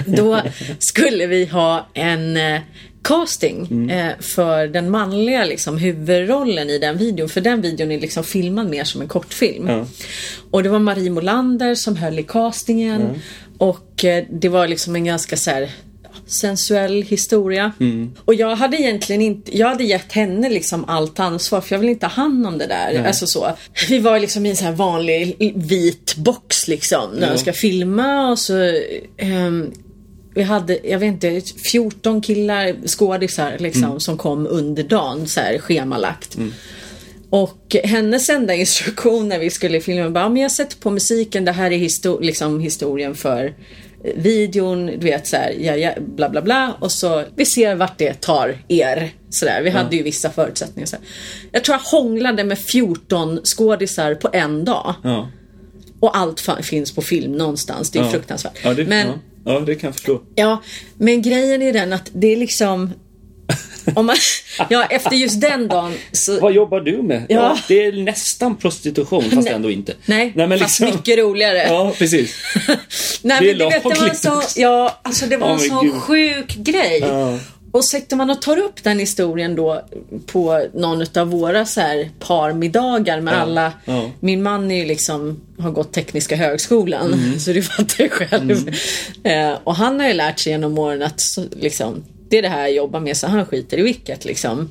Då 0.06 0.42
skulle 0.80 1.26
vi 1.28 1.46
ha 1.46 1.90
en 1.94 2.38
eh, 2.38 2.62
casting 3.08 3.68
Mm. 3.72 3.90
eh, 3.90 4.14
för 4.20 4.68
den 4.68 4.90
manliga 4.92 5.46
liksom, 5.46 5.78
huvudrollen 5.78 6.70
i 6.70 6.78
den 6.78 6.98
videon. 6.98 7.30
För 7.30 7.42
den 7.42 7.62
videon 7.62 7.92
är 7.92 8.00
liksom 8.00 8.24
filmad 8.24 8.70
mer 8.70 8.84
som 8.84 9.02
en 9.02 9.08
kortfilm. 9.08 9.68
Ja. 9.70 9.86
Och 10.52 10.64
det 10.64 10.70
var 10.70 10.80
Marie 10.80 11.10
Molander 11.10 11.76
som 11.76 11.96
höll 11.96 12.20
i 12.20 12.24
castingen. 12.24 13.02
Mm. 13.02 13.16
Och 13.58 14.06
eh, 14.06 14.24
det 14.32 14.50
var 14.50 14.68
liksom 14.68 14.96
en 14.96 15.06
ganska 15.06 15.38
så 15.38 15.52
här 15.52 15.72
sensuell 16.28 17.02
historia. 17.02 17.72
Mm. 17.80 18.12
Och 18.26 18.34
jag 18.36 18.56
hade 18.56 18.78
egentligen 18.78 19.22
inte, 19.22 19.58
jag 19.58 19.68
hade 19.68 19.84
gett 19.84 20.12
henne 20.12 20.50
liksom 20.50 20.86
allt 20.88 21.20
ansvar 21.20 21.62
för 21.62 21.76
jag 21.76 21.80
vill 21.80 21.90
inte 21.90 22.06
ha 22.06 22.12
hand 22.14 22.48
om 22.48 22.58
det 22.58 22.68
där. 22.68 23.04
Alltså 23.08 23.28
så. 23.28 23.48
Vi 23.90 24.00
var 24.00 24.20
liksom 24.20 24.46
i 24.46 24.50
en 24.50 24.56
sån 24.56 24.66
här 24.68 24.74
vanlig 24.74 25.54
vit 25.56 26.16
box 26.16 26.68
liksom 26.68 27.10
när 27.12 27.22
Ja. 27.22 27.28
jag 27.30 27.40
ska 27.40 27.54
filma 27.54 28.30
och 28.32 28.40
så 28.40 28.54
ehm, 29.18 29.72
vi 30.36 30.44
hade, 30.44 30.80
jag 30.84 31.00
vet 31.00 31.08
inte, 31.24 31.42
14 31.72 32.22
killar, 32.22 32.76
skådisar 32.88 33.56
liksom 33.60 33.84
Mm. 33.84 34.00
som 34.00 34.18
kom 34.18 34.48
under 34.48 34.84
dagen 34.84 35.28
så 35.28 35.40
här 35.40 35.58
schemalagt. 35.60 36.38
Och 37.30 37.76
hennes 37.84 38.30
enda 38.30 38.54
instruktion 38.54 39.30
när 39.30 39.40
vi 39.40 39.50
skulle 39.50 39.82
filma 39.82 40.10
bara, 40.10 40.30
men 40.30 40.42
jag 40.42 40.52
sätter 40.52 40.78
på 40.78 40.90
musiken, 40.92 41.46
det 41.46 41.52
här 41.52 41.72
är 41.72 41.78
histo- 41.78 42.22
liksom 42.22 42.60
historien 42.60 43.16
för 43.16 43.54
videon, 44.16 44.86
du 44.86 44.98
vet 44.98 45.28
så 45.28 45.36
här, 45.36 45.56
ja, 45.60 45.76
ja, 45.76 45.92
bla 46.00 46.30
bla 46.30 46.42
bla 46.42 46.76
och 46.80 46.92
så 46.92 47.24
vi 47.36 47.46
ser 47.46 47.76
vart 47.76 47.98
det 47.98 48.14
tar 48.22 48.58
er. 48.68 49.10
Sådär. 49.30 49.62
Vi 49.64 49.70
hade 49.70 49.96
ju 49.96 50.04
vissa 50.04 50.30
förutsättningar. 50.30 50.86
Så 50.88 50.96
här. 50.96 51.06
Jag 51.52 51.64
tror 51.64 51.74
jag 51.78 52.00
hånglade 52.00 52.44
med 52.44 52.60
14 52.60 53.40
skådisar 53.44 54.16
på 54.16 54.30
en 54.34 54.66
dag. 54.66 54.96
Ja. 55.04 55.30
Och 56.00 56.18
allt 56.18 56.44
finns 56.64 56.92
på 56.96 57.02
film 57.02 57.32
någonstans. 57.32 57.92
Det 57.92 58.00
är 58.00 58.10
fruktansvärt. 58.10 58.58
Ja, 58.64 58.74
det, 58.74 58.86
men, 58.86 59.08
ja. 59.46 59.54
ja, 59.54 59.60
det 59.60 59.76
kan 59.76 59.88
jag 59.88 59.96
förstå. 59.96 60.22
Ja, 60.36 60.64
men 60.98 61.22
grejen 61.22 61.62
är 61.62 61.74
den 61.74 61.94
att 61.94 62.10
det 62.14 62.34
är 62.34 62.38
liksom 62.38 62.94
om 63.96 64.06
man, 64.06 64.16
ja, 64.70 64.86
efter 64.90 65.16
just 65.16 65.42
den 65.42 65.68
dagen 65.68 65.94
så... 66.12 66.40
Vad 66.40 66.54
jobbar 66.54 66.80
du 66.80 67.02
med? 67.02 67.26
Ja. 67.30 67.58
det 67.68 67.86
är 67.86 67.92
nästan 67.92 68.56
prostitution, 68.56 69.24
fast 69.24 69.36
Nej. 69.36 69.54
ändå 69.54 69.72
inte. 69.72 69.94
Nej, 70.06 70.32
men 70.36 70.50
fast 70.60 70.62
liksom- 70.80 70.86
mycket 70.98 71.18
roligare. 71.18 71.58
Ja, 71.68 71.94
precis. 71.98 72.36
Nej, 73.22 73.38
Det 73.42 73.50
är 73.52 73.56
men 73.56 73.58
du 73.58 73.66
vet, 73.66 73.84
det 73.84 73.90
var 73.90 73.92
en 73.92 73.98
lagligt 73.98 74.22
så, 74.22 74.38
också. 74.38 74.60
ja, 74.60 75.00
alltså 75.04 75.26
det 75.26 75.38
var 75.38 75.48
Ja, 75.48 75.54
en 75.54 75.60
sån 75.60 76.02
sjuk 76.02 76.56
grej. 76.56 77.00
Ja. 77.02 77.38
Och 77.76 77.86
sitter 77.86 78.16
man 78.16 78.30
och 78.30 78.42
tar 78.42 78.58
upp 78.58 78.84
den 78.84 79.00
historien 79.00 79.56
då 79.56 79.82
på 80.26 80.68
någon 80.74 81.06
av 81.18 81.28
våra 81.28 81.66
så 81.66 81.82
här 81.82 82.10
parmiddagar 82.20 83.22
med 83.22 83.34
Ja, 83.34 83.38
alla. 83.38 83.74
ja. 83.86 84.12
Min 84.20 84.44
man 84.44 84.72
är 84.72 84.76
ju 84.76 84.86
liksom, 84.86 85.42
har 85.60 85.72
gått 85.72 85.94
Tekniska 85.94 86.36
högskolan, 86.36 87.14
Mm. 87.14 87.40
så 87.40 87.52
du 87.54 87.62
fattar 87.64 88.04
ju 88.04 88.10
själv. 88.10 88.76
Eh, 89.24 89.54
och 89.64 89.76
han 89.76 90.00
har 90.00 90.08
ju 90.08 90.14
lärt 90.14 90.40
sig 90.40 90.52
genom 90.52 90.78
åren 90.78 91.02
att 91.02 91.22
liksom, 91.60 92.04
det 92.30 92.38
är 92.38 92.42
det 92.42 92.50
här 92.50 92.62
jag 92.62 92.72
jobbar 92.74 93.00
med, 93.00 93.18
så 93.18 93.28
han 93.28 93.46
skiter 93.46 93.80
i 93.80 93.82
vilket 93.82 94.26
liksom. 94.26 94.70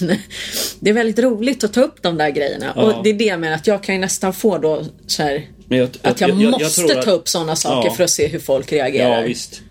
Men 0.00 0.08
det 0.80 0.90
är 0.90 0.94
väldigt 0.94 1.18
roligt 1.18 1.64
att 1.64 1.72
ta 1.72 1.80
upp 1.80 2.02
de 2.02 2.16
där 2.18 2.30
grejerna. 2.30 2.72
Ja. 2.76 2.82
Och 2.82 3.04
det 3.04 3.10
är 3.10 3.14
det 3.14 3.24
jag 3.24 3.40
menar, 3.40 3.54
att 3.56 3.66
jag 3.66 3.82
kan 3.82 3.94
ju 3.94 4.00
nästan 4.00 4.32
få 4.32 4.58
då 4.58 4.84
så 5.06 5.22
här, 5.22 5.46
Men 5.68 5.78
jag, 5.78 5.88
att 6.02 6.20
jag, 6.20 6.30
jag- 6.30 6.42
jag 6.42 6.60
måste 6.60 7.02
ta 7.02 7.10
upp 7.10 7.28
sådana 7.28 7.56
saker 7.56 7.90
för 7.90 8.04
att 8.04 8.10
se 8.10 8.26
hur 8.26 8.38
folk 8.38 8.72
reagerar. 8.72 9.20
Ja, 9.20 9.26
visst. 9.26 9.62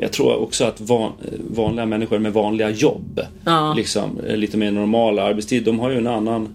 Jag 0.00 0.12
tror 0.12 0.36
också 0.42 0.64
att 0.64 0.80
van, 0.80 1.12
vanliga 1.50 1.86
människor 1.86 2.18
med 2.18 2.32
vanliga 2.32 2.70
jobb, 2.70 3.20
Ja. 3.44 3.74
liksom, 3.76 4.20
eh, 4.28 4.36
lite 4.36 4.56
mer 4.56 4.70
normal 4.70 5.18
arbetstid, 5.18 5.62
de 5.64 5.78
har 5.78 5.90
ju 5.90 5.96
en 5.96 6.06
annan 6.06 6.48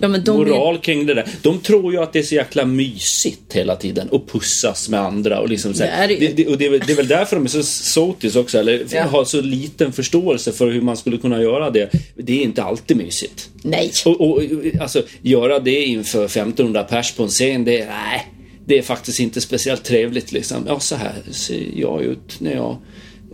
Ja, 0.00 0.08
men 0.08 0.24
de 0.24 0.36
moral 0.36 0.78
kring 0.78 1.06
det 1.06 1.14
där. 1.14 1.28
De 1.42 1.58
tror 1.58 1.92
ju 1.92 1.98
att 2.02 2.12
det 2.12 2.18
är 2.18 2.22
så 2.22 2.34
jäkla 2.34 2.64
mysigt 2.64 3.52
hela 3.52 3.76
tiden 3.76 4.08
och 4.08 4.28
pussas 4.28 4.88
med 4.88 5.00
andra 5.00 5.40
och 5.40 5.48
liksom 5.48 5.74
så 5.74 5.84
här. 5.84 6.08
Det 6.08 6.14
är 6.14 6.20
det 6.20 6.32
det, 6.36 6.46
och 6.46 6.58
det, 6.58 6.66
är 6.66 6.70
väl- 6.70 6.80
det 6.86 6.92
är 6.92 6.96
väl 6.96 7.08
därför 7.08 7.36
de 7.36 7.44
är 7.44 7.48
så 7.48 7.62
sotis 7.62 8.36
också, 8.36 8.58
eller 8.58 8.82
Ja. 8.92 9.02
har 9.04 9.24
så 9.24 9.40
liten 9.40 9.92
förståelse 9.92 10.52
för 10.52 10.70
hur 10.70 10.80
man 10.80 10.96
skulle 10.96 11.16
kunna 11.18 11.42
göra 11.42 11.70
det. 11.70 11.90
Det 12.16 12.40
är 12.40 12.42
inte 12.44 12.62
alltid 12.62 12.96
mysigt. 12.96 13.48
Nej. 13.62 13.90
Och, 14.04 14.20
och 14.20 14.42
alltså, 14.80 15.02
göra 15.22 15.58
det 15.58 15.84
inför 15.84 16.24
1500 16.24 16.82
pers 16.82 17.12
på 17.12 17.22
en 17.22 17.28
scen, 17.28 17.64
det 17.64 17.80
är, 17.80 17.86
nej, 17.86 18.26
det 18.66 18.78
är 18.78 18.82
faktiskt 18.82 19.20
inte 19.20 19.40
speciellt 19.40 19.84
trevligt 19.84 20.32
liksom. 20.32 20.64
Ja, 20.68 20.80
så 20.80 20.96
här 20.96 21.14
ser 21.30 21.68
jag 21.74 22.02
ut 22.02 22.40
när 22.40 22.54
jag 22.54 22.76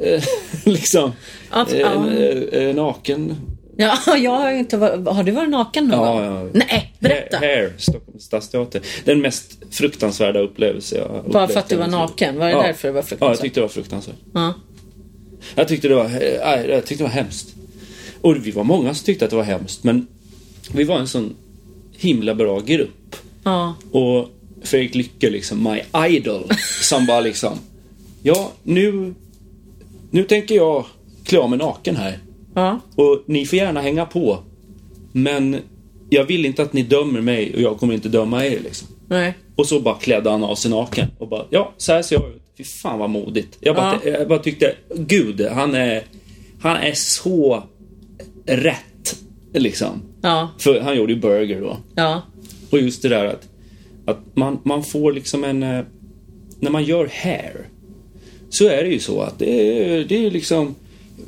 eh, 0.02 0.22
liksom 0.64 1.12
eh, 1.52 1.78
ja. 1.78 2.10
eh, 2.10 2.62
eh, 2.62 2.74
naken. 2.74 3.36
Ja, 3.76 3.98
jag 4.18 4.30
har 4.30 4.52
ju 4.52 4.58
inte 4.58 4.76
varit, 4.76 5.08
Har 5.08 5.22
du 5.24 5.32
varit 5.32 5.48
naken 5.50 5.88
någon 5.88 6.06
Ja, 6.06 6.30
gång? 6.30 6.44
ja. 6.44 6.50
Nej, 6.52 6.92
berätta. 6.98 7.36
Ha- 7.36 7.46
Hair, 7.46 7.72
Stockholms 7.78 8.22
stadsteater. 8.24 8.80
Den 9.04 9.20
mest 9.20 9.58
fruktansvärda 9.70 10.40
upplevelse 10.40 10.96
jag 10.96 11.24
Bara 11.32 11.48
för 11.48 11.58
att 11.60 11.68
du 11.68 11.76
var 11.76 11.86
naken? 11.86 12.38
Var 12.38 12.46
det 12.46 12.52
ja. 12.52 12.62
därför 12.62 12.88
det 12.88 12.92
var 12.92 12.98
Ja, 12.98 13.02
jag 13.02 13.08
fruktansvärt? 13.08 13.40
tyckte 13.42 13.60
det 13.60 13.62
var 13.64 13.68
fruktansvärt. 13.68 14.16
Ja. 14.34 14.54
Jag 15.54 15.68
tyckte 15.68 15.88
det 15.88 15.94
var, 15.94 16.10
jag 16.68 16.86
tyckte 16.86 17.04
det 17.04 17.08
var 17.08 17.14
hemskt. 17.14 17.54
Och 18.20 18.46
vi 18.46 18.50
var 18.50 18.64
många 18.64 18.94
som 18.94 19.04
tyckte 19.04 19.24
att 19.24 19.30
det 19.30 19.36
var 19.36 19.42
hemskt, 19.42 19.84
men 19.84 20.06
vi 20.74 20.84
var 20.84 20.98
en 20.98 21.08
sån 21.08 21.34
himla 21.92 22.34
bra 22.34 22.60
grupp. 22.60 23.16
Ja. 23.44 23.74
Och 23.92 24.28
Fredrik 24.64 24.94
Lycke, 24.94 25.30
liksom, 25.30 25.62
my 25.72 26.06
idol, 26.08 26.44
som 26.82 27.06
bara 27.06 27.20
liksom, 27.20 27.58
ja, 28.22 28.52
nu, 28.62 29.14
nu 30.10 30.24
tänker 30.24 30.54
jag 30.54 30.84
klä 31.24 31.38
av 31.38 31.50
mig 31.50 31.58
naken 31.58 31.96
här. 31.96 32.18
Ja. 32.54 32.80
Och 32.94 33.22
ni 33.26 33.46
får 33.46 33.56
gärna 33.58 33.80
hänga 33.80 34.06
på. 34.06 34.38
Men 35.12 35.56
jag 36.10 36.24
vill 36.24 36.46
inte 36.46 36.62
att 36.62 36.72
ni 36.72 36.82
dömer 36.82 37.20
mig 37.20 37.54
och 37.54 37.60
jag 37.60 37.78
kommer 37.78 37.94
inte 37.94 38.08
döma 38.08 38.46
er 38.46 38.60
liksom. 38.64 38.88
Nej. 39.08 39.34
Och 39.56 39.66
så 39.66 39.80
bara 39.80 39.94
klädde 39.94 40.30
han 40.30 40.44
av 40.44 40.54
sig 40.54 40.70
naken 40.70 41.08
och 41.18 41.28
bara, 41.28 41.44
ja, 41.50 41.72
så 41.76 41.92
här 41.92 42.02
ser 42.02 42.16
jag 42.16 42.28
ut. 42.28 42.42
Fy 42.58 42.64
fan 42.64 42.98
vad 42.98 43.10
modigt. 43.10 43.58
Jag 43.60 43.76
bara, 43.76 43.98
Ja. 44.04 44.10
jag 44.10 44.28
bara 44.28 44.38
tyckte, 44.38 44.74
gud, 44.96 45.40
han 45.40 45.74
är, 45.74 46.04
han 46.60 46.76
är 46.76 46.92
så 46.94 47.62
rätt. 48.46 49.16
Liksom. 49.54 50.02
Ja. 50.22 50.48
För 50.58 50.80
han 50.80 50.96
gjorde 50.96 51.12
ju 51.12 51.20
Burger 51.20 51.60
då. 51.60 51.76
Ja. 51.94 52.22
Och 52.70 52.78
just 52.80 53.02
det 53.02 53.08
där 53.08 53.24
att, 53.24 53.48
att 54.06 54.36
man, 54.36 54.58
man 54.64 54.82
får 54.82 55.12
liksom 55.12 55.44
en... 55.44 55.62
eh, 55.62 55.84
När 56.60 56.70
man 56.70 56.84
gör 56.84 57.10
hair 57.22 57.68
så 58.50 58.68
är 58.68 58.82
det 58.84 58.88
ju 58.90 58.98
så 58.98 59.20
att 59.20 59.38
det 59.38 59.50
är, 59.94 60.04
det 60.04 60.26
är 60.26 60.30
liksom... 60.30 60.74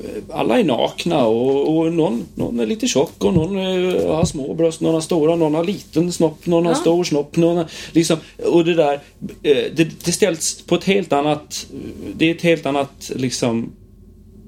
eh, 0.05 0.22
Alla 0.37 0.59
är 0.59 0.64
nakna 0.64 1.27
och, 1.27 1.77
och 1.79 1.93
någon, 1.93 2.22
någon 2.35 2.61
är 2.61 2.66
lite 2.66 2.87
tjock 2.87 3.25
och 3.25 3.35
någon 3.35 3.57
eh, 3.59 4.14
har 4.16 4.25
små 4.25 4.55
bröst, 4.55 4.81
någon 4.81 4.95
har 4.95 5.01
stora, 5.01 5.37
någon 5.37 5.55
har 5.55 5.64
liten 5.64 6.12
snopp, 6.12 6.47
någon 6.47 6.66
har 6.66 6.72
Ja. 6.72 6.77
stor 6.77 7.05
snopp, 7.05 7.37
någon 7.37 7.57
har, 7.57 7.66
liksom, 7.93 8.16
och 8.45 8.64
det 8.64 8.75
där, 8.75 9.01
det, 9.43 10.05
det 10.05 10.12
ställs 10.12 10.62
på 10.66 10.75
ett 10.75 10.85
helt 10.85 11.12
annat, 11.12 11.66
det 12.16 12.31
är 12.31 12.35
ett 12.35 12.43
helt 12.43 12.66
annat 12.66 13.11
liksom, 13.14 13.72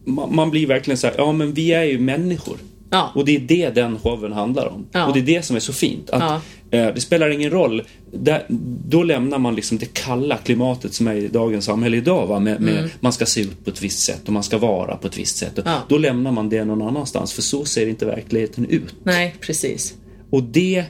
man, 0.05 0.35
man 0.35 0.51
blir 0.51 0.67
verkligen 0.67 0.99
så 0.99 1.07
här, 1.07 1.15
ja 1.19 1.33
men 1.33 1.53
vi 1.53 1.73
är 1.73 1.85
ju 1.85 1.99
människor. 1.99 2.57
Ja. 2.91 3.11
Och 3.15 3.25
det 3.25 3.37
är 3.37 3.41
det 3.41 3.71
den 3.75 3.99
showen 3.99 4.33
handlar 4.33 4.67
om. 4.67 4.87
Ja. 4.93 5.07
Och 5.07 5.13
det 5.15 5.21
är 5.21 5.25
det 5.25 5.43
som 5.45 5.57
är 5.57 5.61
så 5.61 5.73
fint. 5.73 6.11
Att, 6.11 6.43
eh, 6.71 6.87
det 6.95 7.01
spelar 7.01 7.31
ingen 7.31 7.51
roll. 7.51 7.83
Där, 8.13 8.47
då 8.89 9.03
lämnar 9.03 9.39
man 9.39 9.55
liksom 9.55 9.79
det 9.79 9.93
kalla 9.93 10.37
klimatet 10.37 10.95
som 10.95 11.09
är 11.09 11.15
i 11.15 11.29
dagens 11.29 11.65
samhälle 11.65 11.97
idag. 11.97 12.27
Va? 12.27 12.41
Med, 12.41 12.61
med, 12.61 12.91
Man 13.01 13.13
ska 13.13 13.27
se 13.27 13.41
ut 13.41 13.65
på 13.65 13.71
ett 13.71 13.83
visst 13.83 13.99
sätt 14.07 14.23
och 14.27 14.33
man 14.33 14.43
ska 14.43 14.59
vara 14.59 14.97
på 14.97 15.07
ett 15.07 15.19
visst 15.19 15.37
sätt. 15.37 15.59
Ja. 15.65 15.79
Då 15.89 15.99
lämnar 15.99 16.33
man 16.33 16.49
det 16.49 16.65
någon 16.65 16.83
annanstans. 16.83 17.33
För 17.33 17.43
så 17.43 17.65
ser 17.65 17.87
inte 17.87 18.07
verkligheten 18.07 18.67
ut. 18.67 18.95
Nej, 19.05 19.35
precis. 19.41 19.95
Och 20.31 20.43
det 20.43 20.85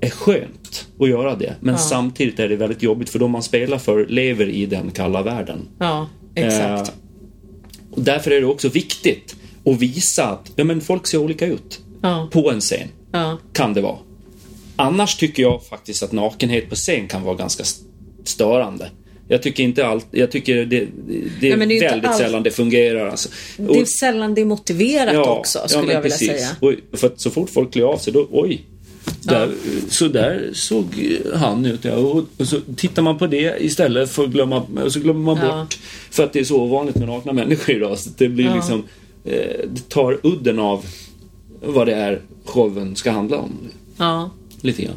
är 0.00 0.10
skönt 0.10 0.86
att 1.00 1.08
göra 1.08 1.34
det. 1.36 1.54
Men 1.60 1.74
Ja. 1.74 1.78
samtidigt 1.78 2.38
är 2.38 2.48
det 2.48 2.56
väldigt 2.56 2.82
jobbigt 2.82 3.10
för 3.10 3.18
de 3.18 3.30
man 3.30 3.42
spelar 3.42 3.78
för 3.78 4.06
lever 4.06 4.48
i 4.48 4.66
den 4.66 4.90
kalla 4.90 5.22
världen. 5.22 5.68
Ja, 5.78 6.08
exakt. 6.34 6.88
Eh, 6.88 6.94
och 7.90 8.02
därför 8.02 8.30
är 8.30 8.40
det 8.40 8.46
också 8.46 8.68
viktigt 8.68 9.36
att 9.66 9.78
visa 9.78 10.24
att 10.26 10.52
ja, 10.56 10.64
men 10.64 10.80
folk 10.80 11.06
ser 11.06 11.18
olika 11.18 11.46
ut 11.46 11.80
Ja. 12.02 12.28
på 12.32 12.50
en 12.50 12.60
scen. 12.60 12.88
Ja. 13.12 13.38
Kan 13.52 13.74
det 13.74 13.80
vara. 13.80 13.98
Annars 14.76 15.16
tycker 15.16 15.42
jag 15.42 15.64
faktiskt 15.64 16.02
att 16.02 16.12
nakenhet 16.12 16.68
på 16.68 16.74
scen 16.74 17.08
kan 17.08 17.22
vara 17.22 17.34
ganska 17.36 17.62
st- 17.62 17.84
störande. 18.24 18.90
Jag 19.28 19.42
tycker 19.42 19.62
inte 19.62 19.86
allt, 19.86 20.06
jag 20.10 20.30
tycker 20.30 20.56
det, 20.64 20.64
det, 21.40 21.52
är 21.52 21.56
Nej, 21.56 21.66
det 21.68 21.78
är 21.78 21.90
väldigt 21.90 22.10
allt- 22.10 22.18
sällan 22.18 22.42
det 22.42 22.50
fungerar. 22.50 23.08
Alltså. 23.08 23.28
Det 23.56 23.80
är 23.80 23.84
sällan 23.84 24.34
det 24.34 24.40
är 24.40 24.44
motiverat 24.44 25.26
också, 25.26 25.58
skulle 25.68 25.82
men 25.86 25.94
jag 25.94 26.02
vilja 26.02 26.16
precis. 26.18 26.28
säga. 26.28 26.48
Och 26.60 26.98
för 26.98 27.12
så 27.16 27.30
fort 27.30 27.50
folk 27.50 27.72
klär 27.72 27.84
av 27.84 27.98
sig, 27.98 28.12
då 28.12 28.28
oj. 28.30 28.60
Där, 29.22 29.50
Så 29.88 30.08
där 30.08 30.50
såg 30.54 30.84
han 31.34 31.66
ut. 31.66 31.84
Ja. 31.84 31.92
Och, 31.92 32.24
och 32.38 32.48
så 32.48 32.60
tittar 32.76 33.02
man 33.02 33.18
på 33.18 33.26
det 33.26 33.56
istället 33.60 34.10
för 34.10 34.24
att 34.24 34.30
glömma, 34.30 34.62
och 34.84 34.92
så 34.92 35.00
glömmer 35.00 35.20
man 35.34 35.38
Ja. 35.46 35.58
bort. 35.62 35.78
För 36.10 36.24
att 36.24 36.32
det 36.32 36.40
är 36.40 36.44
så 36.44 36.60
ovanligt 36.62 36.96
med 36.96 37.08
nakna 37.08 37.32
människor 37.32 37.74
idag. 37.76 37.98
Så 37.98 38.10
det 38.18 38.28
blir 38.28 38.44
Ja. 38.44 38.54
liksom, 38.54 38.84
det 39.68 39.88
tar 39.88 40.18
udden 40.22 40.58
av 40.58 40.84
vad 41.60 41.86
det 41.86 41.94
är 41.94 42.20
showen 42.44 42.96
ska 42.96 43.10
handla 43.10 43.36
om. 43.36 43.52
Ja. 43.96 44.30
Lite 44.60 44.82
grann. 44.82 44.94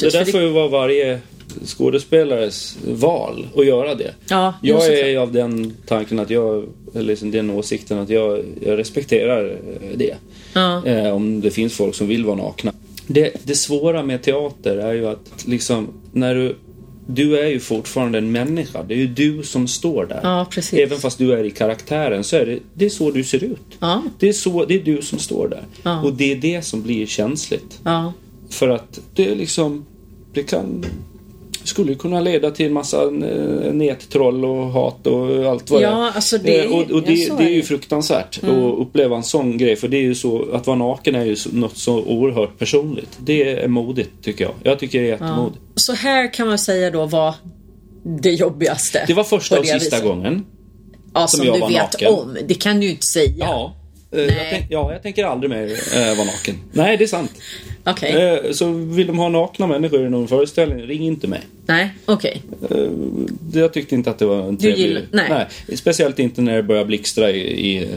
Det 0.00 0.12
där 0.12 0.24
får 0.24 0.40
ju 0.40 0.48
vara 0.48 0.68
varje 0.68 1.20
skådespelares 1.64 2.78
val 2.88 3.46
att 3.56 3.66
göra 3.66 3.94
det. 3.94 4.14
Ja, 4.28 4.54
jag 4.62 4.86
är 4.86 5.08
ju 5.08 5.16
av 5.16 5.32
den 5.32 5.76
tanken 5.86 6.18
att 6.18 6.30
jag, 6.30 6.64
eller 6.94 7.04
liksom 7.04 7.30
den 7.30 7.50
åsikten 7.50 7.98
att 7.98 8.10
jag, 8.10 8.44
jag 8.60 8.78
respekterar 8.78 9.50
eh, 9.50 9.96
det. 9.96 10.14
Ja. 10.52 10.86
Eh, 10.86 11.14
om 11.14 11.40
det 11.40 11.50
finns 11.50 11.74
folk 11.74 11.94
som 11.94 12.08
vill 12.08 12.24
vara 12.24 12.36
nakna. 12.36 12.72
Det, 13.06 13.32
det 13.44 13.54
svåra 13.54 14.02
med 14.02 14.22
teater 14.22 14.76
är 14.76 14.94
ju 14.94 15.06
att 15.06 15.44
liksom, 15.46 15.88
när 16.12 16.34
du 16.34 16.56
du 17.06 17.38
är 17.38 17.46
ju 17.46 17.60
fortfarande 17.60 18.18
en 18.18 18.32
människa. 18.32 18.82
Det 18.82 18.94
är 18.94 18.98
ju 18.98 19.06
du 19.06 19.42
som 19.42 19.68
står 19.68 20.06
där. 20.06 20.20
Ja. 20.22 20.46
Även 20.72 20.98
fast 20.98 21.18
du 21.18 21.32
är 21.32 21.44
i 21.44 21.50
karaktären 21.50 22.24
så 22.24 22.36
är 22.36 22.46
det, 22.46 22.58
det 22.74 22.84
är 22.84 22.90
så 22.90 23.10
du 23.10 23.24
ser 23.24 23.44
ut. 23.44 23.76
Ja. 23.80 24.02
Det, 24.18 24.28
är 24.28 24.32
så, 24.32 24.64
det 24.64 24.74
är 24.74 24.84
du 24.84 25.02
som 25.02 25.18
står 25.18 25.48
där. 25.48 25.64
Ja. 25.82 26.02
Och 26.02 26.12
det 26.12 26.32
är 26.32 26.36
det 26.36 26.62
som 26.62 26.82
blir 26.82 27.06
känsligt. 27.06 27.80
För 28.50 28.68
att 28.68 29.00
det 29.14 29.30
är 29.30 29.36
liksom, 29.36 29.86
det 30.32 30.42
kan, 30.42 30.84
skulle 31.68 31.94
kunna 31.94 32.20
leda 32.20 32.50
till 32.50 32.66
en 32.66 32.72
massa 32.72 33.02
eh, 33.02 33.72
nättroll 33.72 34.44
och 34.44 34.66
hat 34.66 35.06
och 35.06 35.44
allt 35.44 35.70
vad 35.70 35.82
Ja, 35.82 35.90
det 35.90 35.96
är. 35.96 36.10
alltså 36.14 36.38
det- 36.38 36.64
Eh, 36.64 36.70
och, 36.72 36.78
och 36.78 36.86
ja, 36.90 37.00
det, 37.06 37.36
det 37.38 37.44
är 37.44 37.46
är 37.46 37.50
ju 37.50 37.62
fruktansvärt 37.62 38.38
att 38.42 38.78
uppleva 38.78 39.16
en 39.16 39.22
sån 39.22 39.58
grej. 39.58 39.76
För 39.76 39.88
det 39.88 39.96
är 39.96 40.02
ju 40.02 40.14
så, 40.14 40.44
att 40.52 40.66
vara 40.66 40.76
naken 40.78 41.14
är 41.14 41.24
ju 41.24 41.36
något 41.52 41.76
så 41.76 42.02
oerhört 42.02 42.58
personligt. 42.58 43.18
Det 43.18 43.52
är 43.64 43.68
modigt 43.68 44.10
tycker 44.22 44.44
jag. 44.44 44.54
Jag 44.62 44.78
tycker 44.78 45.00
det 45.00 45.06
är 45.06 45.10
jättemodigt. 45.10 45.58
Så 45.74 45.92
här 45.92 46.32
kan 46.34 46.46
man 46.48 46.58
säga 46.58 46.90
då 46.90 47.06
var 47.06 47.34
det 48.22 48.30
jobbigaste. 48.30 49.04
Det 49.06 49.14
var 49.14 49.24
första 49.24 49.58
och 49.58 49.66
sista 49.66 49.78
viset. 49.96 50.04
gången. 50.04 50.44
Ja, 51.14 51.26
som 51.26 51.38
som, 51.44 51.46
du 51.46 51.52
vet 51.60 51.70
naken. 51.70 52.14
om. 52.14 52.36
Det 52.48 52.54
kan 52.54 52.80
du 52.80 52.86
ju 52.86 52.90
inte 52.92 53.06
säga. 53.06 53.34
Ja. 53.38 53.74
Eh, 54.12 54.20
Jag 54.20 54.26
Nej. 54.28 54.48
tänk, 54.50 54.66
ja, 54.70 54.92
jag 54.92 55.02
tänker 55.02 55.24
aldrig 55.24 55.50
mer 55.50 55.64
eh, 55.94 56.16
vara 56.16 56.24
naken. 56.26 56.56
Nej, 56.72 56.96
det 56.96 57.04
är 57.04 57.08
sant. 57.08 57.32
Okej. 57.84 58.12
Eh, 58.44 58.52
så 58.52 58.70
vill 58.72 59.06
de 59.06 59.18
ha 59.18 59.28
nakna 59.28 59.66
människor 59.66 60.06
i 60.06 60.10
någon 60.10 60.28
föreställning, 60.28 60.86
ring 60.86 61.02
inte 61.06 61.26
mig. 61.28 61.40
Nej, 61.66 61.90
okej. 62.04 62.42
Eh, 62.70 62.76
Jag 63.52 63.72
tyckte 63.72 63.94
inte 63.94 64.10
att 64.10 64.18
det 64.18 64.26
var 64.26 64.48
en 64.48 64.56
trevlig... 64.56 64.86
gillar- 64.86 65.02
nej. 65.10 65.46
Speciellt 65.76 66.18
inte 66.18 66.40
när 66.42 66.56
det 66.56 66.62
börjar 66.62 66.84
blixtra 66.84 67.30
i, 67.30 67.76
i 67.76 67.88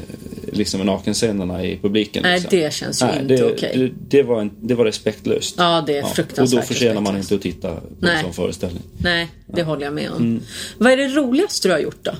liksom 0.51 0.79
nakenscenerna 0.85 1.65
i 1.65 1.77
publiken. 1.81 2.23
Nej, 2.23 2.39
liksom. 2.39 2.59
det 2.59 2.73
känns 2.73 3.01
ju 3.01 3.05
Nej, 3.05 3.21
inte 3.21 3.45
okej. 3.45 3.71
det, 3.77 4.17
det, 4.17 4.23
var 4.23 4.41
en, 4.41 4.51
det 4.61 4.73
var 4.75 4.85
respektlöst. 4.85 5.55
Ja, 5.57 5.83
det 5.87 5.97
är 5.97 6.03
Och 6.03 6.15
fruktansvärt 6.15 6.61
då 6.61 6.67
förtjänar 6.67 7.01
man 7.01 7.17
inte 7.17 7.35
att 7.35 7.41
titta 7.41 7.75
på 7.75 7.81
Nej. 7.99 8.15
en 8.17 8.23
sån 8.23 8.33
föreställning. 8.33 8.83
Nej, 8.97 9.27
det 9.47 9.63
håller 9.63 9.83
jag 9.83 9.93
med 9.93 10.09
om. 10.11 10.17
Mm. 10.17 10.41
Vad 10.77 10.91
är 10.91 10.97
det 10.97 11.07
roligaste 11.07 11.67
du 11.67 11.71
har 11.71 11.79
gjort 11.79 12.03
då? 12.05 12.11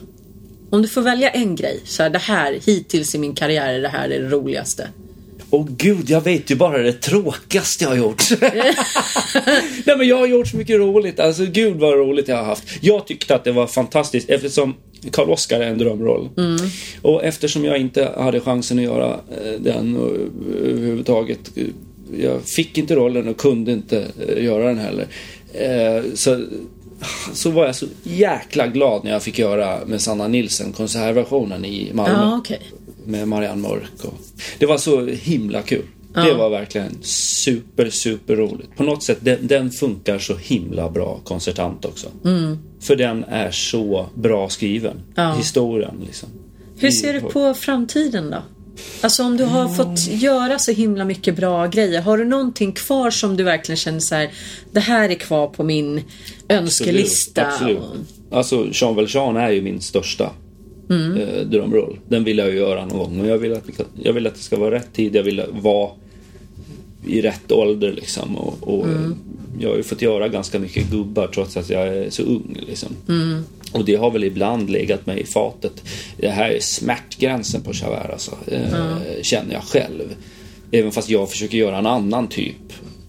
Om 0.70 0.82
du 0.82 0.88
får 0.88 1.02
välja 1.02 1.30
en 1.30 1.56
grej, 1.56 1.80
så 1.86 2.04
här, 2.04 2.10
det 2.10 2.20
här 2.20 2.60
hittills 2.66 3.16
i 3.16 3.18
min 3.18 3.36
karriär 3.36 3.74
är 3.74 3.82
det 3.82 3.88
här 3.88 4.10
det 4.10 4.20
roligaste. 4.20 4.88
Åh 5.52 5.68
gud, 5.78 6.10
jag 6.10 6.22
vet 6.22 6.52
ju 6.52 6.56
bara 6.56 6.78
det 6.78 6.94
tråkigaste 6.94 7.84
jag 7.84 7.90
har 7.92 7.98
gjort. 7.98 8.24
Nej 9.86 9.98
men 9.98 10.08
jag 10.08 10.18
har 10.18 10.28
gjort 10.28 10.48
så 10.48 10.58
mycket 10.58 10.78
roligt. 10.78 11.20
Alltså 11.20 11.46
gud 11.46 11.76
vad 11.78 11.94
roligt 11.94 12.28
jag 12.28 12.36
har 12.38 12.44
haft. 12.44 12.64
Jag 12.82 13.08
tyckte 13.08 13.36
att 13.36 13.44
det 13.44 13.52
var 13.52 13.68
fantastiskt 13.68 14.30
eftersom 14.30 14.74
Karl 15.12 15.30
Oskar 15.30 15.60
är 15.62 15.68
en 15.68 15.78
drömroll. 15.78 16.30
Och 17.02 17.24
eftersom 17.24 17.66
jag 17.66 17.78
inte 17.78 18.12
hade 18.18 18.40
chansen 18.40 18.78
att 18.78 18.84
göra 18.84 19.10
eh, 19.14 19.52
den 19.60 19.96
eh, 19.96 20.70
överhuvudtaget. 20.70 21.40
eh, 21.56 21.64
Jag 22.20 22.42
fick 22.44 22.78
inte 22.78 22.96
rollen 22.96 23.28
och 23.28 23.38
kunde 23.38 23.72
inte 23.72 24.06
göra 24.38 24.68
den 24.68 24.78
heller. 24.80 25.08
Så, 26.16 26.46
så 27.34 27.52
var 27.52 27.66
jag 27.66 27.76
så 27.76 27.86
jäkla 28.04 28.68
glad 28.68 29.04
när 29.04 29.12
jag 29.12 29.24
fick 29.24 29.40
göra 29.40 29.86
med 29.86 30.02
Sanna 30.02 30.28
Nilsson 30.28 30.72
konsertversionen 30.74 31.66
i 31.66 31.92
Malmö 31.94 32.18
Ja, 32.18 32.38
okej. 32.38 32.62
med 33.06 33.28
Marianne 33.28 33.62
Mörk. 33.62 34.04
Och 34.04 34.14
det 34.60 34.66
var 34.66 34.78
så 34.78 35.06
himla 35.06 35.62
kul. 35.62 35.86
Det 36.14 36.34
var 36.34 36.50
verkligen 36.50 36.98
super, 37.02 37.90
super 37.90 38.36
roligt. 38.36 38.76
På 38.78 38.84
något 38.84 39.04
sätt, 39.04 39.18
den, 39.22 39.48
den 39.48 39.72
funkar 39.72 40.20
så 40.20 40.36
himla 40.36 40.90
bra 40.90 41.20
konsertant 41.24 41.86
också. 41.86 42.08
För 42.82 42.96
den 42.96 43.24
är 43.24 43.52
så 43.52 44.06
bra 44.14 44.50
skriven. 44.50 45.02
Ja. 45.16 45.34
Historien 45.34 45.94
liksom. 46.06 46.30
Hur 46.78 46.92
ser 46.92 47.14
du 47.14 47.22
på 47.22 47.54
framtiden 47.54 48.30
då? 48.32 48.38
Alltså 49.02 49.24
om 49.24 49.38
du 49.38 49.44
har 49.44 49.70
fått 49.70 50.08
göra 50.08 50.60
så 50.60 50.72
himla 50.72 51.06
mycket 51.06 51.36
bra 51.36 51.68
grejer. 51.68 52.02
Har 52.02 52.18
du 52.18 52.26
någonting 52.26 52.72
kvar 52.72 53.12
som 53.12 53.38
du 53.38 53.44
verkligen 53.44 53.78
känner 53.78 54.00
så 54.00 54.16
här. 54.16 54.30
Det 54.72 54.80
här 54.80 55.10
är 55.10 55.16
kvar 55.16 55.48
på 55.48 55.64
min 55.64 56.02
önskelista. 56.50 57.46
Absolut. 57.46 57.80
Alltså 58.32 58.68
Jean 58.72 58.96
Valjean 58.96 59.38
är 59.38 59.50
ju 59.50 59.62
min 59.62 59.82
största 59.82 60.32
Mm. 60.90 61.18
eh, 61.18 61.42
drömroll. 61.46 62.00
Den 62.08 62.24
vill 62.24 62.38
jag 62.38 62.50
ju 62.50 62.58
göra 62.58 62.86
någon 62.86 62.98
gång. 62.98 63.18
Men 63.18 63.28
jag 63.30 63.38
vill, 63.38 63.54
att, 63.54 63.64
jag 64.04 64.14
vill 64.14 64.28
att 64.28 64.36
det 64.36 64.42
ska 64.42 64.58
vara 64.58 64.76
rätt 64.76 64.94
tid. 64.94 65.16
Jag 65.16 65.24
vill 65.24 65.44
vara 65.52 65.90
i 67.08 67.22
rätt 67.22 67.52
ålder 67.52 67.92
liksom. 67.94 68.36
Och, 68.38 68.56
och 68.62 68.86
Mm. 68.86 69.16
Jag 69.62 69.70
har 69.70 69.78
ju 69.78 69.84
fått 69.84 70.02
göra 70.02 70.28
ganska 70.28 70.60
mycket 70.60 70.92
gubbar 70.92 71.28
trots 71.28 71.58
att 71.58 71.70
jag 71.70 71.88
är 71.88 72.10
så 72.10 72.24
ung. 72.24 72.58
Liksom. 72.68 72.90
Mm. 73.10 73.44
Och 73.72 73.86
det 73.86 73.96
har 73.96 74.12
väl 74.12 74.24
ibland 74.24 74.70
legat 74.70 75.06
mig 75.06 75.20
i 75.20 75.26
fatet. 75.26 75.84
Det 76.18 76.30
här 76.30 76.50
är 76.50 76.60
smärtgränsen 76.60 77.62
på 77.62 77.72
Javert 77.74 78.12
alltså. 78.12 78.32
Eh, 78.48 79.22
Känner 79.22 79.54
jag 79.54 79.64
själv. 79.64 80.16
Även 80.72 80.92
fast 80.92 81.10
jag 81.10 81.30
försöker 81.30 81.58
göra 81.58 81.78
en 81.78 81.86
annan 81.86 82.28
typ. 82.28 82.56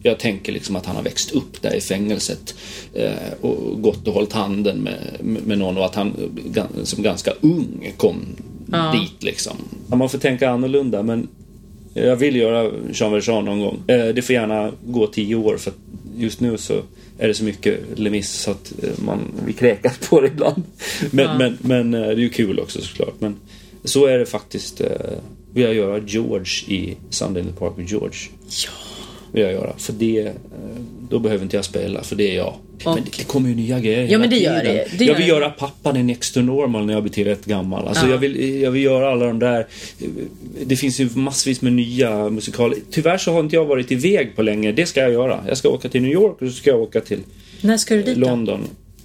Jag 0.02 0.18
tänker 0.18 0.52
liksom 0.52 0.76
att 0.76 0.86
han 0.86 0.96
har 0.96 1.02
växt 1.02 1.30
upp 1.32 1.62
där 1.62 1.74
i 1.74 1.80
fängelset 1.80 2.54
eh, 2.94 3.10
och 3.40 3.82
gått 3.82 4.08
och 4.08 4.14
hållit 4.14 4.32
handen 4.32 4.78
med, 4.78 4.98
med 5.46 5.58
någon 5.58 5.76
och 5.78 5.84
att 5.84 5.94
han 5.94 6.12
som 6.84 7.02
ganska 7.02 7.30
ung 7.40 7.92
kom 7.96 8.16
dit 8.92 9.22
liksom. 9.22 9.56
Man 9.86 10.08
får 10.08 10.18
tänka 10.18 10.50
annorlunda 10.50 11.02
men 11.02 11.28
jag 11.94 12.16
vill 12.16 12.36
göra 12.36 12.70
Jean 12.92 13.10
Valjean 13.12 13.44
någon 13.44 13.60
gång. 13.60 13.78
Eh, 13.86 14.06
Det 14.06 14.22
får 14.22 14.34
gärna 14.34 14.72
gå 14.86 15.06
tio 15.06 15.34
år 15.34 15.56
för 15.56 15.72
just 16.20 16.40
nu 16.40 16.58
så 16.58 16.82
är 17.18 17.28
det 17.28 17.34
så 17.34 17.44
mycket 17.44 17.80
lemiss 17.98 18.30
så 18.32 18.50
att 18.50 18.72
eh, 18.82 18.90
man, 19.04 19.20
vi 19.46 19.52
kräkas 19.52 19.98
på 20.08 20.20
det 20.20 20.26
ibland. 20.26 20.62
Men, 21.10 21.38
men, 21.38 21.58
men 21.60 21.94
eh, 21.94 22.00
det 22.00 22.12
är 22.12 22.16
ju 22.16 22.28
kul 22.30 22.60
också 22.60 22.80
såklart. 22.82 23.14
Men 23.18 23.36
så 23.84 24.06
är 24.06 24.18
det 24.18 24.26
faktiskt. 24.26 24.80
eh, 24.80 24.86
Vill 25.52 25.64
jag 25.64 25.74
göra 25.74 25.98
George 26.06 26.64
i 26.74 26.96
Sunday 27.10 27.42
in 27.42 27.48
the 27.48 27.54
Park 27.58 27.72
with 27.76 27.92
George. 27.92 28.18
Ja. 28.66 28.70
Vill 29.32 29.42
jag 29.42 29.52
göra. 29.52 29.72
För 29.78 29.92
det, 29.92 30.18
eh, 30.20 30.32
då 31.10 31.18
behöver 31.18 31.42
inte 31.44 31.56
jag 31.56 31.64
spela 31.64 32.02
för 32.02 32.16
det 32.16 32.30
är 32.30 32.36
jag. 32.36 32.54
Men 32.84 32.98
det, 33.16 33.24
kommer 33.24 33.48
ju 33.48 33.54
nya 33.54 33.80
grejer 33.80 34.08
Ja, 34.10 34.18
men 34.18 34.30
det 34.30 34.36
gör 34.36 34.60
tiden. 34.60 34.74
det. 34.76 34.98
Det 34.98 35.04
jag 35.04 35.14
vill 35.14 35.22
det. 35.22 35.28
göra 35.28 35.50
pappan 35.50 35.96
i 35.96 36.02
Next 36.02 36.34
to 36.34 36.40
Normal 36.40 36.86
när 36.86 36.94
jag 36.94 37.02
blir 37.02 37.12
tillräckligt 37.12 37.46
gammal. 37.46 37.88
Alltså 37.88 38.06
Ja. 38.06 38.10
jag, 38.10 38.18
vill, 38.18 38.60
jag 38.60 38.70
vill 38.70 38.82
göra 38.82 39.10
alla 39.10 39.26
de 39.26 39.38
där. 39.38 39.66
Det 40.64 40.76
finns 40.76 41.00
ju 41.00 41.08
massvis 41.14 41.62
med 41.62 41.72
nya 41.72 42.28
musikaler. 42.30 42.78
Tyvärr 42.90 43.18
så 43.18 43.32
har 43.32 43.40
inte 43.40 43.56
jag 43.56 43.64
varit 43.64 43.92
iväg 43.92 44.36
på 44.36 44.42
länge. 44.42 44.72
Det 44.72 44.86
ska 44.86 45.00
jag 45.00 45.12
göra. 45.12 45.44
Jag 45.48 45.56
ska 45.56 45.68
åka 45.68 45.88
till 45.88 46.02
New 46.02 46.12
York 46.12 46.42
och 46.42 46.48
så 46.48 46.52
ska 46.54 46.70
jag 46.70 46.80
åka 46.80 47.00
till 47.00 47.18
När 47.60 47.76
ska 47.76 47.94
du 47.94 48.02
dit 48.02 48.14
då? 48.14 48.20
London. 48.20 48.60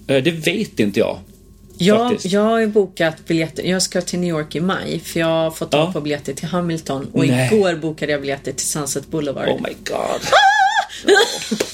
Eh, 0.07 0.23
Det 0.23 0.31
vet 0.31 0.79
inte 0.79 0.99
jag. 0.99 1.17
Jag, 1.77 2.09
faktiskt. 2.11 2.33
jag 2.33 2.41
har 2.41 2.67
bokat 2.67 3.27
biljetter. 3.27 3.63
Jag 3.63 3.81
ska 3.81 4.01
till 4.01 4.19
New 4.19 4.29
York 4.29 4.55
i 4.55 4.59
maj 4.59 4.99
för 4.99 5.19
jag 5.19 5.27
har 5.27 5.51
fått 5.51 5.71
tag 5.71 5.87
Ja. 5.87 5.91
på 5.93 6.01
biljetter 6.01 6.33
till 6.33 6.47
Hamilton 6.47 7.07
och 7.13 7.27
Nej. 7.27 7.49
igår 7.53 7.75
bokade 7.75 8.11
jag 8.11 8.21
biljetter 8.21 8.51
till 8.51 8.67
Sunset 8.67 9.07
Boulevard. 9.07 9.49
Oh 9.49 9.61
my 9.61 9.73
god. 9.83 10.21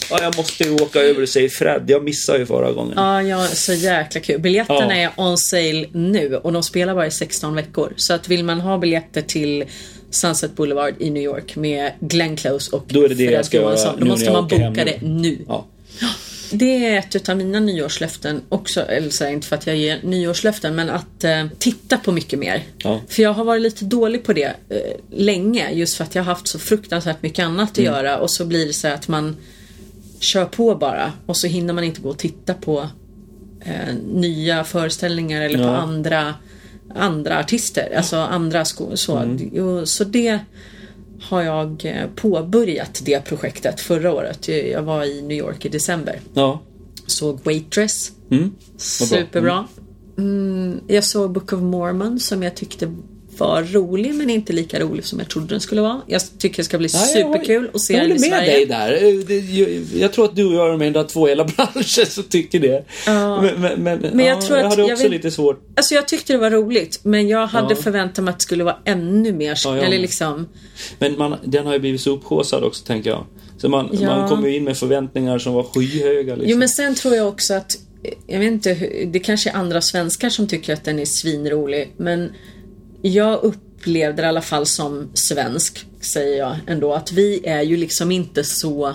Ja, 0.09 0.17
jag 0.21 0.37
måste 0.37 0.63
ju 0.63 0.73
åka 0.75 0.99
över 0.99 1.21
och 1.21 1.29
säga 1.29 1.49
Fred. 1.49 1.83
Jag 1.87 2.03
missade 2.03 2.39
ju 2.39 2.45
förra 2.45 2.71
gången. 2.71 2.93
Ja, 2.95 3.21
ja, 3.23 3.47
så 3.47 3.73
jäkla 3.73 4.21
kul. 4.21 4.39
Biljetterna 4.39 4.97
Ja. 4.99 5.11
är 5.11 5.11
on 5.17 5.37
sale 5.37 5.87
nu 5.91 6.35
och 6.35 6.53
de 6.53 6.63
spelar 6.63 6.95
bara 6.95 7.07
i 7.07 7.11
16 7.11 7.55
veckor. 7.55 7.93
Så 7.95 8.13
att 8.13 8.27
vill 8.27 8.43
man 8.43 8.61
ha 8.61 8.77
biljetter 8.77 9.21
till 9.21 9.63
Sunset 10.09 10.55
Boulevard 10.55 10.93
i 10.99 11.09
New 11.09 11.23
York 11.23 11.55
med 11.55 11.91
Glenn 11.99 12.35
Close 12.35 12.75
och 12.75 12.83
Då 12.87 13.03
är 13.03 13.09
det 13.09 13.15
det 13.15 13.25
Fred 13.25 13.33
jag 13.37 13.45
ska 13.45 13.57
göra 13.57 13.65
Johansson, 13.65 13.99
då 13.99 14.05
måste 14.05 14.31
man 14.31 14.47
boka 14.47 14.85
det 14.85 15.01
nu. 15.01 15.37
Ja. 15.47 15.65
Det 16.51 16.85
är 16.85 16.99
ett 16.99 17.15
utav 17.15 17.37
mina 17.37 17.59
nyårslöften 17.59 18.41
också, 18.49 18.81
eller 18.81 19.09
så 19.09 19.27
inte 19.27 19.47
för 19.47 19.55
att 19.55 19.67
jag 19.67 19.75
ger 19.75 19.99
nyårslöften, 20.03 20.75
men 20.75 20.89
att 20.89 21.23
eh, 21.23 21.45
titta 21.59 21.97
på 21.97 22.11
mycket 22.11 22.39
mer. 22.39 22.63
Ja. 22.77 23.01
För 23.07 23.23
jag 23.23 23.33
har 23.33 23.43
varit 23.43 23.61
lite 23.61 23.85
dålig 23.85 24.23
på 24.23 24.33
det 24.33 24.53
eh, 24.69 24.77
länge, 25.11 25.71
just 25.71 25.95
för 25.97 26.03
att 26.03 26.15
jag 26.15 26.23
har 26.23 26.33
haft 26.33 26.47
så 26.47 26.59
fruktansvärt 26.59 27.21
mycket 27.23 27.45
annat 27.45 27.71
att 27.71 27.77
Mm. 27.77 27.93
göra 27.93 28.17
och 28.17 28.29
så 28.31 28.45
blir 28.45 28.67
det 28.67 28.73
så 28.73 28.87
att 28.87 29.07
man 29.07 29.35
kör 30.19 30.45
på 30.45 30.75
bara 30.75 31.13
och 31.25 31.37
så 31.37 31.47
hinner 31.47 31.73
man 31.73 31.83
inte 31.83 32.01
gå 32.01 32.09
och 32.09 32.17
titta 32.17 32.53
på 32.53 32.87
eh, 33.65 33.95
nya 34.13 34.63
föreställningar 34.63 35.41
eller 35.41 35.57
på 35.57 35.63
Ja. 35.63 35.75
andra, 35.77 36.33
andra 36.95 37.39
artister, 37.39 37.93
alltså 37.97 38.17
andra 38.17 38.65
sko- 38.65 38.97
så. 38.97 39.17
Mm. 39.17 39.85
Så 39.85 40.03
det 40.03 40.39
har 41.22 41.41
jag 41.41 41.86
eh, 41.86 42.07
påbörjat 42.15 43.01
det 43.05 43.26
projektet 43.26 43.80
förra 43.80 44.13
året. 44.13 44.47
Jag 44.47 44.84
var 44.84 45.03
i 45.03 45.22
New 45.22 45.38
York 45.38 45.65
i 45.65 45.69
december. 45.69 46.19
Ja. 46.34 46.61
Såg 47.07 47.39
Waitress. 47.43 48.11
Mm. 48.32 48.51
Superbra. 48.78 49.67
Mm, 50.17 50.80
jag 50.88 51.03
såg 51.03 51.32
Book 51.32 51.53
of 51.53 51.61
Mormon 51.61 52.19
som 52.19 52.43
jag 52.43 52.55
tyckte 52.55 52.95
var 53.41 53.63
rolig 53.63 54.15
men 54.15 54.29
inte 54.29 54.53
lika 54.53 54.79
rolig 54.79 55.05
som 55.05 55.19
jag 55.19 55.29
trodde 55.29 55.47
den 55.47 55.59
skulle 55.61 55.81
vara. 55.81 56.01
Jag 56.07 56.21
tycker 56.37 56.57
det 56.57 56.63
ska 56.63 56.77
bli 56.77 56.87
jag 56.93 57.01
superkul 57.07 57.69
att 57.73 57.81
se 57.81 57.93
jag 57.93 58.01
den 58.03 58.09
i 58.11 58.13
håller 58.13 58.29
med 58.29 58.39
Sverige. 58.39 58.51
dig 58.55 58.65
där. 58.65 58.93
Eh, 59.31 59.59
Jag, 59.59 59.69
jag 60.01 60.13
tror 60.13 60.25
att 60.25 60.35
du 60.35 60.45
och 60.45 60.53
jag 60.53 60.67
är 60.67 60.71
de 60.71 60.81
enda 60.81 61.03
två 61.03 61.27
i 61.27 61.31
hela 61.31 61.43
branschen 61.57 62.05
som 62.05 62.23
tycker 62.23 62.59
det. 62.59 62.85
Ja. 63.05 63.41
Men, 63.41 63.61
men, 63.61 63.83
men, 63.83 63.99
Men 64.13 64.25
jag 64.25 64.37
ja, 64.37 64.41
tror 64.41 64.57
jag 64.57 64.65
att 64.67 64.71
hade 64.71 64.81
jag 64.81 64.91
också 64.91 65.03
vill- 65.03 65.11
lite 65.11 65.31
svårt. 65.31 65.63
Alltså 65.75 65.95
jag 65.95 66.07
tyckte 66.07 66.33
det 66.33 66.39
var 66.39 66.51
roligt 66.51 66.99
men 67.03 67.27
jag 67.27 67.47
hade 67.47 67.73
Ja. 67.75 67.81
förväntat 67.81 68.23
mig 68.23 68.31
att 68.31 68.39
det 68.39 68.43
skulle 68.43 68.63
vara 68.63 68.77
ännu 68.85 69.31
mer. 69.33 69.59
Ja, 69.65 69.75
jag 69.77 69.85
eller 69.85 69.99
liksom, 69.99 70.47
Men 70.99 71.17
man, 71.17 71.35
den 71.43 71.65
har 71.65 71.73
ju 71.73 71.79
blivit 71.79 72.01
så 72.01 72.15
upphaussad 72.15 72.63
också 72.63 72.85
tänker 72.85 73.09
jag. 73.09 73.25
Så 73.57 73.69
man, 73.69 73.89
Ja. 73.93 74.15
man 74.17 74.29
kommer 74.29 74.47
ju 74.47 74.55
in 74.55 74.63
med 74.63 74.77
förväntningar 74.77 75.39
som 75.39 75.53
var 75.53 75.63
skyhöga. 75.63 76.35
Liksom. 76.35 76.51
Jo 76.51 76.57
men 76.57 76.69
sen 76.69 76.95
tror 76.95 77.15
jag 77.15 77.27
också 77.27 77.53
att 77.53 77.77
jag 78.27 78.39
vet 78.39 78.51
inte, 78.51 78.73
det 79.05 79.19
kanske 79.19 79.49
är 79.49 79.53
andra 79.55 79.81
svenskar 79.81 80.29
som 80.29 80.47
tycker 80.47 80.73
att 80.73 80.83
den 80.83 80.99
är 80.99 81.05
svinrolig 81.05 81.93
men 81.97 82.31
jag 83.01 83.43
upplevde 83.43 84.21
det 84.21 84.25
i 84.25 84.29
alla 84.29 84.41
fall 84.41 84.65
som 84.65 85.09
svensk, 85.13 85.85
säger 86.01 86.37
jag 86.37 86.55
ändå, 86.67 86.93
att 86.93 87.11
vi 87.11 87.47
är 87.47 87.61
ju 87.61 87.77
liksom 87.77 88.11
inte 88.11 88.43
så 88.43 88.87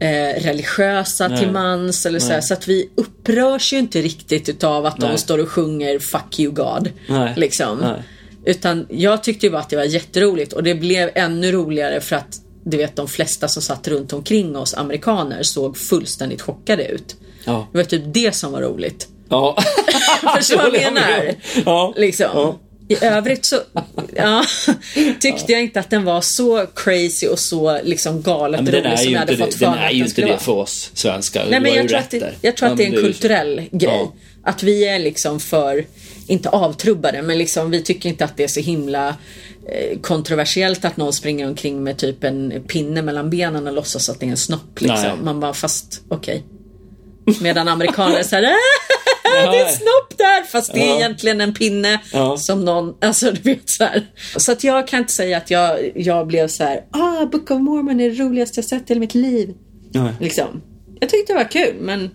eh, 0.00 0.42
religiösa 0.42 1.28
Nej. 1.28 1.38
till 1.38 1.50
mans 1.50 2.06
eller 2.06 2.18
så, 2.18 2.32
här, 2.32 2.40
så 2.40 2.54
att 2.54 2.68
vi 2.68 2.90
upprörs 2.94 3.72
ju 3.72 3.78
inte 3.78 4.02
riktigt 4.02 4.48
utav 4.48 4.86
att 4.86 4.96
de 5.00 5.06
Nej. 5.06 5.18
står 5.18 5.38
och 5.38 5.48
sjunger 5.48 5.98
Fuck 5.98 6.40
you 6.40 6.52
God. 6.52 6.90
Nej. 7.08 7.34
Liksom. 7.36 7.78
Nej. 7.78 8.02
Utan 8.44 8.86
jag 8.90 9.22
tyckte 9.22 9.46
ju 9.46 9.52
bara 9.52 9.62
att 9.62 9.70
det 9.70 9.76
var 9.76 9.84
jätteroligt 9.84 10.52
och 10.52 10.62
det 10.62 10.74
blev 10.74 11.10
ännu 11.14 11.52
roligare 11.52 12.00
för 12.00 12.16
att 12.16 12.40
du 12.64 12.76
vet 12.76 12.96
de 12.96 13.08
flesta 13.08 13.48
som 13.48 13.62
satt 13.62 13.88
runt 13.88 14.12
omkring 14.12 14.56
oss 14.56 14.74
amerikaner 14.74 15.42
såg 15.42 15.76
fullständigt 15.76 16.42
chockade 16.42 16.84
ut. 16.84 17.16
Ja. 17.44 17.68
Det 17.72 17.78
var 17.78 17.84
typ 17.84 18.02
det 18.06 18.34
som 18.34 18.52
var 18.52 18.60
roligt. 18.60 19.08
Ja. 19.28 19.56
Förstår 20.36 20.62
du 20.62 20.70
vad 20.70 20.80
jag 20.80 20.92
menar? 20.94 21.34
Ja. 21.64 21.94
Liksom. 21.96 22.30
Ja. 22.34 22.58
I 22.88 23.04
övrigt 23.04 23.44
så 23.44 23.60
ja, 24.14 24.44
tyckte 25.20 25.52
jag 25.52 25.62
inte 25.62 25.80
att 25.80 25.90
den 25.90 26.04
var 26.04 26.20
så 26.20 26.66
crazy 26.66 27.26
och 27.28 27.38
så 27.38 27.82
liksom 27.82 28.22
galet 28.22 28.60
rolig 28.60 28.98
som 28.98 29.12
jag 29.12 29.18
hade 29.18 29.32
det, 29.32 29.38
fått 29.38 29.54
för 29.54 29.66
den 29.66 29.74
är 29.74 29.90
ju 29.90 30.04
inte 30.04 30.22
det 30.22 30.38
för 30.38 30.52
oss 30.52 30.90
svenskar. 30.94 31.46
Nej 31.50 31.60
men 31.60 31.74
jag 31.74 31.88
tror, 31.88 31.98
att 31.98 32.10
det, 32.10 32.34
jag 32.40 32.56
tror 32.56 32.68
att 32.68 32.76
det 32.76 32.84
är 32.84 32.86
en 32.86 33.02
kulturell 33.02 33.62
grej. 33.70 34.10
Att 34.42 34.62
vi 34.62 34.84
är 34.88 34.98
liksom 34.98 35.40
för, 35.40 35.84
inte 36.26 36.48
avtrubbade, 36.48 37.22
men 37.22 37.38
liksom 37.38 37.70
vi 37.70 37.82
tycker 37.82 38.08
inte 38.08 38.24
att 38.24 38.36
det 38.36 38.44
är 38.44 38.48
så 38.48 38.60
himla 38.60 39.08
eh, 39.08 39.98
kontroversiellt 40.00 40.84
att 40.84 40.96
någon 40.96 41.12
springer 41.12 41.46
omkring 41.46 41.82
med 41.82 41.98
typ 41.98 42.24
en 42.24 42.64
pinne 42.68 43.02
mellan 43.02 43.30
benen 43.30 43.66
och 43.66 43.72
låtsas 43.72 44.08
att 44.08 44.20
det 44.20 44.26
är 44.26 44.30
en 44.30 44.36
snopp. 44.36 44.80
Liksom. 44.80 45.24
Man 45.24 45.40
bara, 45.40 45.54
fast 45.54 46.02
okej. 46.08 46.42
Medan 47.40 47.68
amerikaner 47.68 48.18
är 48.18 48.22
såhär, 48.22 48.42
det 48.42 48.48
är 48.48 49.44
Ja. 49.44 49.54
en 49.66 49.72
snopp 49.74 50.18
där! 50.18 50.42
Fast 50.42 50.72
det 50.74 50.80
är 50.80 50.86
Ja. 50.88 50.96
egentligen 50.96 51.40
en 51.40 51.54
pinne 51.54 52.00
Ja. 52.12 52.36
som 52.36 52.64
någon, 52.64 52.94
alltså 53.00 53.30
du 53.30 53.40
vet 53.54 53.68
så 53.70 53.84
här. 53.84 54.06
Så 54.36 54.52
att 54.52 54.64
jag 54.64 54.88
kan 54.88 54.98
inte 55.00 55.12
säga 55.12 55.36
att 55.36 55.50
jag, 55.50 55.92
jag 55.94 56.26
blev 56.26 56.48
så 56.48 56.64
här, 56.64 56.80
ah, 56.90 57.26
Book 57.26 57.50
of 57.50 57.60
Mormon 57.60 58.00
är 58.00 58.10
det 58.10 58.16
roligaste 58.22 58.58
jag 58.58 58.64
sett 58.64 58.82
i 58.82 58.84
hela 58.88 59.00
mitt 59.00 59.14
liv. 59.14 59.54
Nej. 59.94 60.12
Liksom. 60.20 60.62
Jag 61.00 61.10
tyckte 61.10 61.32
det 61.32 61.36
var 61.36 61.50
kul 61.50 61.74
men 61.80 62.10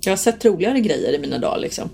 jag 0.00 0.12
har 0.12 0.16
sett 0.16 0.44
roligare 0.44 0.80
grejer 0.80 1.12
i 1.14 1.18
mina 1.18 1.38
dagar 1.38 1.58
liksom. 1.58 1.90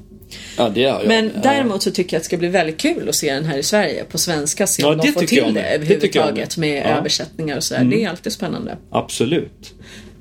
Ja, 0.59 0.69
det 0.69 0.85
har 0.85 0.99
jag. 1.01 1.09
Men 1.09 1.25
ja. 1.35 1.41
däremot 1.43 1.83
så 1.83 1.91
tycker 1.91 2.15
jag 2.17 2.19
att 2.19 2.23
det 2.23 2.27
ska 2.27 2.37
bli 2.37 2.49
väldigt 2.49 2.79
kul 2.81 3.09
att 3.09 3.15
se 3.15 3.35
den 3.35 3.45
här 3.45 3.59
i 3.59 3.63
Sverige 3.63 4.05
på 4.05 4.19
svenska. 4.19 4.67
Se 4.67 4.83
Ja, 4.83 4.89
om 4.93 4.97
de 4.99 5.07
det 5.07 5.13
får 5.13 5.21
till 5.21 5.45
det 5.55 5.61
Det 5.61 5.61
överhuvudtaget 5.75 6.57
med. 6.57 6.69
med 6.71 6.79
Ja. 6.79 6.85
Mm. 6.87 6.99
översättningar 6.99 7.57
och 7.57 7.65
sådär. 7.65 7.85
Det 7.85 8.05
är 8.05 8.09
alltid 8.09 8.33
spännande. 8.33 8.77
Absolut. 8.91 9.73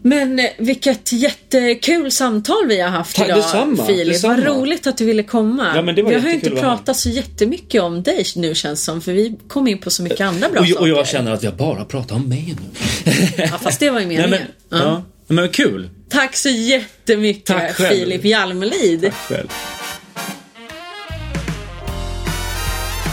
Men 0.05 0.39
eh, 0.39 0.45
vilket 0.57 1.11
jättekul 1.13 2.11
samtal 2.11 2.67
vi 2.67 2.81
har 2.81 2.89
haft 2.89 3.15
Tack, 3.15 3.25
idag 3.27 3.37
detsamma, 3.37 3.85
Filip. 3.85 4.07
detsamma. 4.13 4.35
Vad 4.35 4.45
roligt 4.45 4.87
att 4.87 4.97
du 4.97 5.05
ville 5.05 5.23
komma. 5.23 5.71
Ja, 5.75 5.81
men 5.81 5.95
det 5.95 6.01
var 6.03 6.09
vi 6.09 6.19
har 6.19 6.27
ju 6.29 6.33
inte 6.35 6.49
pratat 6.49 6.97
så 6.97 7.09
jättemycket 7.09 7.81
om 7.81 8.03
dig 8.03 8.25
nu 8.35 8.55
känns 8.55 8.83
som. 8.83 9.01
För 9.01 9.11
vi 9.13 9.35
kom 9.47 9.67
in 9.67 9.77
på 9.77 9.89
så 9.89 10.03
mycket 10.03 10.21
andra 10.21 10.49
bra 10.49 10.59
Och, 10.59 10.65
jag- 10.67 10.79
och 10.81 10.87
jag 10.89 10.97
saker. 10.97 11.17
känner 11.17 11.31
att 11.31 11.43
vi 11.43 11.47
har 11.47 11.53
bara 11.53 11.85
pratat 11.85 12.11
om 12.11 12.29
mig 12.29 12.55
nu. 12.59 13.11
Ja, 13.37 13.47
fast 13.61 13.79
det 13.79 13.89
var 13.89 13.99
ju 13.99 14.05
meningen. 14.07 14.29
Nej, 14.29 14.45
men, 14.69 14.79
Ja. 14.79 14.85
ja. 14.85 15.03
men 15.27 15.49
kul. 15.49 15.89
Tack 16.09 16.35
så 16.35 16.49
jättemycket 16.49 17.45
Tack 17.45 17.75
själv. 17.75 17.89
Filip 17.99 18.25
Hjalmelid. 18.25 19.11
Själv. 19.27 19.47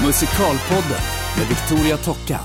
Musikalpodden 0.07 1.01
med 1.39 1.47
Victoria 1.49 1.97
Tocka. 1.97 2.41